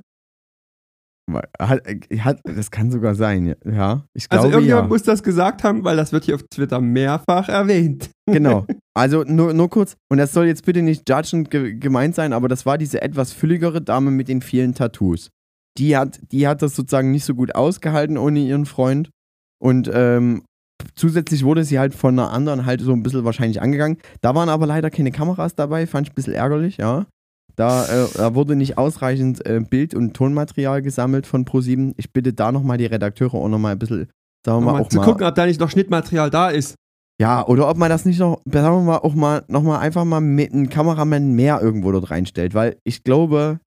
Hat, 1.59 1.81
hat, 2.19 2.39
das 2.45 2.71
kann 2.71 2.89
sogar 2.89 3.13
sein, 3.13 3.53
ja. 3.65 4.05
Ich 4.13 4.27
Also 4.29 4.43
glaube 4.43 4.53
irgendjemand 4.53 4.85
ja. 4.85 4.87
muss 4.87 5.03
das 5.03 5.23
gesagt 5.23 5.61
haben, 5.65 5.83
weil 5.83 5.97
das 5.97 6.13
wird 6.13 6.23
hier 6.23 6.35
auf 6.35 6.43
Twitter 6.43 6.79
mehrfach 6.79 7.49
erwähnt. 7.49 8.09
Genau. 8.29 8.65
Also 8.93 9.23
nur, 9.23 9.53
nur 9.53 9.69
kurz, 9.69 9.95
und 10.11 10.17
das 10.17 10.33
soll 10.33 10.47
jetzt 10.47 10.65
bitte 10.65 10.81
nicht 10.81 11.09
judgend 11.09 11.49
ge 11.49 11.75
gemeint 11.75 12.13
sein, 12.13 12.33
aber 12.33 12.49
das 12.49 12.65
war 12.65 12.77
diese 12.77 13.01
etwas 13.01 13.31
fülligere 13.31 13.81
Dame 13.81 14.11
mit 14.11 14.27
den 14.27 14.41
vielen 14.41 14.73
Tattoos. 14.73 15.29
Die 15.77 15.95
hat, 15.95 16.19
die 16.33 16.45
hat 16.45 16.61
das 16.61 16.75
sozusagen 16.75 17.11
nicht 17.11 17.23
so 17.23 17.35
gut 17.35 17.55
ausgehalten 17.55 18.17
ohne 18.17 18.39
ihren 18.39 18.65
Freund. 18.65 19.09
Und 19.63 19.89
ähm, 19.93 20.43
zusätzlich 20.95 21.45
wurde 21.45 21.63
sie 21.63 21.79
halt 21.79 21.95
von 21.95 22.19
einer 22.19 22.31
anderen 22.31 22.65
halt 22.65 22.81
so 22.81 22.91
ein 22.91 23.01
bisschen 23.01 23.23
wahrscheinlich 23.23 23.61
angegangen. 23.61 23.97
Da 24.19 24.35
waren 24.35 24.49
aber 24.49 24.67
leider 24.67 24.89
keine 24.89 25.11
Kameras 25.11 25.55
dabei, 25.55 25.87
fand 25.87 26.07
ich 26.07 26.11
ein 26.11 26.15
bisschen 26.15 26.33
ärgerlich, 26.33 26.75
ja. 26.75 27.05
Da, 27.57 27.85
äh, 27.87 28.07
da 28.13 28.35
wurde 28.35 28.55
nicht 28.55 28.77
ausreichend 28.77 29.45
äh, 29.45 29.59
Bild- 29.59 29.95
und 29.95 30.13
Tonmaterial 30.13 30.81
gesammelt 30.81 31.25
von 31.25 31.43
ProSieben. 31.43 31.93
Ich 31.97 32.13
bitte 32.13 32.31
da 32.33 32.51
nochmal 32.51 32.77
die 32.77 32.85
Redakteure 32.85 33.33
auch 33.33 33.47
nochmal 33.49 33.71
ein 33.73 33.79
bisschen, 33.79 34.07
sagen 34.45 34.59
wir 34.59 34.65
mal, 34.65 34.73
mal 34.73 34.81
auch 34.81 34.89
zu 34.89 34.97
mal 34.97 35.05
gucken, 35.05 35.25
ob 35.25 35.33
da 35.33 35.45
nicht 35.45 35.59
noch 35.59 35.69
Schnittmaterial 35.71 36.29
da 36.29 36.49
ist. 36.49 36.75
ja, 37.19 37.45
oder 37.47 37.67
ob 37.67 37.77
man 37.77 37.89
das 37.89 38.05
nicht 38.05 38.19
noch, 38.19 38.41
sagen 38.45 38.77
wir 38.77 38.83
mal, 38.83 38.97
auch 38.99 39.15
mal 39.15 39.43
nochmal 39.47 39.79
einfach 39.79 40.05
mal 40.05 40.21
mit 40.21 40.53
einem 40.53 40.69
Kameramann 40.69 41.31
mehr 41.33 41.59
irgendwo 41.61 41.91
dort 41.91 42.11
reinstellt, 42.11 42.53
weil 42.53 42.77
ich 42.83 43.03
glaube, 43.03 43.59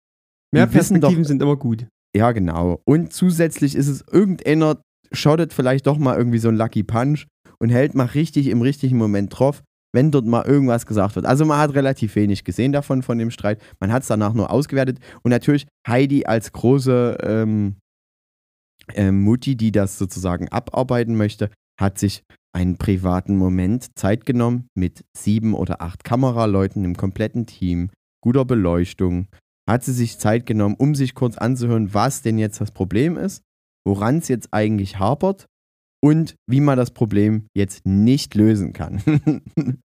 Mehr 0.53 0.67
Perspektiven 0.67 1.25
sind 1.25 1.41
immer 1.43 1.57
gut. 1.57 1.87
ja 2.15 2.33
genau. 2.33 2.81
Und 2.85 3.13
zusätzlich 3.13 3.75
ist 3.75 3.89
es 3.89 4.05
irgendeiner, 4.11 4.81
schottet 5.13 5.55
vielleicht 5.55 5.87
doch 5.87 5.97
mal 5.99 6.17
irgendwie 6.17 6.39
so 6.39 6.49
ein 6.49 6.57
Lucky 6.57 6.83
Punch 6.83 7.27
und 7.59 7.71
hält 7.71 7.95
mal 7.95 8.05
richtig 8.05 8.49
im 8.49 8.61
richtigen 8.61 8.99
Moment 8.99 9.39
drauf, 9.39 9.63
wenn 9.93 10.11
dort 10.11 10.27
mal 10.27 10.45
irgendwas 10.45 10.87
gesagt 10.87 11.17
wird. 11.17 11.27
Also 11.27 11.45
man 11.45 11.59
hat 11.59 11.75
relativ 11.75 12.15
wenig 12.17 12.45
gesehen 12.45 12.73
davon, 12.73 13.03
von 13.03 13.19
dem 13.19 13.31
Streit. 13.31 13.61
Man 13.81 13.93
hat 13.93 14.03
es 14.03 14.09
danach 14.09 14.35
nur 14.35 14.51
ausgewertet. 14.51 14.99
Und 15.23 15.31
natürlich 15.31 15.67
Heidi 15.87 16.27
als 16.27 16.53
große 16.53 17.19
ähm, 17.23 17.77
ähm, 18.95 19.23
Mutti, 19.23 19.57
die 19.57 19.73
das 19.73 19.99
sozusagen 19.99 20.49
abarbeiten 20.49 21.17
möchte, 21.17 21.51
hat 21.81 21.99
sich 21.99 22.23
einen 22.53 22.77
privaten 22.77 23.37
Moment 23.37 23.97
Zeit 23.99 24.27
genommen 24.27 24.69
mit 24.75 25.05
sieben 25.17 25.55
oder 25.55 25.81
acht 25.81 26.05
Kameraleuten 26.05 26.85
im 26.85 26.97
kompletten 26.97 27.47
Team, 27.47 27.91
guter 28.21 28.45
Beleuchtung. 28.45 29.29
Hat 29.69 29.85
sie 29.85 29.93
sich 29.93 30.19
Zeit 30.19 30.47
genommen, 30.47 30.75
um 30.79 30.95
sich 30.95 31.15
kurz 31.15 31.37
anzuhören, 31.37 31.93
was 31.93 32.23
denn 32.23 32.39
jetzt 32.39 32.61
das 32.61 32.71
Problem 32.71 33.17
ist, 33.17 33.43
woran 33.87 34.19
es 34.19 34.29
jetzt 34.29 34.49
eigentlich 34.53 34.99
hapert 34.99 35.47
und 36.03 36.37
wie 36.49 36.61
man 36.61 36.77
das 36.77 36.93
Problem 36.93 37.47
jetzt 37.57 37.87
nicht 37.87 38.35
lösen 38.35 38.73
kann. 38.73 39.03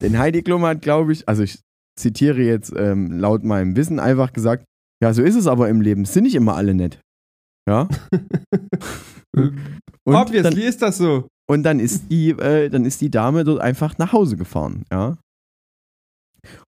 Denn 0.00 0.18
Heidi 0.18 0.42
Klum 0.42 0.64
hat, 0.64 0.82
glaube 0.82 1.12
ich, 1.12 1.28
also 1.28 1.42
ich 1.42 1.60
zitiere 1.98 2.42
jetzt 2.42 2.72
ähm, 2.76 3.12
laut 3.18 3.44
meinem 3.44 3.76
Wissen 3.76 3.98
einfach 3.98 4.32
gesagt, 4.32 4.64
ja, 5.02 5.12
so 5.12 5.22
ist 5.22 5.34
es 5.34 5.46
aber 5.46 5.68
im 5.68 5.80
Leben, 5.80 6.02
es 6.02 6.12
sind 6.14 6.24
nicht 6.24 6.34
immer 6.34 6.56
alle 6.56 6.74
nett. 6.74 7.00
Ja. 7.68 7.88
Und 9.36 10.14
Obviously 10.16 10.62
ist 10.62 10.82
das 10.82 10.98
so. 10.98 11.28
und 11.48 11.62
dann 11.62 11.78
ist 11.78 12.10
die, 12.10 12.30
äh, 12.30 12.68
dann 12.68 12.84
ist 12.84 13.00
die 13.00 13.10
Dame 13.10 13.44
dort 13.44 13.60
einfach 13.60 13.96
nach 13.98 14.12
Hause 14.12 14.36
gefahren, 14.36 14.84
ja. 14.90 15.18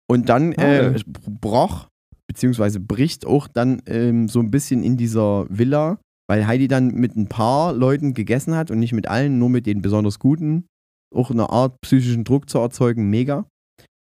Und 0.07 0.29
dann 0.29 0.51
äh, 0.51 0.99
brach, 1.07 1.87
beziehungsweise 2.27 2.79
bricht 2.79 3.25
auch 3.25 3.47
dann 3.47 3.81
ähm, 3.87 4.27
so 4.27 4.39
ein 4.39 4.51
bisschen 4.51 4.83
in 4.83 4.97
dieser 4.97 5.47
Villa, 5.49 5.97
weil 6.31 6.47
Heidi 6.47 6.69
dann 6.69 6.93
mit 6.93 7.17
ein 7.17 7.27
paar 7.27 7.73
Leuten 7.73 8.13
gegessen 8.13 8.55
hat 8.55 8.71
und 8.71 8.79
nicht 8.79 8.93
mit 8.93 9.05
allen, 9.09 9.37
nur 9.37 9.49
mit 9.49 9.65
den 9.65 9.81
besonders 9.81 10.17
guten, 10.17 10.65
auch 11.13 11.29
eine 11.29 11.49
Art 11.49 11.81
psychischen 11.81 12.23
Druck 12.23 12.49
zu 12.49 12.59
erzeugen, 12.59 13.09
mega. 13.09 13.45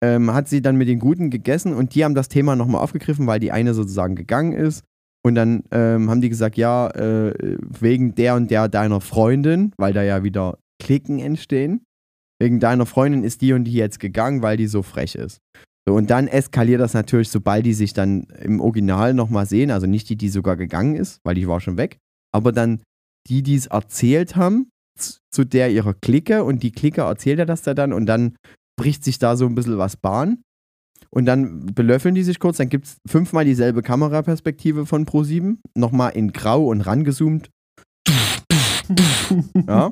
Ähm, 0.03 0.31
hat 0.31 0.47
sie 0.47 0.61
dann 0.61 0.75
mit 0.75 0.87
den 0.87 0.99
Guten 0.99 1.31
gegessen 1.31 1.73
und 1.73 1.95
die 1.95 2.05
haben 2.05 2.13
das 2.13 2.29
Thema 2.29 2.55
nochmal 2.55 2.83
aufgegriffen, 2.83 3.25
weil 3.25 3.39
die 3.39 3.51
eine 3.51 3.73
sozusagen 3.73 4.15
gegangen 4.15 4.51
ist. 4.53 4.83
Und 5.25 5.33
dann 5.33 5.63
ähm, 5.71 6.07
haben 6.11 6.21
die 6.21 6.29
gesagt, 6.29 6.55
ja, 6.55 6.87
äh, 6.89 7.57
wegen 7.79 8.13
der 8.13 8.35
und 8.35 8.51
der 8.51 8.69
deiner 8.69 9.01
Freundin, 9.01 9.73
weil 9.77 9.93
da 9.93 10.03
ja 10.03 10.23
wieder 10.23 10.59
Klicken 10.83 11.17
entstehen, 11.17 11.81
wegen 12.39 12.59
deiner 12.59 12.85
Freundin 12.85 13.23
ist 13.23 13.41
die 13.41 13.53
und 13.53 13.63
die 13.63 13.73
jetzt 13.73 13.99
gegangen, 13.99 14.43
weil 14.43 14.57
die 14.57 14.67
so 14.67 14.83
frech 14.83 15.15
ist. 15.15 15.39
So, 15.87 15.95
und 15.95 16.09
dann 16.09 16.27
eskaliert 16.27 16.79
das 16.79 16.93
natürlich, 16.93 17.29
sobald 17.29 17.65
die 17.65 17.73
sich 17.73 17.93
dann 17.93 18.23
im 18.41 18.61
Original 18.61 19.13
nochmal 19.13 19.45
sehen, 19.45 19.69
also 19.69 19.85
nicht 19.85 20.07
die, 20.09 20.15
die 20.15 20.29
sogar 20.29 20.55
gegangen 20.55 20.95
ist, 20.95 21.19
weil 21.25 21.35
die 21.35 21.47
war 21.47 21.59
schon 21.59 21.77
weg, 21.77 21.97
aber 22.33 22.51
dann 22.51 22.81
die, 23.27 23.43
die 23.43 23.55
es 23.55 23.67
erzählt 23.67 24.35
haben, 24.35 24.69
zu 25.31 25.43
der 25.43 25.71
ihrer 25.71 25.93
Clique 25.93 26.43
und 26.43 26.63
die 26.63 26.71
Clique 26.71 27.01
erzählt 27.01 27.39
er 27.39 27.45
das 27.45 27.63
da 27.63 27.73
dann 27.73 27.93
und 27.93 28.05
dann 28.05 28.35
bricht 28.79 29.03
sich 29.03 29.19
da 29.19 29.35
so 29.35 29.45
ein 29.45 29.55
bisschen 29.55 29.77
was 29.77 29.97
Bahn. 29.97 30.41
Und 31.09 31.25
dann 31.25 31.67
belöffeln 31.67 32.15
die 32.15 32.23
sich 32.23 32.39
kurz, 32.39 32.57
dann 32.57 32.69
gibt 32.69 32.85
es 32.85 32.97
fünfmal 33.07 33.45
dieselbe 33.45 33.83
Kameraperspektive 33.83 34.87
von 34.87 35.05
Pro7, 35.05 35.57
nochmal 35.77 36.13
in 36.13 36.31
grau 36.31 36.67
und 36.67 36.81
rangezoomt. 36.81 37.49
Ja. 39.67 39.89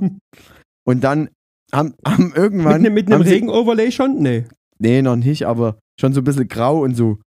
Und 0.83 1.03
dann 1.03 1.29
haben, 1.71 1.93
haben 2.05 2.27
Mit, 2.27 2.37
irgendwann. 2.37 2.81
ne, 2.81 2.89
mit 2.89 3.11
einem 3.11 3.21
Regenoverlay 3.21 3.91
schon? 3.91 4.21
Nee. 4.21 4.45
Nee, 4.81 5.03
noch 5.03 5.15
nicht, 5.15 5.45
aber 5.45 5.77
schon 5.99 6.13
so 6.13 6.21
ein 6.21 6.23
bisschen 6.23 6.47
grau 6.47 6.81
und 6.83 6.95
so. 6.95 7.19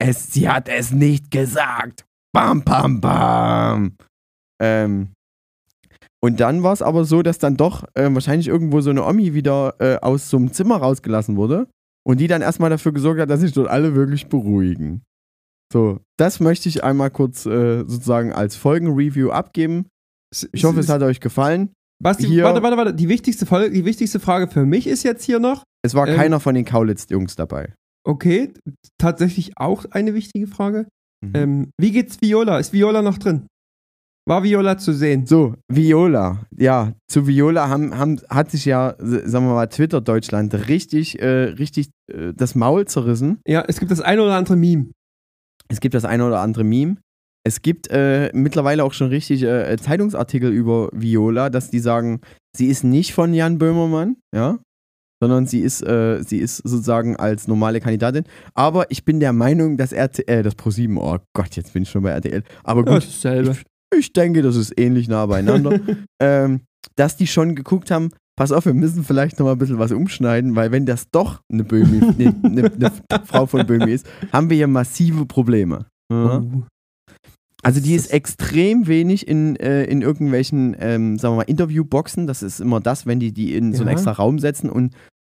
Es, 0.00 0.32
sie 0.32 0.48
hat 0.48 0.68
es 0.68 0.92
nicht 0.92 1.30
gesagt. 1.30 2.04
Bam, 2.32 2.62
bam, 2.62 3.00
bam. 3.00 3.96
Ähm, 4.62 5.12
und 6.22 6.38
dann 6.38 6.62
war 6.62 6.72
es 6.72 6.82
aber 6.82 7.04
so, 7.04 7.22
dass 7.22 7.38
dann 7.38 7.56
doch 7.56 7.84
äh, 7.94 8.08
wahrscheinlich 8.14 8.46
irgendwo 8.46 8.80
so 8.80 8.90
eine 8.90 9.04
Omi 9.04 9.34
wieder 9.34 9.74
äh, 9.80 9.96
aus 9.96 10.30
so 10.30 10.36
einem 10.36 10.52
Zimmer 10.52 10.76
rausgelassen 10.76 11.36
wurde 11.36 11.66
und 12.06 12.20
die 12.20 12.28
dann 12.28 12.42
erstmal 12.42 12.70
dafür 12.70 12.92
gesorgt 12.92 13.20
hat, 13.20 13.30
dass 13.30 13.40
sich 13.40 13.52
dort 13.52 13.68
alle 13.68 13.94
wirklich 13.96 14.28
beruhigen. 14.28 15.02
So, 15.72 16.00
das 16.16 16.38
möchte 16.38 16.68
ich 16.68 16.84
einmal 16.84 17.10
kurz 17.10 17.46
äh, 17.46 17.78
sozusagen 17.78 18.32
als 18.32 18.54
Folgenreview 18.54 19.30
abgeben. 19.30 19.86
Ich 20.52 20.64
hoffe, 20.64 20.80
es 20.80 20.88
hat 20.88 21.02
euch 21.02 21.20
gefallen. 21.20 21.72
Basti, 22.02 22.26
hier- 22.26 22.44
warte, 22.44 22.62
warte, 22.62 22.76
warte. 22.76 22.94
Die 22.94 23.08
wichtigste, 23.08 23.46
Folge, 23.46 23.70
die 23.74 23.84
wichtigste 23.84 24.20
Frage 24.20 24.48
für 24.48 24.64
mich 24.64 24.86
ist 24.86 25.02
jetzt 25.02 25.24
hier 25.24 25.38
noch, 25.38 25.64
Es 25.82 25.94
war 25.94 26.06
Ähm, 26.08 26.16
keiner 26.16 26.40
von 26.40 26.54
den 26.54 26.64
Kaulitz-Jungs 26.64 27.36
dabei. 27.36 27.74
okay, 28.06 28.52
tatsächlich 28.98 29.52
auch 29.56 29.84
eine 29.90 30.14
wichtige 30.14 30.46
Frage. 30.46 30.86
Mhm. 31.24 31.32
Ähm, 31.34 31.70
wie 31.78 31.92
geht's 31.92 32.20
Viola? 32.20 32.58
Ist 32.58 32.72
Viola 32.72 33.02
noch 33.02 33.18
drin? 33.18 33.46
War 34.28 34.42
Viola 34.42 34.78
zu 34.78 34.92
sehen? 34.92 35.26
So, 35.26 35.54
Viola. 35.72 36.46
Ja, 36.56 36.92
zu 37.10 37.26
Viola 37.26 37.68
haben, 37.68 37.96
haben, 37.98 38.20
hat 38.28 38.50
sich 38.50 38.64
ja, 38.64 38.94
sagen 38.98 39.46
wir 39.46 39.54
mal, 39.54 39.66
Twitter 39.66 40.00
Deutschland 40.00 40.54
richtig, 40.68 41.20
äh, 41.20 41.26
richtig 41.26 41.88
äh, 42.12 42.32
das 42.34 42.54
Maul 42.54 42.86
zerrissen. 42.86 43.40
Ja, 43.46 43.64
es 43.66 43.78
gibt 43.80 43.90
das 43.90 44.00
eine 44.00 44.22
oder 44.22 44.34
andere 44.36 44.56
Meme. 44.56 44.90
Es 45.68 45.80
gibt 45.80 45.94
das 45.94 46.04
eine 46.04 46.26
oder 46.26 46.40
andere 46.40 46.64
Meme. 46.64 46.96
Es 47.46 47.62
gibt 47.62 47.88
äh, 47.90 48.30
mittlerweile 48.34 48.84
auch 48.84 48.92
schon 48.92 49.08
richtig 49.08 49.42
äh, 49.42 49.76
Zeitungsartikel 49.78 50.50
über 50.50 50.90
Viola, 50.92 51.48
dass 51.48 51.70
die 51.70 51.78
sagen, 51.78 52.20
sie 52.54 52.66
ist 52.66 52.84
nicht 52.84 53.14
von 53.14 53.32
Jan 53.32 53.58
Böhmermann, 53.58 54.16
ja, 54.34 54.58
sondern 55.22 55.46
sie 55.46 55.60
ist, 55.60 55.82
äh, 55.82 56.22
sie 56.22 56.38
ist 56.38 56.58
sozusagen 56.58 57.16
als 57.16 57.46
normale 57.46 57.80
Kandidatin. 57.80 58.24
Aber 58.54 58.90
ich 58.90 59.04
bin 59.04 59.20
der 59.20 59.32
Meinung, 59.32 59.76
dass 59.76 59.92
RTL, 59.92 60.40
äh, 60.40 60.42
das 60.42 60.56
Pro7, 60.56 60.98
oh 60.98 61.18
Gott, 61.34 61.56
jetzt 61.56 61.72
bin 61.72 61.82
ich 61.82 61.90
schon 61.90 62.02
bei 62.02 62.10
RTL. 62.10 62.42
Aber 62.64 62.84
Ja, 62.86 62.94
gut, 62.94 63.06
dasselbe. 63.06 63.50
ich, 63.92 63.98
ich 63.98 64.12
denke, 64.12 64.42
das 64.42 64.56
ist 64.56 64.78
ähnlich 64.78 65.08
nah 65.08 65.26
beieinander. 65.26 65.78
ähm, 66.20 66.62
dass 66.96 67.16
die 67.16 67.26
schon 67.26 67.54
geguckt 67.54 67.90
haben, 67.90 68.10
pass 68.36 68.52
auf, 68.52 68.64
wir 68.64 68.72
müssen 68.72 69.04
vielleicht 69.04 69.38
noch 69.38 69.46
mal 69.46 69.52
ein 69.52 69.58
bisschen 69.58 69.78
was 69.78 69.92
umschneiden, 69.92 70.56
weil 70.56 70.72
wenn 70.72 70.86
das 70.86 71.10
doch 71.10 71.42
eine 71.52 71.64
Böhmi, 71.64 72.00
eine, 72.02 72.34
eine, 72.42 72.72
eine 72.72 73.24
Frau 73.26 73.44
von 73.44 73.66
Böhmi 73.66 73.92
ist, 73.92 74.06
haben 74.32 74.48
wir 74.48 74.56
hier 74.56 74.68
massive 74.68 75.26
Probleme. 75.26 75.86
Ja? 76.10 76.42
Also 77.62 77.80
die 77.80 77.94
ist 77.94 78.10
extrem 78.12 78.86
wenig 78.86 79.28
in, 79.28 79.56
äh, 79.56 79.84
in 79.84 80.02
irgendwelchen, 80.02 80.74
ähm, 80.78 81.18
sagen 81.18 81.34
wir 81.34 81.38
mal, 81.38 81.42
Interviewboxen. 81.42 82.26
Das 82.26 82.42
ist 82.42 82.60
immer 82.60 82.80
das, 82.80 83.06
wenn 83.06 83.20
die 83.20 83.32
die 83.32 83.54
in 83.54 83.74
so 83.74 83.80
einen 83.82 83.88
Ja. 83.88 83.92
extra 83.92 84.12
Raum 84.12 84.38
setzen 84.38 84.70
und 84.70 84.94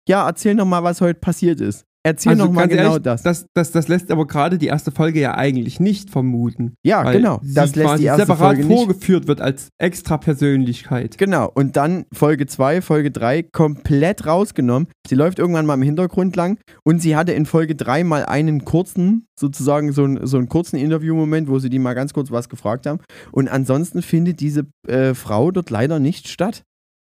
ja, 0.08 0.26
erzähl 0.28 0.56
noch 0.56 0.66
mal, 0.66 0.84
was 0.84 1.02
heute 1.02 1.20
passiert 1.20 1.62
ist. 1.62 1.86
Erzähl 2.04 2.32
Also 2.32 2.46
noch 2.46 2.52
mal 2.52 2.62
ganz 2.62 2.72
genau 2.74 2.90
ehrlich, 2.94 3.04
das. 3.04 3.22
Das, 3.22 3.46
das. 3.54 3.72
Das 3.72 3.88
lässt 3.88 4.10
aber 4.10 4.26
gerade 4.26 4.58
die 4.58 4.66
erste 4.66 4.90
Folge 4.92 5.20
ja 5.20 5.36
eigentlich 5.36 5.80
nicht 5.80 6.10
vermuten. 6.10 6.74
Ja, 6.84 7.04
genau. 7.12 7.40
Das 7.44 7.76
lässt 7.76 8.00
die 8.00 8.06
erste 8.06 8.24
separat 8.24 8.56
Folge 8.56 8.66
nicht. 8.66 8.76
vorgeführt 8.78 9.28
wird 9.28 9.40
als 9.40 9.70
extra 9.78 10.18
Persönlichkeit. 10.18 11.20
Genau. 11.20 11.52
Und 11.54 11.78
dann 11.78 12.06
Folge 12.12 12.48
2, 12.48 12.82
Folge 12.82 13.12
3 13.12 13.44
komplett 13.44 14.26
rausgenommen. 14.26 14.88
Sie 15.08 15.14
läuft 15.14 15.38
irgendwann 15.38 15.68
mal 15.68 15.76
im 15.76 15.84
Hintergrund 15.84 16.36
lang 16.36 16.58
und 16.84 17.04
sie 17.04 17.16
hatte 17.16 17.34
in 17.34 17.46
Folge 17.46 17.76
3 17.76 18.04
mal 18.04 18.26
einen 18.26 18.66
kurzen, 18.66 19.28
sozusagen 19.40 19.92
so, 19.92 20.04
einen- 20.04 20.26
so 20.26 20.38
einen 20.38 20.50
kurzen 20.50 20.78
Interviewmoment, 20.78 21.50
wo 21.50 21.60
sie 21.60 21.70
die 21.70 21.78
mal 21.80 21.94
ganz 21.94 22.14
kurz 22.14 22.32
was 22.32 22.50
gefragt 22.50 22.88
haben. 22.88 23.00
Und 23.32 23.48
ansonsten 23.48 24.02
findet 24.02 24.40
diese 24.40 24.66
äh, 24.88 25.14
Frau 25.14 25.52
dort 25.52 25.70
leider 25.70 26.00
nicht 26.00 26.28
statt. 26.28 26.64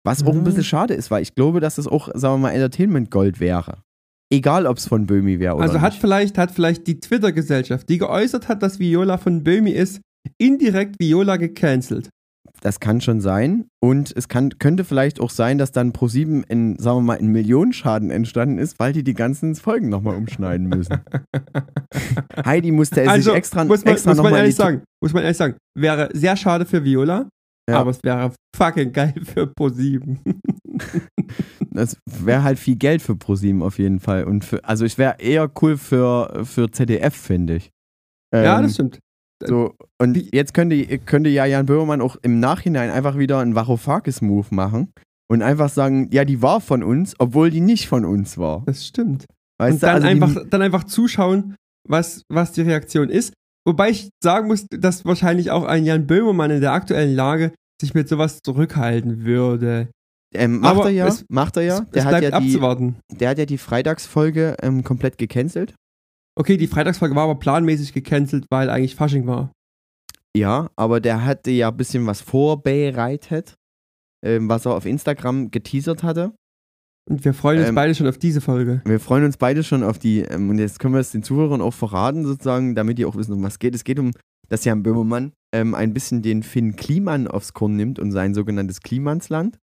Was 0.06 0.24
auch 0.26 0.34
ein 0.34 0.40
Mhm. 0.40 0.44
bisschen 0.44 0.66
schade 0.66 0.94
ist, 0.94 1.10
weil 1.10 1.22
ich 1.24 1.34
glaube, 1.36 1.62
dass 1.62 1.76
das 1.76 1.88
auch, 1.88 2.10
sagen 2.14 2.34
wir 2.36 2.50
mal, 2.50 2.52
Entertainment 2.52 3.10
Gold 3.10 3.40
wäre. 3.40 3.78
Egal, 4.34 4.66
ob 4.66 4.78
es 4.78 4.88
von 4.88 5.06
Böhmi 5.06 5.40
wäre 5.40 5.56
oder 5.56 5.64
Also 5.64 5.80
hat 5.82 5.94
nicht. 5.94 6.02
vielleicht, 6.02 6.38
hat 6.38 6.52
vielleicht 6.52 6.88
die 6.88 7.00
Twitter-Gesellschaft, 7.00 7.88
die 7.88 8.00
geäußert 8.00 8.48
hat, 8.48 8.64
dass 8.64 8.80
Viola 8.80 9.18
von 9.18 9.44
Böhmi 9.44 9.72
ist, 9.72 10.02
indirekt 10.40 10.96
Viola 11.00 11.38
gecancelt. 11.38 12.10
Das 12.62 12.80
kann 12.80 13.02
schon 13.02 13.20
sein. 13.20 13.66
Und 13.82 14.14
es 14.16 14.30
kann, 14.30 14.58
könnte 14.58 14.86
vielleicht 14.86 15.20
auch 15.20 15.30
sein, 15.30 15.58
dass 15.58 15.72
dann 15.74 15.92
Pro7 15.92 16.44
in, 16.48 16.78
sagen 16.80 17.00
wir 17.00 17.02
mal, 17.02 17.16
in 17.16 17.28
Millionenschaden 17.28 18.10
entstanden 18.10 18.58
ist, 18.58 18.80
weil 18.80 18.94
die 18.94 19.04
die 19.04 19.14
ganzen 19.14 19.54
Folgen 19.56 19.90
nochmal 19.90 20.16
umschneiden 20.16 20.68
müssen. 20.70 20.98
Heidi 22.46 22.72
musste 22.72 23.02
es 23.02 23.08
also 23.10 23.32
sich 23.32 23.38
extra, 23.38 23.66
muss 23.66 23.84
man, 23.84 23.94
extra 23.94 24.12
muss 24.12 24.18
man 24.18 24.26
nochmal 24.26 24.40
ehrlich 24.40 24.56
sagen, 24.56 24.82
muss 25.04 25.14
man 25.14 25.24
ehrlich 25.24 25.38
sagen, 25.38 25.56
wäre 25.78 26.10
sehr 26.14 26.38
schade 26.38 26.66
für 26.66 26.84
Viola, 26.86 27.28
Ja. 27.70 27.80
aber 27.80 27.92
es 27.92 28.00
wäre 28.04 28.32
fucking 28.56 28.94
geil 28.94 29.14
für 29.24 29.44
Pro7. 29.60 30.18
Das 31.74 31.98
wäre 32.06 32.44
halt 32.44 32.60
viel 32.60 32.76
Geld 32.76 33.02
für 33.02 33.14
Pro7 33.14 33.62
auf 33.62 33.80
jeden 33.80 34.00
Fall. 34.00 34.24
Und 34.24 34.46
für, 34.46 34.64
also 34.64 34.86
ich 34.86 34.98
wäre 34.98 35.16
eher 35.20 35.52
cool 35.62 35.78
für, 35.78 36.46
für 36.46 36.72
ZDF, 36.72 37.16
finde 37.16 37.56
ich. 37.56 37.72
ja, 38.34 38.58
Ähm, 38.58 38.64
das 38.64 38.74
stimmt. 38.74 39.00
So, 39.46 39.76
und 40.00 40.34
jetzt 40.34 40.54
könnte, 40.54 41.00
könnte 41.00 41.30
ja 41.30 41.46
Jan 41.46 41.66
Böhmermann 41.66 42.02
auch 42.02 42.16
im 42.22 42.40
Nachhinein 42.40 42.90
einfach 42.90 43.18
wieder 43.18 43.40
einen 43.40 43.56
Varoufakis-Move 43.56 44.48
machen 44.52 44.94
und 45.30 45.42
einfach 45.42 45.70
sagen, 45.70 46.10
ja, 46.12 46.26
die 46.26 46.42
war 46.42 46.62
von 46.62 46.84
uns, 46.84 47.16
obwohl 47.20 47.50
die 47.50 47.62
nicht 47.62 47.88
von 47.88 48.06
uns 48.06 48.38
war. 48.38 48.64
Das 48.66 48.86
stimmt. 48.86 49.26
Weißt 49.60 49.76
und 49.76 49.84
dann, 49.84 49.96
also 49.96 50.08
einfach, 50.08 50.44
dann 50.50 50.62
einfach 50.62 50.84
zuschauen, 50.86 51.56
was, 51.88 52.24
was 52.30 52.52
die 52.52 52.62
Reaktion 52.62 53.10
ist. 53.10 53.34
Wobei 53.66 53.90
ich 53.90 54.10
sagen 54.22 54.48
muss, 54.48 54.68
dass 54.68 55.06
wahrscheinlich 55.06 55.52
auch 55.52 55.64
ein 55.64 55.86
Jan 55.86 56.08
Böhmermann 56.08 56.52
in 56.52 56.62
der 56.62 56.74
aktuellen 56.74 57.16
Lage 57.16 57.54
sich 57.80 57.94
mit 57.94 58.10
sowas 58.10 58.40
zurückhalten 58.44 59.26
würde. 59.26 59.90
Die, 60.34 60.40
ähm, 60.40 60.60
macht 60.60 60.76
aber 60.76 60.86
er 60.86 60.92
ja, 60.92 61.08
es- 61.08 61.26
macht 61.30 61.58
er 61.58 61.64
ja. 61.64 61.78
es, 61.80 61.90
Der 61.92 62.00
es 62.02 62.06
hat 62.06 62.14
ja, 62.24 62.30
die, 62.30 62.34
abzuwarten. 62.34 62.96
der 63.12 63.30
hat 63.30 63.38
ja 63.38 63.46
die 63.46 63.58
Freitagsfolge 63.58 64.58
ähm, 64.62 64.84
komplett 64.84 65.18
gecancelt. 65.18 65.76
Okay, 66.36 66.58
die 66.58 66.68
Freitagsfolge 66.68 67.16
war 67.16 67.24
aber 67.26 67.36
planmäßig 67.36 67.94
gecancelt, 67.94 68.46
weil 68.50 68.70
eigentlich 68.70 68.96
Fasching 68.96 69.28
war. 69.28 69.52
Ja, 70.36 70.70
aber 70.76 71.00
der 71.00 71.24
hatte 71.24 71.52
ja 71.52 71.70
ein 71.70 71.78
bisschen 71.78 72.08
was 72.08 72.22
vorbereitet, 72.22 73.54
ähm, 74.26 74.50
was 74.50 74.66
er 74.66 74.74
auf 74.76 74.86
Instagram 74.86 75.52
geteasert 75.52 76.02
hatte. 76.04 76.34
Und 77.10 77.24
wir 77.26 77.34
freuen 77.34 77.60
uns 77.60 77.70
Ähm, 77.70 77.76
beide 77.76 77.94
schon 77.94 78.08
auf 78.08 78.18
diese 78.18 78.42
Folge. 78.42 78.82
Wir 78.86 79.00
freuen 79.00 79.26
uns 79.26 79.38
beide 79.38 79.64
schon 79.64 79.84
auf 79.84 80.00
die, 80.00 80.20
ähm, 80.22 80.50
und 80.50 80.58
jetzt 80.58 80.80
können 80.80 80.94
wir 80.94 81.02
es 81.02 81.12
den 81.12 81.22
Zuhörern 81.22 81.62
auch 81.62 81.74
verraten, 81.74 82.26
sozusagen, 82.26 82.76
damit 82.76 82.98
die 82.98 83.06
auch 83.06 83.16
wissen, 83.16 83.34
um 83.34 83.44
was 83.44 83.54
es 83.54 83.60
geht. 83.60 83.76
Es 83.76 83.84
geht 83.84 84.00
um, 84.00 84.12
dass 84.50 84.64
Jan 84.66 84.84
Böhmermann 84.84 85.34
ähm, 85.54 85.76
ein 85.76 85.94
bisschen 85.94 86.22
den 86.22 86.42
Finn 86.44 86.76
Kliman 86.78 87.28
aufs 87.28 87.54
Korn 87.54 87.76
nimmt 87.76 88.00
und 88.00 88.12
sein 88.12 88.34
sogenanntes 88.34 88.82
Klimansland, 88.82 89.60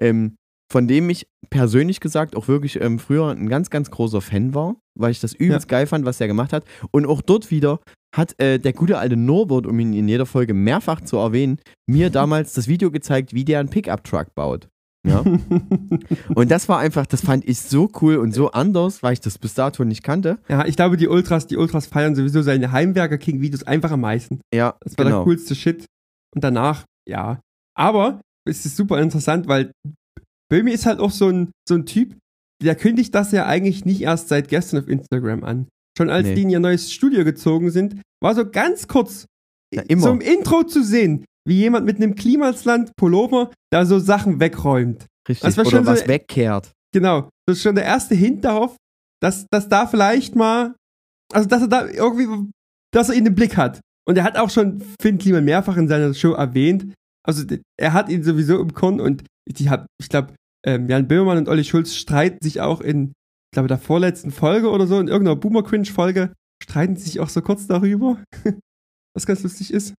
ähm, 0.00 0.36
von 0.70 0.88
dem 0.88 1.08
ich 1.10 1.26
persönlich 1.48 2.00
gesagt 2.00 2.34
auch 2.36 2.48
wirklich 2.48 2.80
ähm, 2.80 2.98
früher 2.98 3.28
ein 3.28 3.48
ganz, 3.48 3.70
ganz 3.70 3.90
großer 3.90 4.20
Fan 4.20 4.54
war, 4.54 4.76
weil 4.98 5.12
ich 5.12 5.20
das 5.20 5.32
übelst 5.32 5.68
geil 5.68 5.86
fand, 5.86 6.04
was 6.04 6.20
er 6.20 6.26
gemacht 6.26 6.52
hat. 6.52 6.64
Und 6.90 7.06
auch 7.06 7.22
dort 7.22 7.50
wieder 7.50 7.78
hat 8.14 8.40
äh, 8.40 8.58
der 8.58 8.72
gute 8.72 8.98
alte 8.98 9.16
Norbert, 9.16 9.66
um 9.66 9.78
ihn 9.78 9.92
in 9.92 10.08
jeder 10.08 10.26
Folge 10.26 10.54
mehrfach 10.54 11.02
zu 11.02 11.18
erwähnen, 11.18 11.60
mir 11.86 12.10
damals 12.10 12.54
das 12.54 12.66
Video 12.66 12.90
gezeigt, 12.90 13.32
wie 13.32 13.44
der 13.44 13.60
einen 13.60 13.68
Pickup-Truck 13.68 14.34
baut. 14.34 14.68
Ja. 15.06 15.20
Und 16.34 16.50
das 16.50 16.68
war 16.68 16.78
einfach, 16.80 17.06
das 17.06 17.20
fand 17.20 17.48
ich 17.48 17.60
so 17.60 17.88
cool 18.00 18.16
und 18.16 18.34
so 18.34 18.50
anders, 18.50 19.04
weil 19.04 19.12
ich 19.12 19.20
das 19.20 19.38
bis 19.38 19.54
dato 19.54 19.84
nicht 19.84 20.02
kannte. 20.02 20.38
ja, 20.48 20.66
ich 20.66 20.74
glaube, 20.74 20.96
die 20.96 21.06
Ultras, 21.06 21.46
die 21.46 21.56
Ultras 21.56 21.86
feiern 21.86 22.16
sowieso 22.16 22.42
seine 22.42 22.72
Heimwerker-King-Videos 22.72 23.62
einfach 23.62 23.92
am 23.92 24.00
meisten. 24.00 24.40
Ja, 24.52 24.74
Das 24.80 24.98
war 24.98 25.04
genau. 25.04 25.18
der 25.18 25.24
coolste 25.24 25.54
Shit. 25.54 25.84
Und 26.34 26.42
danach, 26.42 26.84
ja. 27.08 27.40
Aber 27.76 28.20
es 28.46 28.64
ist 28.66 28.76
super 28.76 29.00
interessant, 29.00 29.48
weil 29.48 29.72
Böhmi 30.50 30.70
ist 30.70 30.86
halt 30.86 31.00
auch 31.00 31.10
so 31.10 31.28
ein, 31.28 31.50
so 31.68 31.74
ein 31.74 31.86
Typ, 31.86 32.16
der 32.62 32.74
kündigt 32.74 33.14
das 33.14 33.32
ja 33.32 33.46
eigentlich 33.46 33.84
nicht 33.84 34.00
erst 34.00 34.28
seit 34.28 34.48
gestern 34.48 34.80
auf 34.80 34.88
Instagram 34.88 35.44
an. 35.44 35.68
Schon 35.98 36.10
als 36.10 36.26
Nee. 36.28 36.34
die 36.36 36.42
in 36.42 36.50
ihr 36.50 36.60
neues 36.60 36.92
Studio 36.92 37.24
gezogen 37.24 37.70
sind, 37.70 38.00
war 38.22 38.34
so 38.34 38.48
ganz 38.48 38.86
kurz 38.88 39.26
Ja, 39.74 39.82
im 39.88 40.20
Intro 40.20 40.62
zu 40.62 40.82
sehen, 40.84 41.24
wie 41.46 41.56
jemand 41.56 41.86
mit 41.86 41.96
einem 41.96 42.14
Klimasland 42.14 42.92
Pullover 42.96 43.50
da 43.72 43.84
so 43.84 43.98
Sachen 43.98 44.40
wegräumt. 44.40 45.06
Richtig. 45.28 45.58
Oder 45.58 45.68
schon 45.70 45.84
so- 45.84 45.90
was 45.90 46.06
wegkehrt. 46.06 46.70
Genau. 46.94 47.28
Das 47.46 47.56
ist 47.58 47.62
schon 47.62 47.74
der 47.74 47.84
erste 47.84 48.14
Hint 48.14 48.44
darauf, 48.44 48.76
dass, 49.20 49.46
dass 49.50 49.68
da 49.68 49.86
vielleicht 49.86 50.36
mal, 50.36 50.74
also 51.32 51.48
dass 51.48 51.62
er 51.62 51.68
da 51.68 51.86
irgendwie, 51.88 52.50
dass 52.94 53.08
er 53.08 53.16
ihn 53.16 53.26
im 53.26 53.34
Blick 53.34 53.56
hat. 53.56 53.80
Und 54.08 54.16
er 54.16 54.24
hat 54.24 54.36
auch 54.38 54.50
schon 54.50 54.82
Finn 55.02 55.18
Kliman 55.18 55.44
mehrfach 55.44 55.76
in 55.76 55.88
seiner 55.88 56.14
Show 56.14 56.32
erwähnt. 56.32 56.94
Also 57.26 57.44
er 57.78 57.92
hat 57.92 58.08
ihn 58.08 58.22
sowieso 58.22 58.60
im 58.60 58.72
Korn 58.72 59.00
und 59.00 59.24
ich 59.46 59.68
hab, 59.68 59.86
ich 60.00 60.08
glaube, 60.08 60.34
ähm, 60.64 60.88
Jan 60.88 61.08
Böhmermann 61.08 61.38
und 61.38 61.48
Olli 61.48 61.64
Schulz 61.64 61.94
streiten 61.94 62.38
sich 62.42 62.60
auch 62.60 62.80
in, 62.80 63.08
ich 63.08 63.54
glaube, 63.54 63.68
der 63.68 63.78
vorletzten 63.78 64.30
Folge 64.30 64.70
oder 64.70 64.86
so, 64.86 64.98
in 64.98 65.08
irgendeiner 65.08 65.36
Boomer 65.36 65.62
Cringe 65.62 65.86
Folge, 65.86 66.32
streiten 66.62 66.96
sie 66.96 67.04
sich 67.04 67.20
auch 67.20 67.28
so 67.28 67.42
kurz 67.42 67.66
darüber. 67.66 68.22
Was 69.14 69.26
ganz 69.26 69.42
lustig 69.42 69.72
ist. 69.72 69.94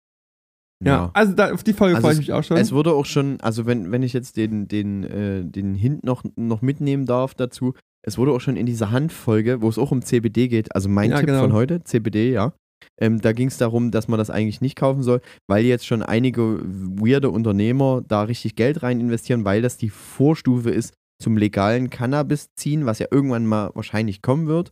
Ja, 0.83 1.09
also 1.15 1.33
da, 1.33 1.51
auf 1.53 1.63
die 1.63 1.73
Folge 1.73 1.95
Also 1.95 2.05
freue 2.05 2.13
ich 2.13 2.19
es- 2.19 2.27
mich 2.27 2.33
auch 2.33 2.43
schon. 2.43 2.57
Es 2.57 2.71
wurde 2.71 2.93
auch 2.93 3.05
schon, 3.05 3.41
also 3.41 3.65
wenn, 3.65 3.91
wenn 3.91 4.03
ich 4.03 4.13
jetzt 4.13 4.37
den, 4.37 4.67
den, 4.67 5.03
äh, 5.03 5.43
den 5.43 5.73
Hint 5.73 6.03
noch, 6.03 6.23
noch 6.35 6.61
mitnehmen 6.61 7.05
darf 7.07 7.33
dazu, 7.33 7.73
es 8.05 8.17
wurde 8.19 8.31
auch 8.31 8.41
schon 8.41 8.57
in 8.57 8.67
dieser 8.67 8.91
Handfolge, 8.91 9.61
wo 9.61 9.69
es 9.69 9.79
auch 9.79 9.91
um 9.91 10.03
CBD 10.03 10.47
geht, 10.47 10.75
also 10.75 10.87
mein 10.87 11.09
Ja, 11.09 11.17
Tipp 11.17 11.27
genau. 11.27 11.41
von 11.41 11.53
heute, 11.53 11.83
CBD, 11.83 12.31
ja. 12.31 12.53
Ähm, 12.99 13.21
da 13.21 13.31
ging 13.31 13.47
es 13.47 13.57
darum, 13.57 13.91
dass 13.91 14.07
man 14.07 14.17
das 14.17 14.29
eigentlich 14.29 14.61
nicht 14.61 14.75
kaufen 14.75 15.03
soll, 15.03 15.21
weil 15.47 15.65
jetzt 15.65 15.85
schon 15.85 16.03
einige 16.03 16.61
weirde 16.63 17.29
Unternehmer 17.29 18.03
da 18.07 18.23
richtig 18.23 18.55
Geld 18.55 18.83
rein 18.83 18.99
investieren, 18.99 19.45
weil 19.45 19.61
das 19.61 19.77
die 19.77 19.89
Vorstufe 19.89 20.69
ist 20.69 20.93
zum 21.21 21.37
legalen 21.37 21.89
Cannabis 21.89 22.49
ziehen, 22.55 22.85
was 22.85 22.99
ja 22.99 23.07
irgendwann 23.11 23.45
mal 23.45 23.71
wahrscheinlich 23.73 24.21
kommen 24.21 24.47
wird. 24.47 24.71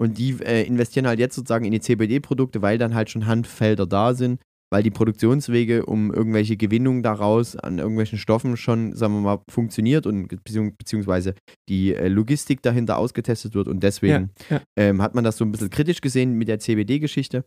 Und 0.00 0.18
die 0.18 0.36
äh, 0.42 0.62
investieren 0.64 1.06
halt 1.06 1.18
jetzt 1.18 1.34
sozusagen 1.34 1.64
in 1.64 1.72
die 1.72 1.80
CBD-Produkte, 1.80 2.62
weil 2.62 2.78
dann 2.78 2.94
halt 2.94 3.10
schon 3.10 3.26
Handfelder 3.26 3.86
da 3.86 4.14
sind, 4.14 4.40
weil 4.70 4.82
die 4.82 4.90
Produktionswege 4.90 5.86
um 5.86 6.12
irgendwelche 6.12 6.56
Gewinnungen 6.56 7.02
daraus 7.02 7.56
an 7.56 7.78
irgendwelchen 7.78 8.18
Stoffen 8.18 8.56
schon, 8.56 8.94
sagen 8.94 9.14
wir 9.14 9.20
mal, 9.20 9.42
funktioniert 9.48 10.06
und 10.06 10.32
beziehungs- 10.32 10.74
beziehungsweise 10.76 11.34
die 11.68 11.94
äh, 11.94 12.08
Logistik 12.08 12.62
dahinter 12.62 12.98
ausgetestet 12.98 13.54
wird 13.54 13.68
und 13.68 13.82
deswegen 13.82 14.30
ja. 14.50 14.60
ähm, 14.76 15.02
hat 15.02 15.14
man 15.14 15.24
das 15.24 15.36
so 15.36 15.44
ein 15.44 15.52
bisschen 15.52 15.70
kritisch 15.70 16.00
gesehen 16.00 16.32
mit 16.32 16.48
der 16.48 16.58
CBD-Geschichte. 16.58 17.44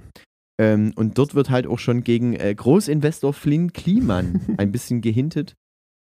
Ähm, 0.59 0.91
und 0.95 1.17
dort 1.17 1.35
wird 1.35 1.49
halt 1.49 1.67
auch 1.67 1.79
schon 1.79 2.03
gegen 2.03 2.33
äh, 2.33 2.53
Großinvestor 2.53 3.33
Flynn 3.33 3.71
Kliman 3.73 4.41
ein 4.57 4.71
bisschen 4.71 5.01
gehintet, 5.01 5.55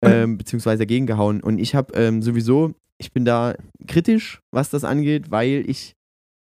ähm, 0.04 0.38
beziehungsweise 0.38 0.86
gegengehauen. 0.86 1.42
Und 1.42 1.60
ich 1.60 1.76
habe 1.76 1.94
ähm, 1.94 2.22
sowieso, 2.22 2.74
ich 3.00 3.12
bin 3.12 3.26
da 3.26 3.56
kritisch, 3.88 4.40
was 4.52 4.70
das 4.70 4.84
angeht, 4.84 5.30
weil 5.30 5.64
ich 5.68 5.94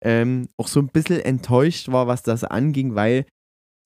ähm, 0.03 0.47
auch 0.57 0.67
so 0.67 0.79
ein 0.79 0.89
bisschen 0.89 1.19
enttäuscht 1.19 1.91
war, 1.91 2.05
was 2.07 2.21
das 2.21 2.43
anging, 2.43 2.93
weil 2.93 3.25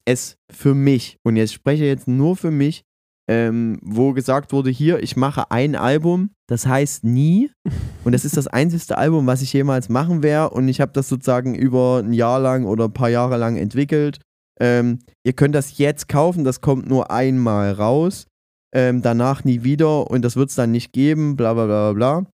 es 0.06 0.38
für 0.52 0.74
mich, 0.74 1.18
und 1.24 1.36
jetzt 1.36 1.54
spreche 1.54 1.84
ich 1.84 1.90
jetzt 1.90 2.08
nur 2.08 2.36
für 2.36 2.52
mich, 2.52 2.84
ähm, 3.30 3.80
wo 3.82 4.14
gesagt 4.14 4.52
wurde, 4.52 4.70
hier, 4.70 5.02
ich 5.02 5.16
mache 5.16 5.52
ein 5.52 5.76
Album, 5.76 6.32
das 6.48 6.66
heißt 6.66 7.04
nie. 7.04 7.50
Und 8.04 8.14
das 8.14 8.26
ist 8.26 8.36
das 8.36 8.48
einzigste 8.48 8.98
Album, 8.98 9.28
was 9.28 9.42
ich 9.42 9.54
jemals 9.54 9.88
machen 9.88 10.24
werde. 10.24 10.56
Und 10.56 10.68
ich 10.68 10.82
habe 10.82 10.92
das 10.92 11.08
sozusagen 11.08 11.54
über 11.54 12.02
ein 12.04 12.14
Jahr 12.14 12.40
lang 12.40 12.66
oder 12.66 12.86
ein 12.86 12.94
paar 12.94 13.10
Jahre 13.10 13.38
lang 13.38 13.58
entwickelt. 13.58 14.20
Ähm, 14.60 15.00
ihr 15.24 15.34
könnt 15.34 15.56
das 15.56 15.78
jetzt 15.78 16.10
kaufen, 16.10 16.44
das 16.44 16.62
kommt 16.62 16.90
nur 16.90 17.12
einmal 17.12 17.72
raus. 17.72 18.26
Ähm, 18.74 19.02
danach 19.02 19.44
nie 19.44 19.64
wieder 19.64 20.10
und 20.10 20.24
das 20.24 20.36
wird 20.36 20.50
es 20.50 20.56
dann 20.56 20.72
nicht 20.72 20.94
geben, 20.94 21.36
bla 21.36 21.54
bla 21.54 21.66
bla 21.66 21.92
bla 21.92 22.20
bla. 22.22 22.32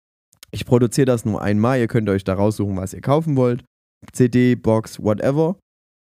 Ich 0.51 0.65
produziere 0.65 1.05
das 1.05 1.25
nur 1.25 1.41
einmal, 1.41 1.79
ihr 1.79 1.87
könnt 1.87 2.09
euch 2.09 2.23
da 2.23 2.35
raussuchen, 2.35 2.77
was 2.77 2.93
ihr 2.93 3.01
kaufen 3.01 3.35
wollt. 3.35 3.63
CD, 4.13 4.55
Box, 4.55 5.01
whatever. 5.01 5.57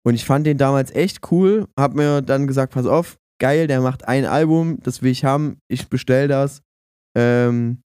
Und 0.07 0.15
ich 0.15 0.25
fand 0.25 0.47
den 0.47 0.59
damals 0.59 0.91
echt 0.95 1.31
cool, 1.31 1.67
hab 1.79 1.95
mir 1.95 2.23
dann 2.23 2.47
gesagt, 2.47 2.73
pass 2.73 2.87
auf, 2.87 3.17
geil, 3.41 3.67
der 3.67 3.81
macht 3.81 4.07
ein 4.09 4.25
Album, 4.25 4.79
das 4.83 5.03
will 5.03 5.11
ich 5.11 5.25
haben, 5.25 5.59
ich 5.69 5.89
bestell 5.89 6.29
das. 6.29 6.63
Ähm, 7.17 7.83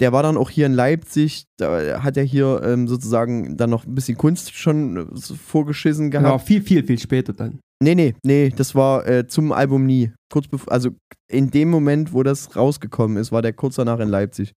der 0.00 0.12
war 0.12 0.22
dann 0.22 0.36
auch 0.36 0.50
hier 0.50 0.66
in 0.66 0.72
Leipzig, 0.72 1.44
da 1.58 2.02
hat 2.02 2.16
er 2.16 2.24
hier 2.24 2.62
ähm, 2.64 2.88
sozusagen 2.88 3.56
dann 3.56 3.70
noch 3.70 3.86
ein 3.86 3.94
bisschen 3.94 4.18
Kunst 4.18 4.52
schon 4.52 4.96
äh, 4.96 5.34
vorgeschissen 5.34 6.10
gehabt. 6.10 6.26
Genau, 6.26 6.38
viel, 6.38 6.62
viel, 6.62 6.84
viel 6.84 6.98
später 6.98 7.32
dann. 7.32 7.60
Nee, 7.82 7.94
nee, 7.94 8.14
nee, 8.24 8.52
das 8.54 8.74
war 8.74 9.06
äh, 9.06 9.26
zum 9.26 9.52
Album 9.52 9.86
nie. 9.86 10.12
Kurz 10.32 10.48
bevor, 10.48 10.72
also 10.72 10.90
in 11.30 11.50
dem 11.50 11.70
Moment, 11.70 12.12
wo 12.12 12.22
das 12.22 12.56
rausgekommen 12.56 13.16
ist, 13.16 13.30
war 13.30 13.42
der 13.42 13.52
kurz 13.52 13.76
danach 13.76 14.00
in 14.00 14.08
Leipzig. 14.08 14.52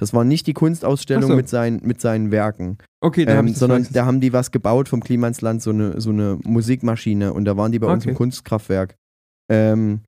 Das 0.00 0.14
war 0.14 0.24
nicht 0.24 0.46
die 0.46 0.54
Kunstausstellung 0.54 1.30
so. 1.30 1.36
mit, 1.36 1.50
seinen, 1.50 1.86
mit 1.86 2.00
seinen 2.00 2.30
Werken, 2.30 2.78
Okay, 3.02 3.26
hab 3.26 3.44
ähm, 3.44 3.52
sondern 3.52 3.86
da 3.92 4.06
haben 4.06 4.22
die 4.22 4.32
was 4.32 4.50
gebaut 4.50 4.88
vom 4.88 5.02
Klimansland, 5.02 5.60
so 5.60 5.70
eine, 5.70 6.00
so 6.00 6.08
eine 6.08 6.38
Musikmaschine. 6.42 7.34
Und 7.34 7.44
da 7.44 7.58
waren 7.58 7.70
die 7.70 7.78
bei 7.78 7.92
uns 7.92 8.06
im 8.06 8.12
Okay. 8.12 8.16
Kunstkraftwerk. 8.16 8.96
Ähm, 9.50 10.00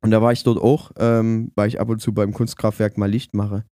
und 0.00 0.10
da 0.10 0.20
war 0.22 0.32
ich 0.32 0.42
dort 0.42 0.60
auch, 0.60 0.90
ähm, 0.98 1.52
weil 1.54 1.68
ich 1.68 1.80
ab 1.80 1.88
und 1.88 2.00
zu 2.00 2.12
beim 2.12 2.32
Kunstkraftwerk 2.32 2.98
mal 2.98 3.08
Licht 3.08 3.32
mache. 3.32 3.64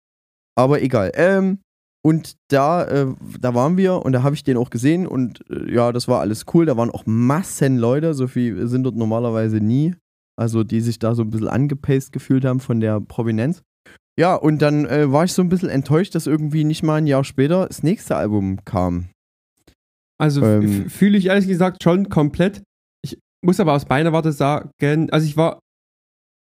Aber 0.55 0.83
egal. 0.83 1.11
Ähm, 1.15 1.61
und 2.03 2.35
da, 2.49 2.85
äh, 2.85 3.07
da 3.39 3.55
waren 3.55 3.75
wir 3.75 4.05
und 4.05 4.11
da 4.11 4.21
habe 4.21 4.35
ich 4.35 4.43
den 4.43 4.55
auch 4.55 4.69
gesehen 4.69 5.07
und 5.07 5.43
äh, 5.49 5.73
ja, 5.73 5.91
das 5.91 6.07
war 6.07 6.19
alles 6.19 6.45
cool. 6.53 6.67
Da 6.67 6.77
waren 6.77 6.91
auch 6.91 7.07
Massen 7.07 7.77
Leute, 7.77 8.13
so 8.13 8.27
viel 8.27 8.67
sind 8.67 8.83
dort 8.83 8.95
normalerweise 8.95 9.57
nie. 9.57 9.95
Also 10.35 10.63
die 10.63 10.81
sich 10.81 10.99
da 10.99 11.15
so 11.15 11.23
ein 11.23 11.31
bisschen 11.31 11.47
angepaced 11.47 12.11
gefühlt 12.11 12.45
haben 12.45 12.59
von 12.59 12.79
der 12.79 13.01
Prominenz. 13.01 13.63
Ja, 14.19 14.35
und 14.35 14.61
dann 14.61 14.85
äh, 14.85 15.09
war 15.09 15.23
ich 15.23 15.31
so 15.31 15.41
ein 15.41 15.47
bisschen 15.47 15.69
enttäuscht, 15.69 16.13
dass 16.13 16.27
irgendwie 16.27 16.65
nicht 16.65 16.83
mal 16.83 16.95
ein 16.95 17.07
Jahr 17.07 17.23
später 17.23 17.67
das 17.67 17.83
nächste 17.83 18.17
Album 18.17 18.65
kam. 18.65 19.07
Also 20.19 20.43
ähm, 20.43 20.89
fühle 20.89 21.17
ich 21.17 21.27
ehrlich 21.27 21.47
gesagt 21.47 21.81
schon 21.81 22.09
komplett. 22.09 22.61
Ich 23.01 23.17
muss 23.41 23.61
aber 23.61 23.71
aus 23.71 23.87
meiner 23.87 24.11
Warte 24.11 24.33
sagen, 24.33 25.09
also 25.11 25.25
ich 25.25 25.37
war 25.37 25.61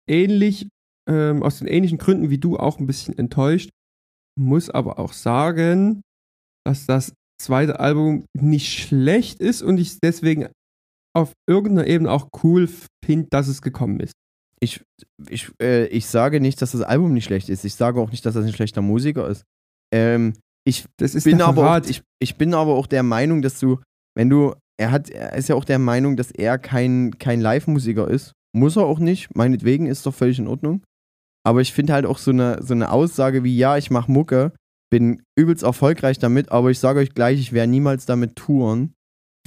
ähnlich, 0.10 0.70
ähm, 1.10 1.44
aus 1.44 1.60
den 1.60 1.68
ähnlichen 1.68 1.98
Gründen 1.98 2.30
wie 2.30 2.38
du 2.38 2.56
auch 2.56 2.80
ein 2.80 2.88
bisschen 2.88 3.18
enttäuscht. 3.18 3.70
Muss 4.40 4.70
aber 4.70 4.98
auch 4.98 5.12
sagen, 5.12 6.00
dass 6.66 6.86
das 6.86 7.12
zweite 7.38 7.82
Album 7.82 8.24
nicht 8.34 8.80
schlecht 8.80 9.42
ist 9.42 9.62
und 9.62 9.78
ich 9.78 9.90
es 9.90 10.00
deswegen 10.02 10.48
auf 11.14 11.34
irgendeiner 11.50 11.88
Ebene 11.88 12.12
auch 12.12 12.30
cool 12.44 12.70
finde, 13.04 13.28
dass 13.30 13.50
es 13.50 13.62
gekommen 13.62 14.00
ist. 14.00 14.14
Ich, 14.60 14.84
ich, 15.30 15.52
äh, 15.62 15.88
ich 15.88 16.08
sage 16.08 16.40
nicht, 16.40 16.62
dass 16.62 16.72
das 16.72 16.82
Album 16.82 17.14
nicht 17.14 17.26
schlecht 17.26 17.50
ist. 17.50 17.64
Ich 17.64 17.76
sage 17.76 18.00
auch 18.00 18.12
nicht, 18.12 18.26
dass 18.26 18.34
das 18.34 18.46
ein 18.46 18.54
schlechter 18.54 18.82
Musiker 18.82 19.28
ist. 19.28 19.44
Ähm, 19.94 20.34
ich 20.66 20.86
Das 20.98 21.16
ist 21.16 21.24
bin 21.24 21.42
aber 21.42 21.78
auch, 21.78 21.90
ich, 21.90 22.02
ich 22.20 22.38
bin 22.38 22.54
aber 22.54 22.76
auch 22.76 22.88
der 22.88 23.04
Meinung, 23.04 23.42
dass 23.42 23.60
du, 23.60 23.80
wenn 24.16 24.30
du, 24.30 24.54
er 24.80 24.92
hat, 24.92 25.10
er 25.10 25.34
ist 25.34 25.50
ja 25.50 25.56
auch 25.56 25.66
der 25.66 25.80
Meinung, 25.80 26.18
dass 26.18 26.32
er 26.32 26.58
kein, 26.58 27.18
kein 27.20 27.40
Live-Musiker 27.40 28.08
ist. 28.08 28.34
Muss 28.54 28.76
er 28.76 28.86
auch 28.86 29.00
nicht. 29.00 29.36
Meinetwegen 29.36 29.86
ist 29.86 30.06
doch 30.06 30.14
völlig 30.14 30.40
in 30.40 30.48
Ordnung. 30.48 30.84
Aber 31.46 31.62
ich 31.62 31.72
finde 31.72 31.94
halt 31.94 32.06
auch 32.06 32.18
so 32.18 32.32
eine, 32.32 32.62
so 32.62 32.74
eine 32.74 32.92
Aussage 32.92 33.44
wie, 33.44 33.56
ja, 33.56 33.78
ich 33.78 33.92
mache 33.92 34.12
Mucke, 34.12 34.52
bin 34.90 35.22
übelst 35.38 35.64
erfolgreich 35.64 36.20
damit, 36.20 36.52
aber 36.52 36.72
ich 36.72 36.80
sage 36.80 37.00
euch 37.00 37.14
gleich, 37.14 37.40
ich 37.40 37.54
werde 37.54 37.70
niemals 37.72 38.06
damit 38.06 38.36
touren, 38.36 38.94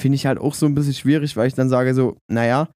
finde 0.01 0.17
ich 0.17 0.27
halt 0.27 0.39
auch 0.39 0.55
so 0.55 0.67
ein 0.67 0.75
bisschen 0.75 0.95
schwierig, 0.95 1.37
weil 1.37 1.49
ich 1.49 1.55
dann 1.55 1.69
sage 1.69 1.95
so, 1.95 2.17
naja, 2.31 2.71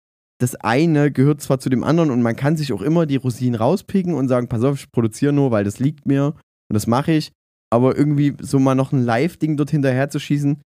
das 0.42 0.56
eine 0.56 1.12
gehört 1.12 1.40
zwar 1.40 1.60
zu 1.60 1.70
dem 1.70 1.84
anderen 1.84 2.10
und 2.10 2.20
man 2.20 2.34
kann 2.34 2.56
sich 2.56 2.72
auch 2.72 2.82
immer 2.82 3.06
die 3.06 3.16
Rosinen 3.16 3.54
rauspicken 3.54 4.14
und 4.14 4.28
sagen, 4.28 4.48
pass 4.48 4.64
auf, 4.64 4.80
ich 4.80 4.90
produziere 4.90 5.32
nur, 5.32 5.52
weil 5.52 5.64
das 5.64 5.78
liegt 5.78 6.06
mir 6.06 6.26
und 6.26 6.74
das 6.74 6.86
mache 6.86 7.12
ich, 7.12 7.30
aber 7.72 7.96
irgendwie 7.96 8.34
so 8.40 8.58
mal 8.58 8.74
noch 8.74 8.92
ein 8.92 9.04
Live-Ding 9.04 9.56
dort 9.56 9.70
hinterher 9.70 10.10
zu 10.10 10.18
schießen, 10.18 10.60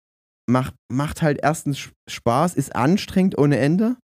macht, 0.48 0.74
macht 0.92 1.22
halt 1.22 1.40
erstens 1.42 1.90
Spaß, 2.08 2.54
ist 2.54 2.76
anstrengend 2.76 3.38
ohne 3.38 3.56
Ende, 3.56 3.96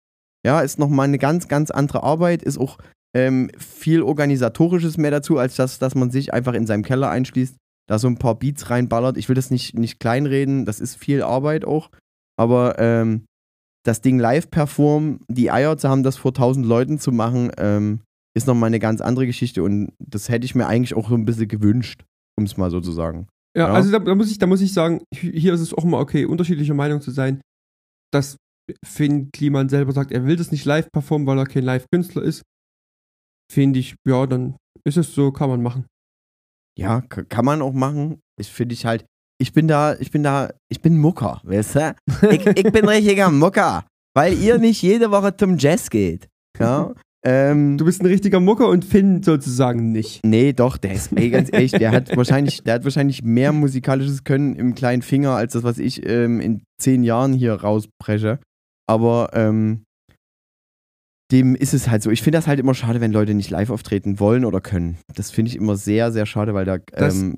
ja, 0.45 0.61
ist 0.61 0.79
nochmal 0.79 1.07
eine 1.07 1.19
ganz, 1.19 1.47
ganz 1.47 1.69
andere 1.69 2.01
Arbeit, 2.01 2.41
ist 2.41 2.57
auch 2.57 2.79
ähm, 3.15 3.51
viel 3.57 4.01
Organisatorisches 4.01 4.97
mehr 4.97 5.11
dazu, 5.11 5.37
als 5.37 5.55
das, 5.55 5.77
dass 5.77 5.93
man 5.93 6.09
sich 6.09 6.33
einfach 6.33 6.53
in 6.53 6.65
seinem 6.65 6.83
Keller 6.83 7.09
einschließt, 7.09 7.55
da 7.87 7.99
so 7.99 8.07
ein 8.07 8.17
paar 8.17 8.35
Beats 8.35 8.69
reinballert. 8.69 9.17
Ich 9.17 9.29
will 9.29 9.35
das 9.35 9.51
nicht, 9.51 9.77
nicht 9.77 9.99
kleinreden, 9.99 10.65
das 10.65 10.79
ist 10.79 10.95
viel 10.95 11.21
Arbeit 11.21 11.65
auch, 11.65 11.91
aber 12.37 12.79
ähm, 12.79 13.25
das 13.85 14.01
Ding 14.01 14.19
live 14.19 14.49
performen, 14.49 15.21
die 15.29 15.51
Eier 15.51 15.77
zu 15.77 15.87
haben, 15.89 16.03
das 16.03 16.17
vor 16.17 16.31
1000 16.31 16.65
Leuten 16.65 16.99
zu 16.99 17.11
machen, 17.11 17.51
ähm, 17.57 18.01
ist 18.35 18.45
nochmal 18.47 18.67
eine 18.67 18.79
ganz 18.79 19.01
andere 19.01 19.25
Geschichte 19.25 19.63
und 19.63 19.91
das 19.99 20.29
hätte 20.29 20.45
ich 20.45 20.53
mir 20.55 20.67
eigentlich 20.67 20.93
auch 20.95 21.09
so 21.09 21.15
ein 21.15 21.25
bisschen 21.25 21.47
gewünscht, 21.47 22.03
um 22.37 22.45
es 22.45 22.57
mal 22.57 22.69
so 22.71 22.79
zu 22.81 22.91
sagen. 22.91 23.27
Ja, 23.57 23.67
Ja. 23.67 23.73
also 23.73 23.91
da, 23.91 23.99
da, 23.99 24.13
muss 24.15 24.29
ich, 24.31 24.37
da 24.37 24.47
muss 24.47 24.61
ich 24.61 24.73
sagen, 24.73 25.01
hi- 25.15 25.31
hier 25.39 25.53
ist 25.53 25.61
es 25.61 25.73
auch 25.73 25.83
immer 25.83 25.99
okay, 25.99 26.25
unterschiedlicher 26.25 26.73
Meinung 26.75 27.01
zu 27.01 27.11
sein, 27.11 27.41
dass 28.13 28.37
Finn 28.85 29.31
Kliman 29.31 29.69
selber 29.69 29.91
sagt, 29.93 30.11
er 30.11 30.25
will 30.25 30.35
das 30.35 30.51
nicht 30.51 30.65
live 30.65 30.91
performen, 30.91 31.25
weil 31.27 31.39
er 31.39 31.45
kein 31.45 31.63
Live-Künstler 31.63 32.21
ist. 32.21 32.43
Finde 33.51 33.79
ich, 33.79 33.95
ja, 34.07 34.27
dann 34.27 34.57
ist 34.85 34.97
es 34.97 35.15
so, 35.15 35.31
kann 35.31 35.49
man 35.49 35.63
machen. 35.63 35.85
Ja, 36.77 37.01
kann 37.01 37.45
man 37.45 37.61
auch 37.63 37.73
machen. 37.73 38.19
Ich 38.39 38.49
finde 38.51 38.73
ich 38.73 38.85
halt, 38.85 39.05
ich 39.41 39.53
bin 39.53 39.67
da, 39.67 39.95
ich 39.99 40.11
bin 40.11 40.23
da, 40.23 40.49
ich 40.69 40.81
bin 40.81 40.97
Mucker, 40.97 41.41
weißt 41.43 41.75
du? 41.75 41.95
Ich, 42.31 42.45
ich 42.45 42.71
bin 42.71 42.87
richtiger 42.87 43.29
Mucker, 43.31 43.85
weil 44.15 44.33
ihr 44.37 44.57
nicht 44.57 44.81
jede 44.81 45.11
Woche 45.11 45.35
zum 45.35 45.57
Jazz 45.57 45.89
geht. 45.89 46.27
Ja? 46.59 46.93
Ähm, 47.25 47.77
Du 47.77 47.85
bist 47.85 48.01
ein 48.01 48.05
richtiger 48.07 48.39
Mucker 48.39 48.67
und 48.69 48.85
Finn 48.85 49.23
sozusagen 49.23 49.91
nicht. 49.91 50.21
Nee, 50.25 50.53
doch, 50.53 50.77
der 50.77 50.93
ist, 50.93 51.11
ey, 51.15 51.29
ganz 51.29 51.49
ehrlich, 51.51 51.71
der 51.71 51.91
hat 51.91 52.15
wahrscheinlich, 52.15 52.63
der 52.63 52.75
hat 52.75 52.83
wahrscheinlich 52.83 53.23
mehr 53.23 53.51
musikalisches 53.51 54.23
Können 54.23 54.55
im 54.55 54.75
kleinen 54.75 55.01
Finger, 55.01 55.31
als 55.31 55.53
das, 55.53 55.63
was 55.63 55.79
ich 55.79 56.05
ähm, 56.07 56.39
in 56.39 56.61
zehn 56.81 57.03
Jahren 57.03 57.33
hier 57.33 57.53
rausbreche. 57.55 58.39
Aber 58.87 59.29
ähm, 59.33 59.83
dem 61.31 61.55
ist 61.55 61.73
es 61.73 61.89
halt 61.89 62.01
so. 62.01 62.09
Ich 62.09 62.23
finde 62.23 62.37
das 62.39 62.47
halt 62.47 62.59
immer 62.59 62.73
schade, 62.73 63.01
wenn 63.01 63.11
Leute 63.11 63.33
nicht 63.35 63.51
live 63.51 63.69
auftreten 63.69 64.19
wollen 64.19 64.45
oder 64.45 64.61
können. 64.61 64.97
Das 65.13 65.29
finde 65.29 65.49
ich 65.49 65.55
immer 65.57 65.75
sehr, 65.77 66.11
sehr 66.11 66.25
schade, 66.25 66.53
weil 66.53 66.65
da. 66.65 66.77
Das- 66.77 67.15
ähm, 67.15 67.35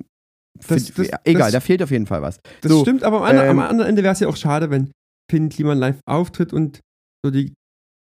das- 0.59 0.89
find, 0.89 0.99
das- 0.99 1.19
egal, 1.23 1.43
das- 1.43 1.51
da 1.53 1.59
fehlt 1.59 1.81
auf 1.83 1.91
jeden 1.91 2.05
Fall 2.07 2.21
was. 2.21 2.39
Das 2.61 2.71
So, 2.71 2.81
stimmt, 2.81 3.03
aber 3.03 3.17
am, 3.17 3.23
anderen- 3.23 3.49
ähm, 3.49 3.59
am 3.59 3.69
anderen 3.69 3.89
Ende 3.89 4.03
wäre 4.03 4.13
es 4.13 4.19
ja 4.19 4.27
auch 4.27 4.35
schade, 4.35 4.69
wenn 4.69 4.91
Finn 5.29 5.49
Kliman 5.49 5.77
live 5.77 5.99
auftritt 6.05 6.53
und 6.53 6.79
so 7.25 7.31
die, 7.31 7.53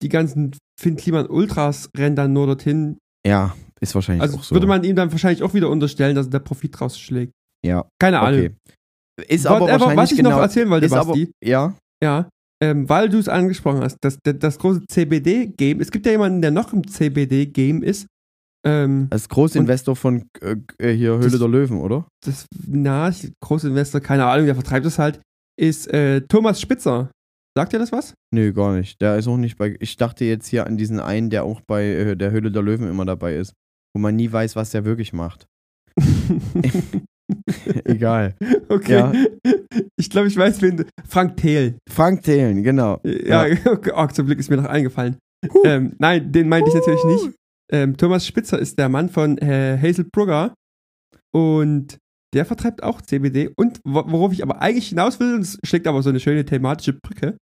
die 0.02 0.10
ganzen 0.10 0.56
Finn 0.80 0.96
Kliman 0.96 1.28
Ultras 1.28 1.90
rennen 1.96 2.16
dann 2.16 2.34
nur 2.34 2.48
dorthin. 2.48 2.98
Ja, 3.28 3.56
ist 3.82 3.94
wahrscheinlich 3.96 4.22
Also 4.24 4.38
auch 4.38 4.44
so. 4.44 4.56
würde 4.56 4.68
man 4.68 4.84
ihm 4.84 4.96
dann 4.96 5.12
wahrscheinlich 5.12 5.44
auch 5.44 5.54
wieder 5.54 5.70
unterstellen, 5.70 6.16
dass 6.16 6.28
er 6.28 6.32
der 6.32 6.40
Profit 6.40 6.80
rausschlägt. 6.82 7.34
ja, 7.66 7.86
Keine 8.02 8.20
Ahnung. 8.20 8.40
okay. 8.40 8.56
Ist 9.28 9.46
aber 9.46 9.60
Whatever, 9.62 9.72
wahrscheinlich 9.82 9.98
was 9.98 10.12
ich 10.12 10.18
genau, 10.18 10.30
noch 10.32 10.38
erzählen 10.40 10.70
wollte, 10.70 10.86
ist 10.86 10.94
aber, 10.94 11.08
Basti, 11.08 11.32
ja, 11.44 11.76
ja, 12.02 12.30
ähm, 12.64 12.88
weil 12.88 13.10
du 13.10 13.18
es 13.20 13.28
angesprochen 13.28 13.82
hast, 13.82 13.98
das, 14.02 14.18
das, 14.24 14.36
das 14.40 14.58
große 14.60 14.86
CBD-Game, 14.90 15.82
es 15.82 15.92
gibt 15.92 16.06
ja 16.06 16.14
jemanden, 16.14 16.42
der 16.42 16.52
noch 16.52 16.72
im 16.72 16.88
CBD-Game 16.88 17.84
ist, 17.84 18.08
ähm, 18.66 19.08
als 19.10 19.30
Großinvestor 19.30 19.96
von 19.96 20.26
äh, 20.42 20.56
äh, 20.80 20.94
hier 20.94 21.14
Höhle 21.18 21.30
Das- 21.32 21.40
der 21.40 21.48
Löwen, 21.48 21.80
oder? 21.80 22.08
das, 22.26 22.46
na, 22.68 23.12
Großinvestor, 23.42 24.02
keine 24.02 24.26
Ahnung, 24.26 24.46
der 24.46 24.56
vertreibt 24.56 24.86
es 24.86 25.00
halt, 25.00 25.20
ist 25.60 25.88
äh, 25.94 26.22
Thomas 26.22 26.60
Spitzer. 26.62 27.10
Sagt 27.58 27.74
dir 27.74 27.80
das 27.80 27.92
was? 27.92 28.14
Nö, 28.34 28.54
gar 28.54 28.76
nicht. 28.76 29.02
Der 29.02 29.18
ist 29.18 29.28
auch 29.28 29.36
nicht 29.38 29.58
bei. 29.58 29.76
Ich 29.80 29.98
dachte 29.98 30.24
jetzt 30.24 30.48
hier 30.48 30.68
an 30.68 30.78
diesen 30.78 31.00
einen, 31.00 31.30
der 31.30 31.44
auch 31.44 31.62
bei 31.68 31.84
äh, 31.86 32.16
der 32.16 32.32
Höhle 32.32 32.52
der 32.52 32.62
Löwen 32.62 32.88
immer 32.90 33.06
dabei 33.06 33.36
ist. 33.36 33.54
Wo 33.94 34.00
man 34.00 34.16
nie 34.16 34.32
weiß, 34.32 34.56
was 34.56 34.70
der 34.72 34.86
wirklich 34.86 35.14
macht. 35.14 35.48
Egal. 37.86 38.36
okay. 38.70 38.92
Ja. 38.94 39.12
Ich 39.98 40.10
glaube, 40.10 40.28
ich 40.28 40.38
weiß, 40.38 40.62
wen. 40.62 40.86
Frank 41.08 41.38
Thelen. 41.38 41.78
Frank 41.90 42.24
Thelen, 42.24 42.64
genau. 42.64 43.00
Ja, 43.04 43.44
okay, 43.66 43.92
oh, 43.96 44.08
zum 44.08 44.26
Glück 44.28 44.40
ist 44.40 44.50
mir 44.50 44.58
noch 44.58 44.66
eingefallen. 44.66 45.18
Ähm, 45.64 45.94
nein, 46.00 46.32
den 46.32 46.50
meinte 46.50 46.70
ich 46.70 46.76
natürlich 46.76 47.04
nicht. 47.06 47.30
Ähm, 47.72 47.98
Thomas 47.98 48.26
Spitzer 48.26 48.58
ist 48.60 48.78
der 48.80 48.90
Mann 48.90 49.10
von 49.10 49.38
äh, 49.38 49.78
Hazel 49.82 50.06
Brugger 50.12 50.54
und 51.34 51.98
der 52.34 52.46
vertreibt 52.46 52.84
auch 52.84 53.02
CBD. 53.02 53.52
Und 53.58 53.80
wo- 53.84 54.04
worauf 54.12 54.32
ich 54.34 54.44
aber 54.44 54.62
eigentlich 54.62 54.90
hinaus 54.90 55.20
will, 55.20 55.36
und 55.36 55.42
es 55.42 55.58
schlägt 55.64 55.88
aber 55.88 56.02
so 56.04 56.10
eine 56.10 56.20
schöne 56.20 56.46
thematische 56.46 56.94
Brücke, 56.94 57.38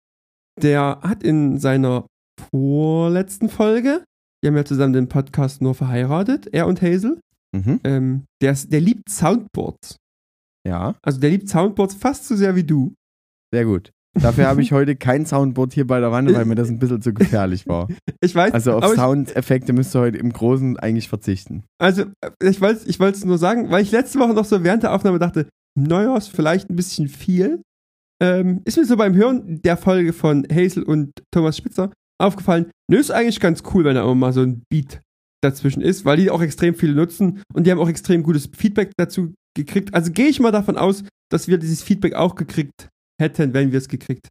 der 0.62 1.00
hat 1.02 1.24
in 1.24 1.58
seiner 1.60 2.06
vorletzten 2.52 3.50
Folge, 3.50 4.04
die 4.44 4.48
haben 4.48 4.56
ja 4.58 4.66
zusammen 4.66 4.94
den 4.94 5.08
Podcast 5.10 5.62
nur 5.62 5.76
verheiratet, 5.76 6.48
er 6.54 6.68
und 6.68 6.82
Hazel, 6.82 7.20
Mhm. 7.56 7.80
ähm, 7.84 8.24
der, 8.42 8.54
der 8.54 8.82
liebt 8.82 9.08
Soundboards. 9.10 9.98
Ja, 10.68 10.96
Also 11.04 11.20
der 11.20 11.30
liebt 11.30 11.48
Soundboards 11.50 11.94
fast 11.94 12.26
so 12.26 12.36
sehr 12.36 12.56
wie 12.56 12.64
du. 12.64 12.94
sehr 13.54 13.66
gut. 13.66 13.92
Dafür 14.20 14.48
habe 14.48 14.62
ich 14.62 14.72
heute 14.72 14.96
kein 14.96 15.26
Soundboard 15.26 15.74
hier 15.74 15.88
bei 15.88 16.00
der 16.00 16.12
Wand, 16.12 16.34
weil 16.34 16.46
mir 16.46 16.56
das 16.56 16.70
ein 16.70 16.80
bisschen 16.80 17.02
zu 17.02 17.14
gefährlich 17.14 17.68
war. 17.68 17.88
Ich 18.22 18.34
weiß, 18.34 18.54
Also 18.54 18.74
auf 18.74 18.96
Soundeffekte 18.96 19.74
müsst 19.74 19.94
ihr 19.96 20.00
heute 20.00 20.18
im 20.18 20.32
Großen 20.32 20.78
eigentlich 20.78 21.10
verzichten. 21.10 21.64
Also, 21.78 22.04
äh, 22.22 22.32
ich 22.42 22.62
wollte 22.62 22.88
ich 22.88 23.00
es 23.00 23.26
nur 23.26 23.38
sagen, 23.38 23.70
weil 23.70 23.84
ich 23.84 23.92
letzte 23.92 24.18
Woche 24.20 24.34
noch 24.34 24.46
so 24.46 24.64
während 24.64 24.84
der 24.84 24.94
Aufnahme 24.94 25.20
dachte, 25.20 25.50
naja, 25.78 26.16
ist 26.16 26.30
vielleicht 26.30 26.70
ein 26.70 26.78
bisschen 26.78 27.10
viel. 27.10 27.62
Ähm, 28.22 28.62
ist 28.64 28.78
mir 28.78 28.86
so 28.86 28.96
beim 28.96 29.14
Hören 29.14 29.62
der 29.62 29.76
Folge 29.76 30.14
von 30.14 30.48
Hazel 30.50 30.84
und 30.84 31.12
Thomas 31.32 31.58
Spitzer 31.58 31.92
aufgefallen, 32.22 32.72
nö, 32.90 32.98
ist 32.98 33.12
eigentlich 33.12 33.42
ganz 33.42 33.64
cool, 33.74 33.84
wenn 33.84 33.96
da 33.96 34.04
immer 34.04 34.16
mal 34.16 34.34
so 34.34 34.42
ein 34.42 34.64
Beat 34.70 35.02
dazwischen 35.44 35.82
ist, 35.82 36.06
weil 36.06 36.18
die 36.18 36.30
auch 36.30 36.42
extrem 36.42 36.76
viel 36.76 36.94
nutzen 36.94 37.42
und 37.54 37.68
die 37.68 37.72
haben 37.72 37.80
auch 37.80 37.90
extrem 37.90 38.24
gutes 38.24 38.50
Feedback 38.56 38.92
dazu 38.98 39.34
gekriegt. 39.58 39.94
Also 39.94 40.12
gehe 40.12 40.28
ich 40.28 40.40
mal 40.40 40.52
davon 40.52 40.78
aus, 40.78 41.04
dass 41.30 41.50
wir 41.50 41.58
dieses 41.58 41.84
Feedback 41.84 42.14
auch 42.14 42.36
gekriegt 42.36 42.88
hätten, 43.24 43.54
wenn 43.54 43.72
wir 43.72 43.78
es 43.80 43.88
gekriegt 43.88 44.28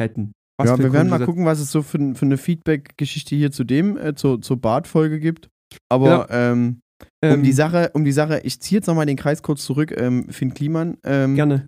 hätten. 0.00 0.32
Was 0.56 0.70
ja, 0.70 0.78
wir 0.78 0.92
werden 0.92 1.08
mal 1.08 1.24
gucken, 1.24 1.44
was 1.44 1.60
es 1.60 1.70
so 1.70 1.82
für, 1.82 1.98
für 2.14 2.24
eine 2.24 2.36
Feedback-Geschichte 2.36 3.34
hier 3.34 3.50
zu 3.50 3.64
dem, 3.64 3.96
äh, 3.96 4.14
zur, 4.14 4.40
zur 4.40 4.60
Bart-Folge 4.60 5.18
gibt. 5.18 5.48
Aber 5.88 6.28
ähm, 6.30 6.80
um 7.22 7.30
Ähm, 7.30 7.42
die 7.42 7.52
Sache, 7.52 7.90
um 7.94 8.04
die 8.04 8.12
Sache, 8.12 8.40
ich 8.44 8.60
ziehe 8.60 8.78
jetzt 8.78 8.86
nochmal 8.86 9.06
den 9.06 9.16
Kreis 9.16 9.42
kurz 9.42 9.64
zurück, 9.64 9.92
ähm, 9.96 10.28
Finn 10.28 10.54
Kliman. 10.54 10.96
Ähm, 11.04 11.34
Gerne. 11.34 11.66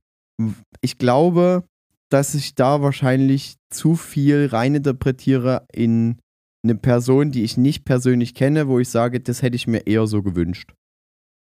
ich 0.80 0.98
glaube, 0.98 1.64
dass 2.11 2.34
ich 2.34 2.54
da 2.54 2.80
wahrscheinlich 2.82 3.57
zu 3.72 3.96
viel 3.96 4.46
reininterpretiere 4.46 5.66
in 5.72 6.18
eine 6.64 6.76
Person, 6.76 7.32
die 7.32 7.42
ich 7.42 7.57
nicht 7.57 7.84
persönlich 7.84 8.34
kenne, 8.34 8.68
wo 8.68 8.78
ich 8.78 8.88
sage, 8.88 9.20
das 9.20 9.42
hätte 9.42 9.57
ich 9.57 9.66
mir 9.66 9.86
eher 9.86 10.07
so 10.07 10.22
gewünscht. 10.22 10.72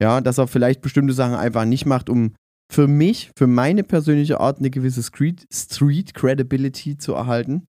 Ja, 0.01 0.22
dass 0.22 0.38
er 0.38 0.47
vielleicht 0.47 0.82
bestimmte 0.82 1.14
Sachen 1.14 1.36
einfach 1.36 1.66
nicht 1.66 1.86
macht, 1.86 2.09
um 2.09 2.34
für 2.74 2.88
mich, 2.88 3.32
für 3.38 3.47
meine 3.47 3.84
persönliche 3.84 4.39
Art 4.39 4.59
eine 4.59 4.69
gewisse 4.69 5.03
Street, 5.03 5.45
Street 5.53 6.13
Credibility 6.13 6.97
zu 6.97 7.13
erhalten, 7.13 7.65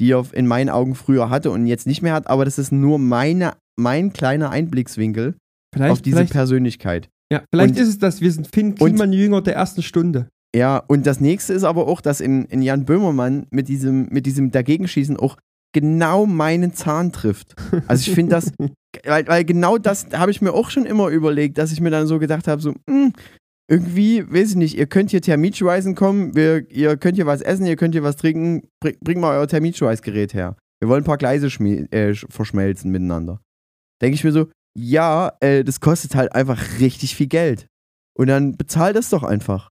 die 0.00 0.12
er 0.12 0.24
in 0.32 0.46
meinen 0.46 0.70
Augen 0.70 0.94
früher 0.94 1.30
hatte 1.30 1.50
und 1.50 1.66
jetzt 1.66 1.86
nicht 1.86 2.02
mehr 2.02 2.14
hat, 2.14 2.28
aber 2.28 2.44
das 2.44 2.58
ist 2.58 2.72
nur 2.72 2.98
meine, 2.98 3.52
mein 3.78 4.12
kleiner 4.12 4.50
Einblickswinkel 4.50 5.36
Vielleicht, 5.74 5.92
auf 5.92 6.02
diese 6.02 6.24
Persönlichkeit. 6.24 7.08
ja, 7.30 7.42
vielleicht 7.52 7.76
und- 7.76 7.82
ist 7.82 7.88
es 7.88 7.98
das, 7.98 8.20
wir 8.20 8.32
sind 8.32 8.48
Finn 8.52 8.74
Kliman 8.74 9.12
Jünger 9.12 9.42
der 9.42 9.54
ersten 9.54 9.82
Stunde. 9.82 10.28
Ja, 10.54 10.78
und 10.88 11.06
das 11.06 11.20
nächste 11.20 11.52
ist 11.52 11.64
aber 11.64 11.86
auch, 11.86 12.00
dass 12.00 12.20
in, 12.20 12.46
in 12.46 12.62
Jan 12.62 12.86
Böhmermann 12.86 13.46
mit 13.50 13.68
diesem, 13.68 14.06
mit 14.10 14.24
diesem 14.24 14.50
Dagegenschießen 14.52 15.18
auch 15.18 15.36
genau 15.74 16.24
meinen 16.24 16.72
Zahn 16.72 17.12
trifft. 17.12 17.54
Also 17.88 18.08
ich 18.08 18.14
finde 18.14 18.30
das, 18.36 18.52
weil, 19.04 19.26
weil 19.26 19.44
genau 19.44 19.76
das 19.76 20.06
habe 20.14 20.30
ich 20.30 20.40
mir 20.40 20.54
auch 20.54 20.70
schon 20.70 20.86
immer 20.86 21.08
überlegt, 21.08 21.58
dass 21.58 21.72
ich 21.72 21.82
mir 21.82 21.90
dann 21.90 22.06
so 22.06 22.18
gedacht 22.18 22.48
habe, 22.48 22.62
so, 22.62 22.72
mh, 22.88 23.10
irgendwie, 23.68 24.24
weiß 24.30 24.50
ich 24.50 24.56
nicht, 24.56 24.78
ihr 24.78 24.86
könnt 24.86 25.10
hier 25.10 25.20
Thermitschweißen 25.20 25.94
kommen, 25.94 26.34
wir, 26.36 26.70
ihr 26.70 26.96
könnt 26.96 27.16
hier 27.16 27.26
was 27.26 27.40
essen, 27.42 27.66
ihr 27.66 27.76
könnt 27.76 27.94
hier 27.94 28.02
was 28.02 28.16
trinken, 28.16 28.68
bring, 28.80 28.96
bringt 29.00 29.20
mal 29.20 29.36
euer 29.36 29.48
Thermitschweißgerät 29.48 30.34
her. 30.34 30.56
Wir 30.80 30.88
wollen 30.88 31.02
ein 31.02 31.06
paar 31.06 31.16
Gleise 31.18 31.46
äh, 31.46 32.10
sch- 32.12 32.30
verschmelzen 32.30 32.90
miteinander. 32.90 33.40
Denke 34.00 34.14
ich 34.14 34.24
mir 34.24 34.32
so, 34.32 34.48
ja, 34.78 35.32
äh, 35.40 35.64
das 35.64 35.80
kostet 35.80 36.14
halt 36.14 36.34
einfach 36.34 36.78
richtig 36.80 37.16
viel 37.16 37.28
Geld. 37.28 37.66
Und 38.16 38.28
dann 38.28 38.56
bezahl 38.56 38.92
das 38.92 39.08
doch 39.08 39.22
einfach. 39.22 39.70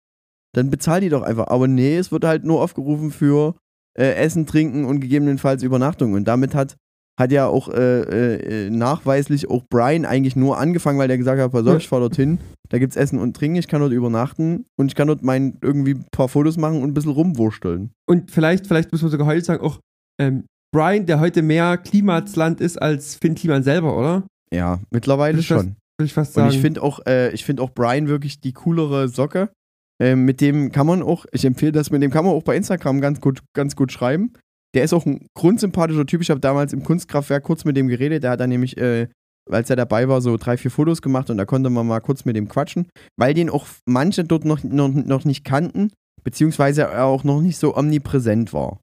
Dann 0.53 0.69
bezahl 0.69 1.01
die 1.01 1.09
doch 1.09 1.21
einfach. 1.21 1.47
Aber 1.47 1.67
nee, 1.67 1.97
es 1.97 2.11
wird 2.11 2.25
halt 2.25 2.43
nur 2.43 2.61
aufgerufen 2.61 3.11
für 3.11 3.55
äh, 3.97 4.13
Essen, 4.15 4.45
Trinken 4.45 4.85
und 4.85 4.99
gegebenenfalls 4.99 5.63
Übernachtung. 5.63 6.13
Und 6.13 6.25
damit 6.25 6.55
hat, 6.55 6.75
hat 7.19 7.31
ja 7.31 7.47
auch 7.47 7.69
äh, 7.69 8.65
äh, 8.65 8.69
nachweislich 8.69 9.49
auch 9.49 9.63
Brian 9.69 10.05
eigentlich 10.05 10.35
nur 10.35 10.57
angefangen, 10.57 10.99
weil 10.99 11.07
der 11.07 11.17
gesagt 11.17 11.41
hat, 11.41 11.51
pass 11.51 11.65
auf, 11.65 11.77
ich 11.77 11.87
fahr 11.87 12.01
dorthin, 12.01 12.39
da 12.69 12.77
gibt's 12.77 12.95
Essen 12.95 13.19
und 13.19 13.35
Trinken, 13.35 13.57
ich 13.57 13.67
kann 13.67 13.81
dort 13.81 13.93
übernachten 13.93 14.65
und 14.77 14.87
ich 14.87 14.95
kann 14.95 15.07
dort 15.07 15.23
mein 15.23 15.57
irgendwie 15.61 15.93
ein 15.93 16.05
paar 16.11 16.27
Fotos 16.27 16.57
machen 16.57 16.81
und 16.81 16.89
ein 16.89 16.93
bisschen 16.93 17.11
rumwursteln. 17.11 17.91
Und 18.05 18.31
vielleicht, 18.31 18.67
vielleicht 18.67 18.91
muss 18.91 19.01
man 19.01 19.11
sogar 19.11 19.27
heute 19.27 19.45
sagen, 19.45 19.63
auch 19.63 19.79
ähm, 20.19 20.43
Brian, 20.73 21.05
der 21.05 21.19
heute 21.21 21.41
mehr 21.41 21.77
Klimatsland 21.77 22.59
ist 22.59 22.81
als 22.81 23.15
Finn 23.15 23.35
Kliman 23.35 23.63
selber, 23.63 23.97
oder? 23.97 24.23
Ja, 24.53 24.79
mittlerweile 24.91 25.39
Ich 25.39 25.47
schon. 25.47 25.75
Würde 25.97 26.07
ich 26.07 26.13
fast 26.13 26.35
Und 26.35 26.43
sagen. 26.43 26.53
ich 26.53 26.59
finde 26.59 26.83
auch, 26.83 26.99
äh, 27.05 27.31
ich 27.31 27.45
finde 27.45 27.63
auch 27.63 27.69
Brian 27.69 28.09
wirklich 28.09 28.41
die 28.41 28.51
coolere 28.51 29.07
Socke. 29.07 29.49
Ähm, 30.01 30.25
mit 30.25 30.41
dem 30.41 30.73
kann 30.73 30.85
man 30.87 31.01
auch, 31.01 31.25
ich 31.31 31.45
empfehle 31.45 31.71
das, 31.71 31.89
mit 31.91 32.01
dem 32.01 32.11
kann 32.11 32.25
man 32.25 32.33
auch 32.33 32.43
bei 32.43 32.57
Instagram 32.57 32.99
ganz 32.99 33.21
gut, 33.21 33.39
ganz 33.53 33.77
gut 33.77 33.93
schreiben. 33.93 34.33
Der 34.75 34.83
ist 34.83 34.93
auch 34.93 35.05
ein 35.05 35.25
grundsympathischer 35.33 36.05
Typ. 36.05 36.21
Ich 36.21 36.29
habe 36.29 36.41
damals 36.41 36.73
im 36.73 36.83
Kunstkraftwerk 36.83 37.43
kurz 37.43 37.65
mit 37.65 37.77
dem 37.77 37.87
geredet. 37.87 38.23
Der 38.23 38.31
hat 38.31 38.41
dann 38.41 38.49
nämlich, 38.49 38.77
äh, 38.77 39.07
als 39.49 39.69
er 39.69 39.77
dabei 39.77 40.07
war, 40.09 40.21
so 40.21 40.37
drei, 40.37 40.57
vier 40.57 40.69
Fotos 40.69 41.01
gemacht 41.01 41.29
und 41.29 41.37
da 41.37 41.45
konnte 41.45 41.69
man 41.69 41.87
mal 41.87 42.01
kurz 42.01 42.25
mit 42.25 42.35
dem 42.35 42.49
quatschen, 42.49 42.87
weil 43.17 43.33
den 43.33 43.49
auch 43.49 43.65
manche 43.85 44.25
dort 44.25 44.43
noch, 44.43 44.63
noch, 44.63 44.89
noch 44.89 45.23
nicht 45.23 45.45
kannten, 45.45 45.91
beziehungsweise 46.23 46.83
er 46.83 47.05
auch 47.05 47.23
noch 47.23 47.41
nicht 47.41 47.57
so 47.57 47.75
omnipräsent 47.75 48.53
war. 48.53 48.79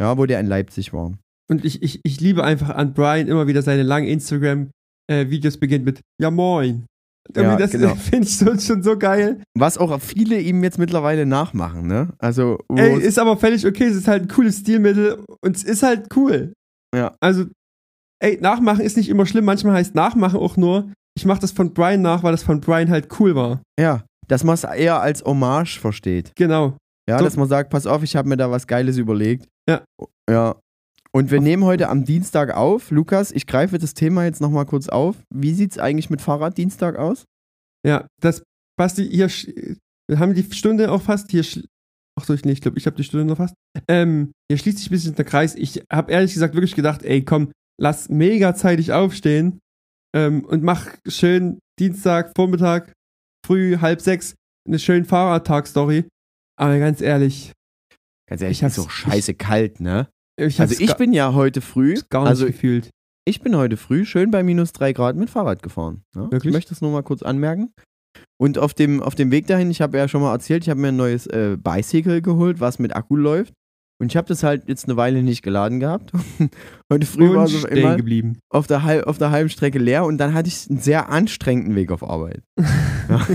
Ja, 0.00 0.18
wo 0.18 0.26
der 0.26 0.40
in 0.40 0.46
Leipzig 0.46 0.92
war. 0.92 1.16
Und 1.50 1.64
ich, 1.64 1.82
ich, 1.82 2.00
ich 2.02 2.20
liebe 2.20 2.44
einfach 2.44 2.70
an 2.70 2.92
Brian 2.92 3.28
immer 3.28 3.46
wieder 3.46 3.62
seine 3.62 3.82
langen 3.82 4.08
Instagram-Videos 4.08 5.56
beginnt 5.58 5.84
mit 5.84 6.00
Ja 6.20 6.30
moin. 6.30 6.86
Ja, 7.36 7.56
das 7.56 7.70
genau. 7.72 7.94
finde 7.94 8.26
ich 8.26 8.36
so, 8.38 8.58
schon 8.58 8.82
so 8.82 8.96
geil. 8.98 9.42
Was 9.56 9.78
auch 9.78 10.00
viele 10.00 10.40
ihm 10.40 10.62
jetzt 10.64 10.78
mittlerweile 10.78 11.26
nachmachen, 11.26 11.86
ne? 11.86 12.08
Also, 12.18 12.58
Ey, 12.74 12.98
ist 13.00 13.18
aber 13.18 13.36
völlig 13.36 13.66
okay, 13.66 13.84
es 13.84 13.96
ist 13.96 14.08
halt 14.08 14.22
ein 14.22 14.28
cooles 14.28 14.58
Stilmittel 14.58 15.22
und 15.42 15.56
es 15.56 15.64
ist 15.64 15.82
halt 15.82 16.08
cool. 16.16 16.52
Ja. 16.94 17.14
Also, 17.20 17.44
ey, 18.22 18.38
nachmachen 18.40 18.80
ist 18.84 18.96
nicht 18.96 19.08
immer 19.08 19.26
schlimm, 19.26 19.44
manchmal 19.44 19.74
heißt 19.74 19.94
nachmachen 19.94 20.38
auch 20.40 20.56
nur, 20.56 20.90
ich 21.16 21.26
mach 21.26 21.38
das 21.38 21.52
von 21.52 21.74
Brian 21.74 22.00
nach, 22.02 22.22
weil 22.22 22.32
das 22.32 22.42
von 22.42 22.60
Brian 22.60 22.90
halt 22.90 23.08
cool 23.20 23.34
war. 23.34 23.60
ja, 23.78 24.04
dass 24.28 24.44
man 24.44 24.54
es 24.54 24.64
eher 24.64 25.00
als 25.00 25.24
Hommage 25.24 25.78
versteht. 25.80 26.32
Genau. 26.36 26.76
Ja, 27.08 27.18
So- 27.18 27.24
dass 27.24 27.36
man 27.36 27.48
sagt, 27.48 27.70
pass 27.70 27.86
auf, 27.86 28.02
ich 28.02 28.14
habe 28.16 28.28
mir 28.28 28.36
da 28.36 28.50
was 28.50 28.66
Geiles 28.66 28.98
überlegt. 28.98 29.46
Ja. 29.68 29.82
Ja. 30.30 30.56
Und 31.14 31.30
wir 31.30 31.40
nehmen 31.40 31.64
heute 31.64 31.88
am 31.88 32.04
Dienstag 32.04 32.54
auf. 32.54 32.90
Lukas, 32.90 33.32
ich 33.32 33.46
greife 33.46 33.78
das 33.78 33.94
Thema 33.94 34.24
jetzt 34.24 34.40
nochmal 34.40 34.66
kurz 34.66 34.88
auf. 34.88 35.16
Wie 35.34 35.54
sieht 35.54 35.72
es 35.72 35.78
eigentlich 35.78 36.10
mit 36.10 36.20
Fahrraddienstag 36.20 36.96
aus? 36.96 37.24
Ja, 37.86 38.06
das, 38.20 38.42
Basti, 38.76 39.08
hier, 39.08 39.28
wir 40.08 40.18
haben 40.18 40.34
die 40.34 40.42
Stunde 40.54 40.90
auch 40.90 41.02
fast, 41.02 41.30
hier, 41.30 41.44
ach 42.18 42.24
so, 42.24 42.34
ich 42.34 42.44
nicht, 42.44 42.58
ich 42.58 42.60
glaube, 42.60 42.78
ich 42.78 42.86
habe 42.86 42.96
die 42.96 43.04
Stunde 43.04 43.26
noch 43.26 43.38
fast. 43.38 43.54
Ähm, 43.88 44.32
hier 44.50 44.58
schließt 44.58 44.78
sich 44.78 44.88
ein 44.88 44.92
bisschen 44.92 45.14
der 45.14 45.24
Kreis. 45.24 45.54
Ich 45.54 45.82
habe 45.90 46.12
ehrlich 46.12 46.34
gesagt 46.34 46.54
wirklich 46.54 46.74
gedacht, 46.74 47.02
ey, 47.02 47.24
komm, 47.24 47.52
lass 47.80 48.08
mega 48.08 48.54
zeitig 48.54 48.92
aufstehen 48.92 49.60
ähm, 50.14 50.44
und 50.44 50.62
mach 50.62 50.94
schön 51.06 51.58
Dienstag, 51.78 52.32
Vormittag, 52.36 52.92
früh, 53.46 53.78
halb 53.78 54.00
sechs, 54.00 54.34
eine 54.66 54.78
schöne 54.78 55.04
Fahrradtag-Story. 55.04 56.04
Aber 56.56 56.78
ganz 56.78 57.00
ehrlich, 57.00 57.52
Ganz 58.28 58.42
ehrlich, 58.42 58.62
ist 58.62 58.76
doch 58.76 58.90
scheiße 58.90 59.34
kalt, 59.34 59.80
ne? 59.80 60.06
Ich 60.38 60.60
Also 60.60 60.76
ich 60.78 60.94
bin 60.94 61.12
ja 61.12 61.34
heute 61.34 61.60
früh, 61.60 61.96
gar 62.08 62.22
nicht 62.22 62.30
also 62.30 62.46
gefühlt. 62.46 62.90
ich 63.24 63.40
bin 63.40 63.56
heute 63.56 63.76
früh 63.76 64.04
schön 64.04 64.30
bei 64.30 64.42
minus 64.42 64.72
drei 64.72 64.92
Grad 64.92 65.16
mit 65.16 65.30
Fahrrad 65.30 65.62
gefahren. 65.62 66.02
Ja? 66.14 66.22
Wirklich? 66.30 66.46
Ich 66.46 66.52
möchte 66.52 66.70
das 66.70 66.80
nur 66.80 66.90
mal 66.92 67.02
kurz 67.02 67.22
anmerken. 67.22 67.72
Und 68.40 68.58
auf 68.58 68.74
dem, 68.74 69.02
auf 69.02 69.14
dem 69.14 69.30
Weg 69.30 69.46
dahin, 69.46 69.70
ich 69.70 69.80
habe 69.80 69.98
ja 69.98 70.08
schon 70.08 70.22
mal 70.22 70.32
erzählt, 70.32 70.64
ich 70.64 70.70
habe 70.70 70.80
mir 70.80 70.88
ein 70.88 70.96
neues 70.96 71.26
äh, 71.26 71.56
Bicycle 71.60 72.22
geholt, 72.22 72.60
was 72.60 72.78
mit 72.78 72.94
Akku 72.94 73.16
läuft. 73.16 73.52
Und 74.00 74.12
ich 74.12 74.16
habe 74.16 74.28
das 74.28 74.42
halt 74.44 74.68
jetzt 74.68 74.84
eine 74.84 74.96
Weile 74.96 75.22
nicht 75.22 75.42
geladen 75.42 75.80
gehabt. 75.80 76.12
Heute 76.92 77.06
früh 77.06 77.34
war 77.34 77.44
es 77.44 77.54
auf 77.56 77.64
einmal 77.64 77.96
geblieben. 77.96 78.38
auf 78.48 78.66
der, 78.66 78.84
halb, 78.84 79.06
auf 79.06 79.18
der 79.18 79.30
halben 79.30 79.50
Strecke 79.50 79.78
leer 79.78 80.04
und 80.04 80.18
dann 80.18 80.34
hatte 80.34 80.48
ich 80.48 80.70
einen 80.70 80.78
sehr 80.78 81.08
anstrengenden 81.08 81.74
Weg 81.74 81.90
auf 81.90 82.02
Arbeit. 82.02 82.42
Ja. 83.08 83.26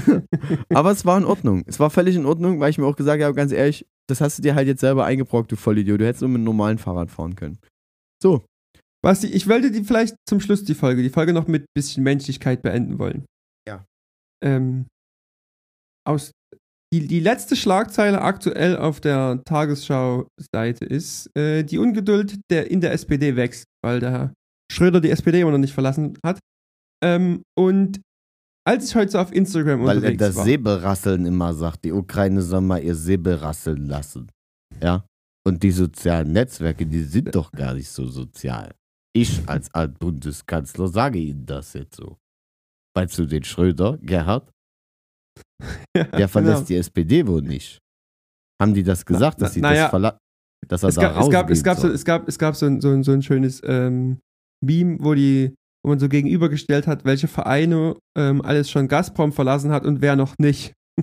Aber 0.70 0.92
es 0.92 1.04
war 1.04 1.18
in 1.18 1.26
Ordnung. 1.26 1.64
Es 1.66 1.80
war 1.80 1.90
völlig 1.90 2.16
in 2.16 2.28
Ordnung, 2.28 2.60
weil 2.60 2.70
ich 2.70 2.78
mir 2.78 2.86
auch 2.86 2.96
gesagt 2.96 3.24
habe, 3.24 3.34
ganz 3.34 3.52
ehrlich, 3.52 3.88
das 4.08 4.22
hast 4.22 4.38
du 4.38 4.44
dir 4.44 4.54
halt 4.54 4.68
jetzt 4.68 4.82
selber 4.82 5.04
eingebrockt, 5.04 5.52
du 5.52 5.56
Vollidiot. 5.56 6.00
Du 6.00 6.06
hättest 6.06 6.22
nur 6.22 6.30
mit 6.30 6.36
einem 6.38 6.46
normalen 6.46 6.78
Fahrrad 6.78 7.10
fahren 7.10 7.36
können. 7.36 7.58
So, 8.22 8.46
Basti, 9.04 9.28
ich 9.28 9.50
wollte 9.50 9.70
die 9.70 9.84
vielleicht 9.84 10.16
zum 10.26 10.40
Schluss 10.40 10.64
die 10.64 10.76
Folge, 10.76 11.04
die 11.04 11.10
Folge 11.10 11.34
noch 11.34 11.48
mit 11.48 11.66
bisschen 11.76 12.04
Menschlichkeit 12.04 12.62
beenden 12.62 13.00
wollen. 13.00 13.26
Ja. 13.68 13.86
Ähm, 14.42 14.86
aus, 16.08 16.32
die, 16.94 17.08
die 17.08 17.20
letzte 17.20 17.56
Schlagzeile 17.56 18.22
aktuell 18.22 18.78
auf 18.78 19.02
der 19.02 19.42
Tagesschau-Seite 19.46 20.86
ist, 20.86 21.28
äh, 21.36 21.64
die 21.64 21.80
Ungeduld 21.80 22.40
der 22.52 22.70
in 22.70 22.82
der 22.82 22.92
SPD 22.94 23.36
wächst, 23.36 23.66
weil 23.84 24.00
der 24.00 24.12
Herr 24.12 24.34
Schröder 24.72 25.02
die 25.02 25.10
SPD 25.10 25.42
immer 25.42 25.52
noch 25.52 25.58
nicht 25.58 25.74
verlassen 25.74 26.20
hat. 26.24 26.38
Ähm, 27.04 27.42
und 27.58 28.00
als 28.66 28.90
ich 28.90 28.96
heute 28.96 29.12
so 29.12 29.20
auf 29.20 29.34
Instagram 29.34 29.82
weil 29.82 29.90
er 29.90 29.96
unterwegs 29.96 30.20
das 30.20 30.36
war, 30.36 30.46
Säbelrasseln 30.46 31.26
immer 31.26 31.54
sagt, 31.56 31.84
die 31.84 31.92
Ukraine 31.92 32.44
soll 32.44 32.62
mal 32.62 32.84
ihr 32.84 32.96
Säbel 32.96 33.36
rasseln 33.36 33.88
lassen. 33.88 34.32
Ja. 34.82 35.04
Und 35.46 35.64
die 35.64 35.72
sozialen 35.72 36.32
Netzwerke, 36.32 36.86
die 36.86 37.02
sind 37.02 37.34
doch 37.34 37.52
gar 37.52 37.74
nicht 37.74 37.90
so 37.90 38.08
sozial. 38.08 38.76
Ich 39.16 39.48
als 39.48 39.74
Altbundeskanzler 39.74 40.88
sage 40.88 41.20
Ihnen 41.20 41.46
das 41.46 41.74
jetzt 41.74 41.96
so. 41.96 42.18
Weißt 42.96 43.18
du 43.18 43.26
den 43.26 43.44
Schröder, 43.44 43.98
Gerhard? 44.02 44.53
ja, 45.98 46.04
Der 46.04 46.28
verlässt 46.28 46.56
genau. 46.56 46.68
die 46.68 46.76
SPD 46.76 47.28
wohl 47.28 47.42
nicht. 47.42 47.80
Haben 48.62 48.74
die 48.74 48.84
das 48.84 49.06
gesagt, 49.06 49.40
Na- 49.40 49.46
dass 49.46 49.54
sie 49.54 49.62
das 49.62 49.90
verlassen? 49.90 50.18
Dass 50.68 50.84
er 50.84 50.90
es 50.90 50.96
da 50.96 51.02
gab, 51.02 51.20
es 51.22 51.30
gab, 51.30 51.50
es 51.50 51.64
gab, 51.64 51.78
so, 51.78 51.88
es 51.90 52.06
gab, 52.06 52.28
es 52.28 52.40
gab 52.40 52.56
so, 52.56 52.66
ein, 52.66 52.80
so, 52.80 52.90
ein, 52.90 53.04
so 53.04 53.12
ein 53.12 53.22
schönes 53.22 53.62
ähm, 53.66 54.20
Meme, 54.64 54.98
wo 55.02 55.14
die, 55.14 55.54
wo 55.84 55.90
man 55.90 56.00
so 56.00 56.08
gegenübergestellt 56.08 56.88
hat, 56.88 57.04
welche 57.04 57.28
Vereine 57.28 57.98
ähm, 58.18 58.42
alles 58.42 58.70
schon 58.70 58.88
Gazprom 58.88 59.34
verlassen 59.34 59.72
hat 59.72 59.86
und 59.86 60.02
wer 60.02 60.16
noch 60.16 60.36
nicht. 60.40 60.74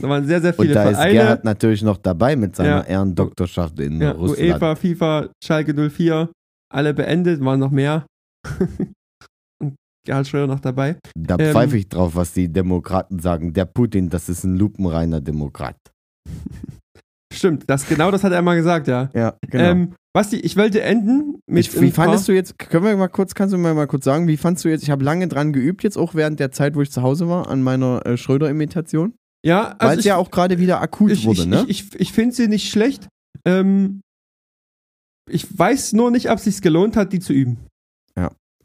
da 0.00 0.08
waren 0.08 0.26
sehr, 0.26 0.40
sehr 0.40 0.58
Und 0.58 0.64
viele 0.64 0.74
da 0.74 0.88
ist 0.90 0.96
Vereine. 0.96 1.12
Gerhard 1.12 1.44
natürlich 1.44 1.82
noch 1.82 1.98
dabei 1.98 2.34
mit 2.34 2.56
seiner 2.56 2.68
Ja. 2.78 2.82
Ehrendoktorschaft 2.82 3.78
in 3.78 4.00
ja, 4.00 4.10
Russland. 4.12 4.40
UEFA, 4.40 4.74
FIFA, 4.74 5.28
Schalke 5.44 5.90
04, 5.90 6.30
alle 6.72 6.94
beendet, 6.94 7.44
waren 7.44 7.60
noch 7.60 7.70
mehr. 7.70 8.06
Schröder 10.24 10.46
noch 10.46 10.60
dabei. 10.60 10.96
Da 11.16 11.36
Ähm, 11.38 11.52
pfeife 11.52 11.76
ich 11.76 11.88
drauf, 11.88 12.14
was 12.14 12.32
die 12.32 12.52
Demokraten 12.52 13.18
sagen. 13.18 13.52
Der 13.52 13.64
Putin, 13.64 14.08
das 14.10 14.28
ist 14.28 14.44
ein 14.44 14.56
lupenreiner 14.56 15.20
Demokrat. 15.20 15.76
Stimmt, 17.32 17.64
das, 17.68 17.86
genau 17.88 18.10
das 18.10 18.24
hat 18.24 18.32
er 18.32 18.42
mal 18.42 18.56
gesagt, 18.56 18.88
ja. 18.88 19.08
Ja, 19.14 19.34
genau. 19.48 19.64
Ähm, 19.64 19.94
Basti, 20.14 20.36
ich 20.36 20.56
wollte 20.58 20.82
enden 20.82 21.40
mit. 21.46 21.66
ich, 21.66 21.80
wie 21.80 21.90
fandest 21.90 22.28
du 22.28 22.32
jetzt, 22.32 22.58
können 22.58 22.84
wir 22.84 22.94
mal 22.96 23.08
kurz, 23.08 23.34
kannst 23.34 23.54
du 23.54 23.58
mir 23.58 23.72
mal 23.72 23.86
kurz 23.86 24.04
sagen, 24.04 24.28
wie 24.28 24.36
fandest 24.36 24.66
du 24.66 24.68
jetzt, 24.68 24.82
ich 24.82 24.90
habe 24.90 25.02
lange 25.02 25.26
dran 25.28 25.54
geübt, 25.54 25.82
jetzt 25.82 25.96
auch 25.96 26.14
während 26.14 26.38
der 26.38 26.52
Zeit, 26.52 26.74
wo 26.74 26.82
ich 26.82 26.90
zu 26.90 27.00
Hause 27.00 27.28
war, 27.28 27.48
an 27.48 27.62
meiner 27.62 28.04
äh, 28.04 28.18
Schröder-Imitation, 28.18 29.14
Ja, 29.44 29.74
weil 29.78 29.88
also 29.88 29.92
es 29.94 29.98
ich, 30.00 30.04
ja 30.04 30.16
auch 30.16 30.30
gerade 30.30 30.58
wieder 30.58 30.82
akut 30.82 31.12
ich, 31.12 31.24
wurde, 31.24 31.40
ich, 31.40 31.46
ne? 31.46 31.64
Ich, 31.68 31.94
ich, 31.94 32.00
ich 32.00 32.12
finde 32.12 32.34
sie 32.34 32.48
nicht 32.48 32.70
schlecht. 32.70 33.08
Ähm, 33.46 34.02
ich 35.30 35.58
weiß 35.58 35.94
nur 35.94 36.10
nicht, 36.10 36.30
ob 36.30 36.36
es 36.36 36.44
sich 36.44 36.60
gelohnt 36.60 36.96
hat, 36.96 37.14
die 37.14 37.20
zu 37.20 37.32
üben. 37.32 37.56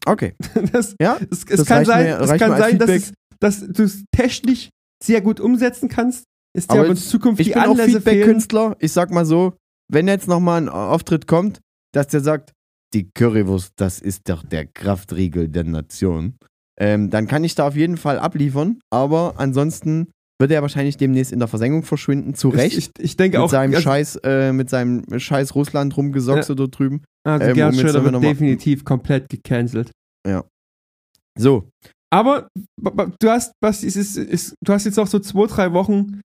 Okay, 0.07 0.33
Das, 0.71 0.95
ja, 1.01 1.17
es, 1.31 1.43
es 1.47 1.65
kann 1.65 1.85
sein, 1.85 2.05
mir- 2.05 2.19
es 2.21 2.39
kann 2.39 2.57
sein 2.57 2.77
dass, 2.79 2.89
es, 2.89 3.13
dass 3.39 3.59
du 3.67 3.83
es 3.83 4.03
technisch 4.11 4.69
sehr 5.03 5.21
gut 5.21 5.39
umsetzen 5.39 5.89
kannst. 5.89 6.23
Ist 6.55 6.71
dir 6.71 6.79
Aber 6.79 6.89
es- 6.89 7.09
Zukunft 7.09 7.39
ich 7.39 7.47
die 7.47 7.53
bin 7.53 7.61
auch 7.61 7.69
Anlässe 7.71 8.01
fehlen. 8.01 8.03
Feedback-Künstler, 8.03 8.75
ich 8.79 8.91
sag 8.91 9.11
mal 9.11 9.25
so, 9.25 9.53
wenn 9.91 10.07
jetzt 10.07 10.27
nochmal 10.27 10.61
ein 10.61 10.69
Auftritt 10.69 11.27
kommt, 11.27 11.59
dass 11.93 12.07
der 12.07 12.21
sagt, 12.21 12.51
die 12.93 13.09
Currywurst, 13.13 13.73
das 13.75 13.99
ist 13.99 14.27
doch 14.29 14.43
der 14.43 14.65
Kraftriegel 14.65 15.49
der 15.49 15.65
Nation, 15.65 16.35
ähm, 16.79 17.09
dann 17.09 17.27
kann 17.27 17.43
ich 17.43 17.53
da 17.55 17.67
auf 17.67 17.75
jeden 17.75 17.97
Fall 17.97 18.17
abliefern. 18.17 18.79
Aber 18.91 19.35
ansonsten 19.37 20.07
wird 20.39 20.51
er 20.51 20.61
wahrscheinlich 20.61 20.97
demnächst 20.97 21.31
in 21.31 21.39
der 21.39 21.47
Versenkung 21.47 21.83
verschwinden, 21.83 22.33
zu 22.35 22.49
Recht. 22.49 22.77
Ich, 22.77 22.89
ich, 22.97 23.03
ich 23.03 23.17
denke 23.17 23.37
mit 23.37 23.45
auch, 23.45 23.49
seinem 23.49 23.71
also, 23.73 23.83
Scheiß, 23.83 24.15
äh, 24.23 24.53
mit 24.53 24.69
seinem 24.69 25.03
Scheiß 25.19 25.53
Russland 25.55 25.97
rumgesocks 25.97 26.47
Ja. 26.47 26.55
da 26.55 26.67
drüben. 26.67 27.01
also 27.25 27.45
ähm, 27.47 27.53
Gerhard 27.55 27.75
Schröder 27.75 28.03
wird 28.03 28.23
definitiv 28.23 28.85
komplett 28.85 29.29
gecancelt. 29.29 29.91
So, 31.39 31.69
Aber 32.11 32.47
du 33.19 33.29
hast, 33.29 33.51
was 33.61 33.83
ist, 33.83 33.95
ist, 33.95 34.17
ist, 34.17 34.55
du 34.65 34.73
hast 34.73 34.85
jetzt 34.85 34.95
noch 34.97 35.07
so 35.07 35.19
zwei, 35.19 35.45
drei 35.47 35.71
Wochen 35.73 36.21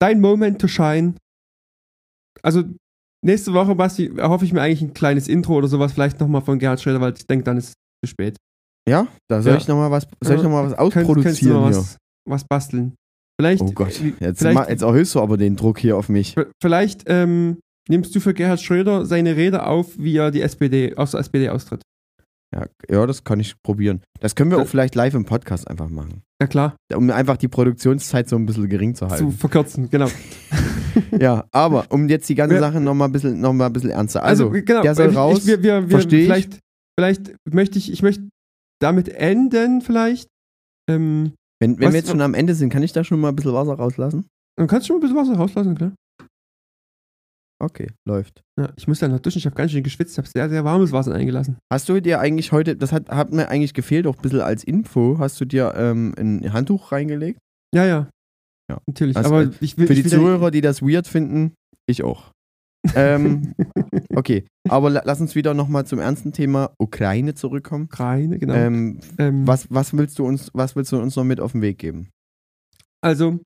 dein 0.00 0.20
Moment 0.20 0.60
to 0.60 0.66
shine. 0.68 1.14
Also 2.42 2.64
nächste 3.24 3.52
Woche, 3.52 3.74
Basti, 3.74 4.12
erhoffe 4.16 4.44
ich 4.44 4.52
mir 4.52 4.62
eigentlich 4.62 4.82
ein 4.82 4.94
kleines 4.94 5.28
Intro 5.28 5.54
oder 5.56 5.68
sowas, 5.68 5.92
vielleicht 5.92 6.18
nochmal 6.20 6.42
von 6.42 6.58
Gerhard 6.58 6.80
Schröder, 6.80 7.00
weil 7.00 7.14
ich 7.16 7.26
denke, 7.26 7.44
dann 7.44 7.56
ist 7.56 7.68
es 7.68 7.72
zu 8.04 8.10
spät. 8.10 8.36
ja, 8.88 9.06
da 9.28 9.42
soll 9.42 9.52
Ja. 9.52 9.58
ich 9.58 9.68
nochmal 9.68 9.90
was, 9.90 10.06
soll 10.22 10.36
ich 10.36 10.42
noch 10.42 10.50
mal 10.50 10.70
was 10.70 10.76
Könnt- 10.92 11.08
ausproduzieren 11.08 11.54
noch 11.54 11.68
hier. 11.68 11.76
was, 11.78 11.96
was 12.28 12.44
basteln. 12.44 12.94
Vielleicht, 13.40 13.62
Oh 13.62 13.72
Gott, 13.72 14.00
jetzt, 14.20 14.38
vielleicht, 14.38 14.70
jetzt 14.70 14.82
erhöhst 14.82 15.14
du 15.14 15.20
aber 15.20 15.36
den 15.36 15.56
Druck 15.56 15.78
hier 15.78 15.96
auf 15.96 16.08
mich. 16.08 16.34
vielleicht 16.62 17.02
ähm, 17.06 17.58
nimmst 17.88 18.14
du 18.14 18.20
für 18.20 18.32
Gerhard 18.32 18.60
Schröder 18.62 19.04
seine 19.06 19.36
Rede 19.36 19.66
auf, 19.66 19.98
wie 19.98 20.16
er 20.16 20.30
die 20.30 20.40
SPD, 20.40 20.96
aus 20.96 21.10
der 21.12 21.20
SPD 21.20 21.48
austritt. 21.48 21.82
Ja, 22.56 22.66
ja, 22.88 23.06
das 23.06 23.22
kann 23.24 23.38
ich 23.40 23.54
probieren. 23.62 24.00
Das 24.20 24.34
können 24.34 24.50
wir 24.50 24.58
auch 24.58 24.66
vielleicht 24.66 24.94
live 24.94 25.12
im 25.14 25.24
Podcast 25.26 25.68
einfach 25.68 25.88
machen. 25.90 26.22
Ja 26.40 26.46
klar, 26.46 26.76
Um 26.94 27.10
einfach 27.10 27.36
die 27.36 27.48
Produktionszeit 27.48 28.28
so 28.28 28.36
ein 28.36 28.46
bisschen 28.46 28.68
gering 28.68 28.94
zu 28.94 29.06
zu 29.06 29.10
halten. 29.10 29.32
verkürzen, 29.32 29.90
genau. 29.90 30.08
Ja, 31.20 31.44
aber 31.52 31.84
um 31.90 32.08
jetzt 32.08 32.26
die 32.30 32.34
ganze 32.34 32.54
Ja. 32.54 32.60
Sache 32.62 32.80
nochmal 32.80 33.08
ein 33.08 33.12
bisschen, 33.12 33.38
noch 33.40 33.52
mal 33.52 33.66
ein 33.66 33.72
bisschen 33.74 33.90
ernster. 33.90 34.22
Also, 34.22 34.48
genau, 34.50 34.80
der 34.80 34.94
soll 34.94 35.10
ich, 35.10 35.16
raus, 35.16 35.38
Ich, 35.40 35.46
wir, 35.46 35.62
wir, 35.62 35.82
wir, 35.82 35.90
versteh 35.90 36.20
ich. 36.20 36.24
vielleicht, 36.24 36.58
vielleicht 36.98 37.34
möchte 37.50 37.78
ich, 37.78 37.92
ich 37.92 38.02
möchte 38.02 38.26
damit 38.80 39.08
enden, 39.10 39.82
vielleicht. 39.82 40.28
Ähm, 40.88 41.32
wenn, 41.60 41.78
wenn 41.78 41.88
was- 41.88 41.92
wir 41.92 41.98
jetzt 42.00 42.10
schon 42.10 42.22
am 42.22 42.32
Ende 42.32 42.54
sind, 42.54 42.70
kann 42.70 42.82
ich 42.82 42.92
da 42.94 43.04
schon 43.04 43.20
mal 43.20 43.28
ein 43.28 43.36
bisschen 43.36 43.52
Wasser 43.52 43.74
rauslassen? 43.74 44.26
dann 44.58 44.68
kannst 44.68 44.86
du 44.86 44.94
schon 44.94 44.96
ein 44.96 45.00
bisschen 45.00 45.16
Wasser 45.16 45.34
rauslassen, 45.36 45.74
klar. 45.74 45.92
Okay, 47.58 47.88
läuft. 48.06 48.42
Ja, 48.60 48.70
ich 48.76 48.86
muss 48.86 49.00
ja 49.00 49.08
noch 49.08 49.18
duschen, 49.20 49.38
ich 49.38 49.46
habe 49.46 49.56
ganz 49.56 49.72
schön 49.72 49.82
geschwitzt, 49.82 50.12
ich 50.12 50.18
habe 50.18 50.28
sehr, 50.28 50.48
sehr 50.50 50.64
warmes 50.64 50.92
Wasser 50.92 51.14
eingelassen. 51.14 51.56
Hast 51.72 51.88
du 51.88 52.00
dir 52.00 52.20
eigentlich 52.20 52.52
heute, 52.52 52.76
das 52.76 52.92
hat, 52.92 53.08
hat 53.08 53.32
mir 53.32 53.48
eigentlich 53.48 53.72
gefehlt, 53.72 54.06
auch 54.06 54.16
ein 54.16 54.22
bisschen 54.22 54.42
als 54.42 54.62
Info, 54.62 55.16
hast 55.18 55.40
du 55.40 55.46
dir 55.46 55.72
ähm, 55.76 56.14
ein 56.18 56.52
Handtuch 56.52 56.92
reingelegt? 56.92 57.38
Ja, 57.74 57.84
ja. 57.86 58.10
Ja. 58.70 58.80
Natürlich, 58.86 59.16
Also, 59.16 59.30
aber 59.30 59.42
äh, 59.44 59.50
ich 59.60 59.78
will. 59.78 59.86
Für 59.86 59.92
ich 59.94 60.02
die 60.02 60.08
Zuhörer, 60.08 60.50
die 60.50 60.60
das 60.60 60.82
weird 60.82 61.06
finden, 61.06 61.54
ich 61.86 62.02
auch. 62.02 62.32
ähm, 62.94 63.54
okay, 64.14 64.44
aber 64.68 64.90
la 64.90 65.02
lass 65.04 65.20
uns 65.20 65.34
wieder 65.34 65.54
nochmal 65.54 65.86
zum 65.86 65.98
ernsten 65.98 66.32
Thema 66.32 66.72
Ukraine 66.78 67.34
zurückkommen. 67.34 67.84
Ukraine, 67.84 68.38
genau. 68.38 68.54
Ähm, 68.54 69.00
Ähm, 69.18 69.46
was, 69.46 69.66
was, 69.70 69.96
willst 69.96 70.18
du 70.18 70.26
uns, 70.26 70.50
was 70.52 70.76
willst 70.76 70.92
du 70.92 70.98
uns 70.98 71.16
noch 71.16 71.24
mit 71.24 71.40
auf 71.40 71.52
den 71.52 71.62
Weg 71.62 71.78
geben? 71.78 72.10
Also, 73.02 73.40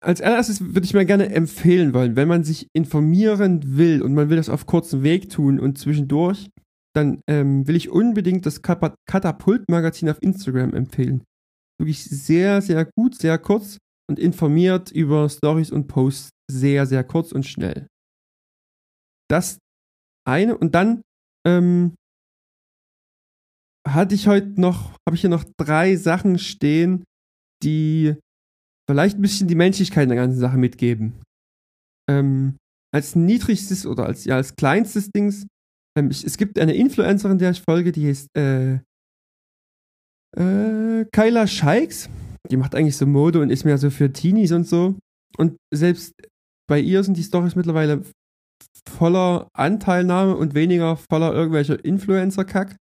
als 0.00 0.20
allererstes 0.20 0.60
würde 0.60 0.84
ich 0.84 0.94
mir 0.94 1.04
gerne 1.04 1.30
empfehlen 1.30 1.94
wollen, 1.94 2.16
wenn 2.16 2.28
man 2.28 2.44
sich 2.44 2.68
informieren 2.72 3.76
will 3.76 4.02
und 4.02 4.14
man 4.14 4.30
will 4.30 4.36
das 4.36 4.48
auf 4.48 4.66
kurzem 4.66 5.02
Weg 5.02 5.30
tun 5.30 5.58
und 5.58 5.78
zwischendurch, 5.78 6.50
dann 6.94 7.22
ähm, 7.28 7.66
will 7.66 7.76
ich 7.76 7.90
unbedingt 7.90 8.46
das 8.46 8.62
Katapult-Magazin 8.62 10.10
auf 10.10 10.22
Instagram 10.22 10.74
empfehlen. 10.74 11.22
Wirklich 11.80 12.04
sehr, 12.04 12.60
sehr 12.62 12.84
gut, 12.84 13.14
sehr 13.14 13.38
kurz 13.38 13.78
und 14.08 14.18
informiert 14.18 14.90
über 14.90 15.28
Stories 15.28 15.70
und 15.70 15.86
Posts 15.86 16.30
sehr, 16.50 16.86
sehr 16.86 17.04
kurz 17.04 17.32
und 17.32 17.46
schnell. 17.46 17.86
Das 19.30 19.58
eine 20.26 20.56
und 20.56 20.74
dann 20.74 21.02
ähm, 21.46 21.94
hatte 23.86 24.14
ich 24.14 24.26
heute 24.28 24.60
noch, 24.60 24.96
habe 25.06 25.14
ich 25.14 25.20
hier 25.20 25.30
noch 25.30 25.44
drei 25.58 25.96
Sachen 25.96 26.38
stehen, 26.38 27.04
die 27.62 28.16
vielleicht 28.88 29.18
ein 29.18 29.22
bisschen 29.22 29.48
die 29.48 29.54
Menschlichkeit 29.54 30.04
in 30.04 30.10
der 30.10 30.18
ganzen 30.18 30.40
Sache 30.40 30.56
mitgeben. 30.56 31.20
Ähm, 32.10 32.56
als 32.94 33.14
niedrigstes 33.14 33.86
oder 33.86 34.06
als, 34.06 34.24
ja, 34.24 34.36
als 34.36 34.56
kleinstes 34.56 35.10
Dings, 35.10 35.46
ähm, 35.96 36.10
ich, 36.10 36.24
es 36.24 36.38
gibt 36.38 36.58
eine 36.58 36.74
Influencerin, 36.74 37.38
der 37.38 37.50
ich 37.50 37.62
folge, 37.62 37.92
die 37.92 38.08
heißt 38.08 38.28
äh, 38.36 38.80
äh, 40.36 41.04
Kyla 41.12 41.46
Scheiks. 41.46 42.08
Die 42.50 42.56
macht 42.56 42.74
eigentlich 42.74 42.96
so 42.96 43.06
Mode 43.06 43.40
und 43.42 43.50
ist 43.50 43.64
mehr 43.64 43.78
so 43.78 43.90
für 43.90 44.12
Teenies 44.12 44.52
und 44.52 44.66
so. 44.66 44.96
Und 45.36 45.58
selbst 45.72 46.14
bei 46.66 46.80
ihr 46.80 47.02
sind 47.04 47.16
die 47.16 47.22
Stories 47.22 47.56
mittlerweile 47.56 48.02
voller 48.88 49.48
Anteilnahme 49.54 50.36
und 50.36 50.54
weniger 50.54 50.96
voller 50.96 51.34
irgendwelcher 51.34 51.84
Influencer-Kack. 51.84 52.76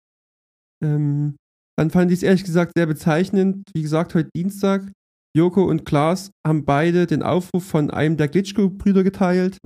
Ähm, 0.83 1.37
dann 1.77 1.89
fand 1.89 2.11
ich 2.11 2.17
es 2.17 2.23
ehrlich 2.23 2.43
gesagt 2.43 2.73
sehr 2.75 2.85
bezeichnend. 2.85 3.69
Wie 3.73 3.81
gesagt, 3.81 4.13
heute 4.15 4.29
Dienstag. 4.35 4.91
Joko 5.35 5.63
und 5.63 5.85
Klaas 5.85 6.31
haben 6.45 6.65
beide 6.65 7.07
den 7.07 7.23
Aufruf 7.23 7.65
von 7.65 7.89
einem 7.89 8.17
der 8.17 8.27
Glitschko-Brüder 8.27 9.03
geteilt, 9.03 9.57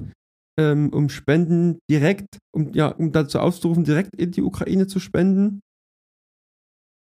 ähm, 0.57 0.91
um 0.93 1.09
Spenden 1.09 1.79
direkt, 1.89 2.37
um, 2.53 2.73
ja, 2.73 2.87
um 2.87 3.11
dazu 3.11 3.39
aufzurufen, 3.39 3.83
direkt 3.83 4.15
in 4.15 4.31
die 4.31 4.41
Ukraine 4.41 4.87
zu 4.87 4.99
spenden. 4.99 5.59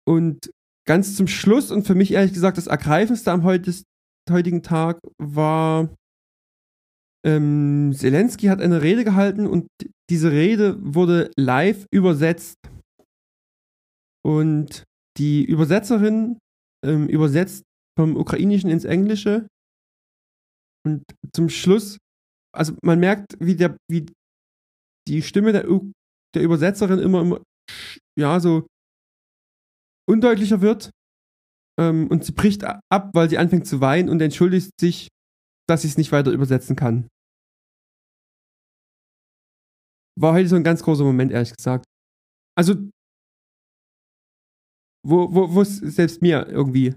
Und 0.05 0.51
ganz 0.85 1.15
zum 1.15 1.27
Schluss 1.27 1.71
und 1.71 1.87
für 1.87 1.95
mich 1.95 2.11
ehrlich 2.11 2.33
gesagt 2.33 2.57
das 2.57 2.67
Ergreifendste 2.67 3.31
am 3.31 3.43
heutigen 3.43 4.63
Tag 4.63 4.99
war, 5.17 5.95
ähm, 7.25 7.93
Zelensky 7.95 8.47
hat 8.47 8.61
eine 8.61 8.81
Rede 8.81 9.03
gehalten 9.03 9.47
und 9.47 9.67
diese 10.09 10.31
Rede 10.31 10.77
wurde 10.81 11.31
live 11.37 11.85
übersetzt. 11.91 12.57
Und 14.23 14.83
die 15.17 15.43
Übersetzerin 15.43 16.37
ähm, 16.85 17.07
übersetzt 17.07 17.63
vom 17.97 18.15
Ukrainischen 18.15 18.69
ins 18.69 18.85
Englische. 18.85 19.47
Und 20.85 21.03
zum 21.35 21.49
Schluss, 21.49 21.97
also 22.55 22.75
man 22.83 22.99
merkt, 22.99 23.35
wie 23.39 23.55
der, 23.55 23.77
wie 23.89 24.05
die 25.07 25.21
Stimme 25.21 25.51
der, 25.51 25.69
U 25.69 25.91
der 26.35 26.43
Übersetzerin 26.43 26.99
immer, 26.99 27.21
immer, 27.21 27.43
ja, 28.17 28.39
so 28.39 28.67
undeutlicher 30.09 30.61
wird. 30.61 30.89
Ähm, 31.79 32.07
und 32.09 32.25
sie 32.25 32.33
bricht 32.33 32.63
ab, 32.63 33.11
weil 33.13 33.29
sie 33.29 33.37
anfängt 33.37 33.67
zu 33.67 33.81
weinen 33.81 34.09
und 34.09 34.21
entschuldigt 34.21 34.71
sich, 34.79 35.07
dass 35.69 35.83
sie 35.83 35.87
es 35.87 35.97
nicht 35.97 36.11
weiter 36.11 36.31
übersetzen 36.31 36.75
kann. 36.75 37.07
War 40.19 40.33
heute 40.33 40.49
so 40.49 40.55
ein 40.55 40.63
ganz 40.63 40.83
großer 40.83 41.03
Moment, 41.03 41.31
ehrlich 41.31 41.55
gesagt. 41.55 41.85
Also, 42.57 42.75
wo, 45.03 45.33
wo, 45.33 45.53
wo 45.55 45.61
es 45.61 45.77
selbst 45.77 46.21
mir 46.21 46.47
irgendwie 46.47 46.95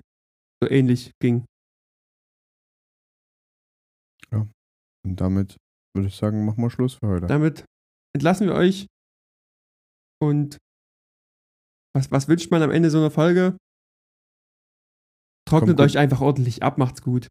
so 0.65 0.71
ähnlich 0.71 1.12
ging. 1.21 1.45
Und 5.05 5.21
damit 5.21 5.57
würde 5.95 6.09
ich 6.09 6.17
sagen, 6.17 6.45
machen 6.45 6.62
wir 6.62 6.71
Schluss 6.71 6.95
für 6.95 7.07
heute. 7.07 7.27
Damit 7.27 7.65
entlassen 8.15 8.47
wir 8.47 8.55
euch. 8.55 8.87
Und 10.21 10.57
was, 11.95 12.11
was 12.11 12.27
wünscht 12.29 12.51
man 12.51 12.62
am 12.62 12.71
Ende 12.71 12.91
so 12.91 12.99
einer 12.99 13.11
Folge? 13.11 13.57
Trocknet 15.47 15.79
euch 15.81 15.99
einfach 15.99 16.21
ordentlich 16.21 16.62
ab, 16.62 16.79
macht's 16.79 17.03
gut. 17.03 17.29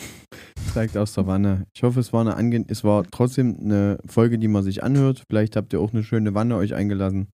Steigt 0.70 0.96
aus 0.96 1.14
der 1.14 1.26
Wanne. 1.26 1.66
Ich 1.74 1.82
hoffe, 1.82 2.00
es 2.00 2.12
war 2.12 2.20
eine 2.20 2.36
ange 2.36 2.64
es 2.68 2.84
war 2.84 3.04
trotzdem 3.04 3.56
eine 3.58 3.98
Folge, 4.06 4.38
die 4.38 4.48
man 4.48 4.62
sich 4.62 4.82
anhört. 4.82 5.24
Vielleicht 5.30 5.56
habt 5.56 5.72
ihr 5.72 5.80
auch 5.80 5.92
eine 5.92 6.04
schöne 6.04 6.34
Wanne 6.34 6.56
euch 6.56 6.74
eingelassen. 6.74 7.30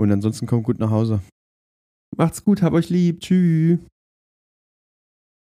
Und 0.00 0.10
ansonsten 0.10 0.46
kommt 0.46 0.64
gut 0.64 0.78
nach 0.78 0.90
Hause. 0.90 1.20
Macht's 2.16 2.42
gut, 2.42 2.62
hab 2.62 2.72
euch 2.72 2.88
lieb. 2.88 3.20
Tschüss. 3.20 3.80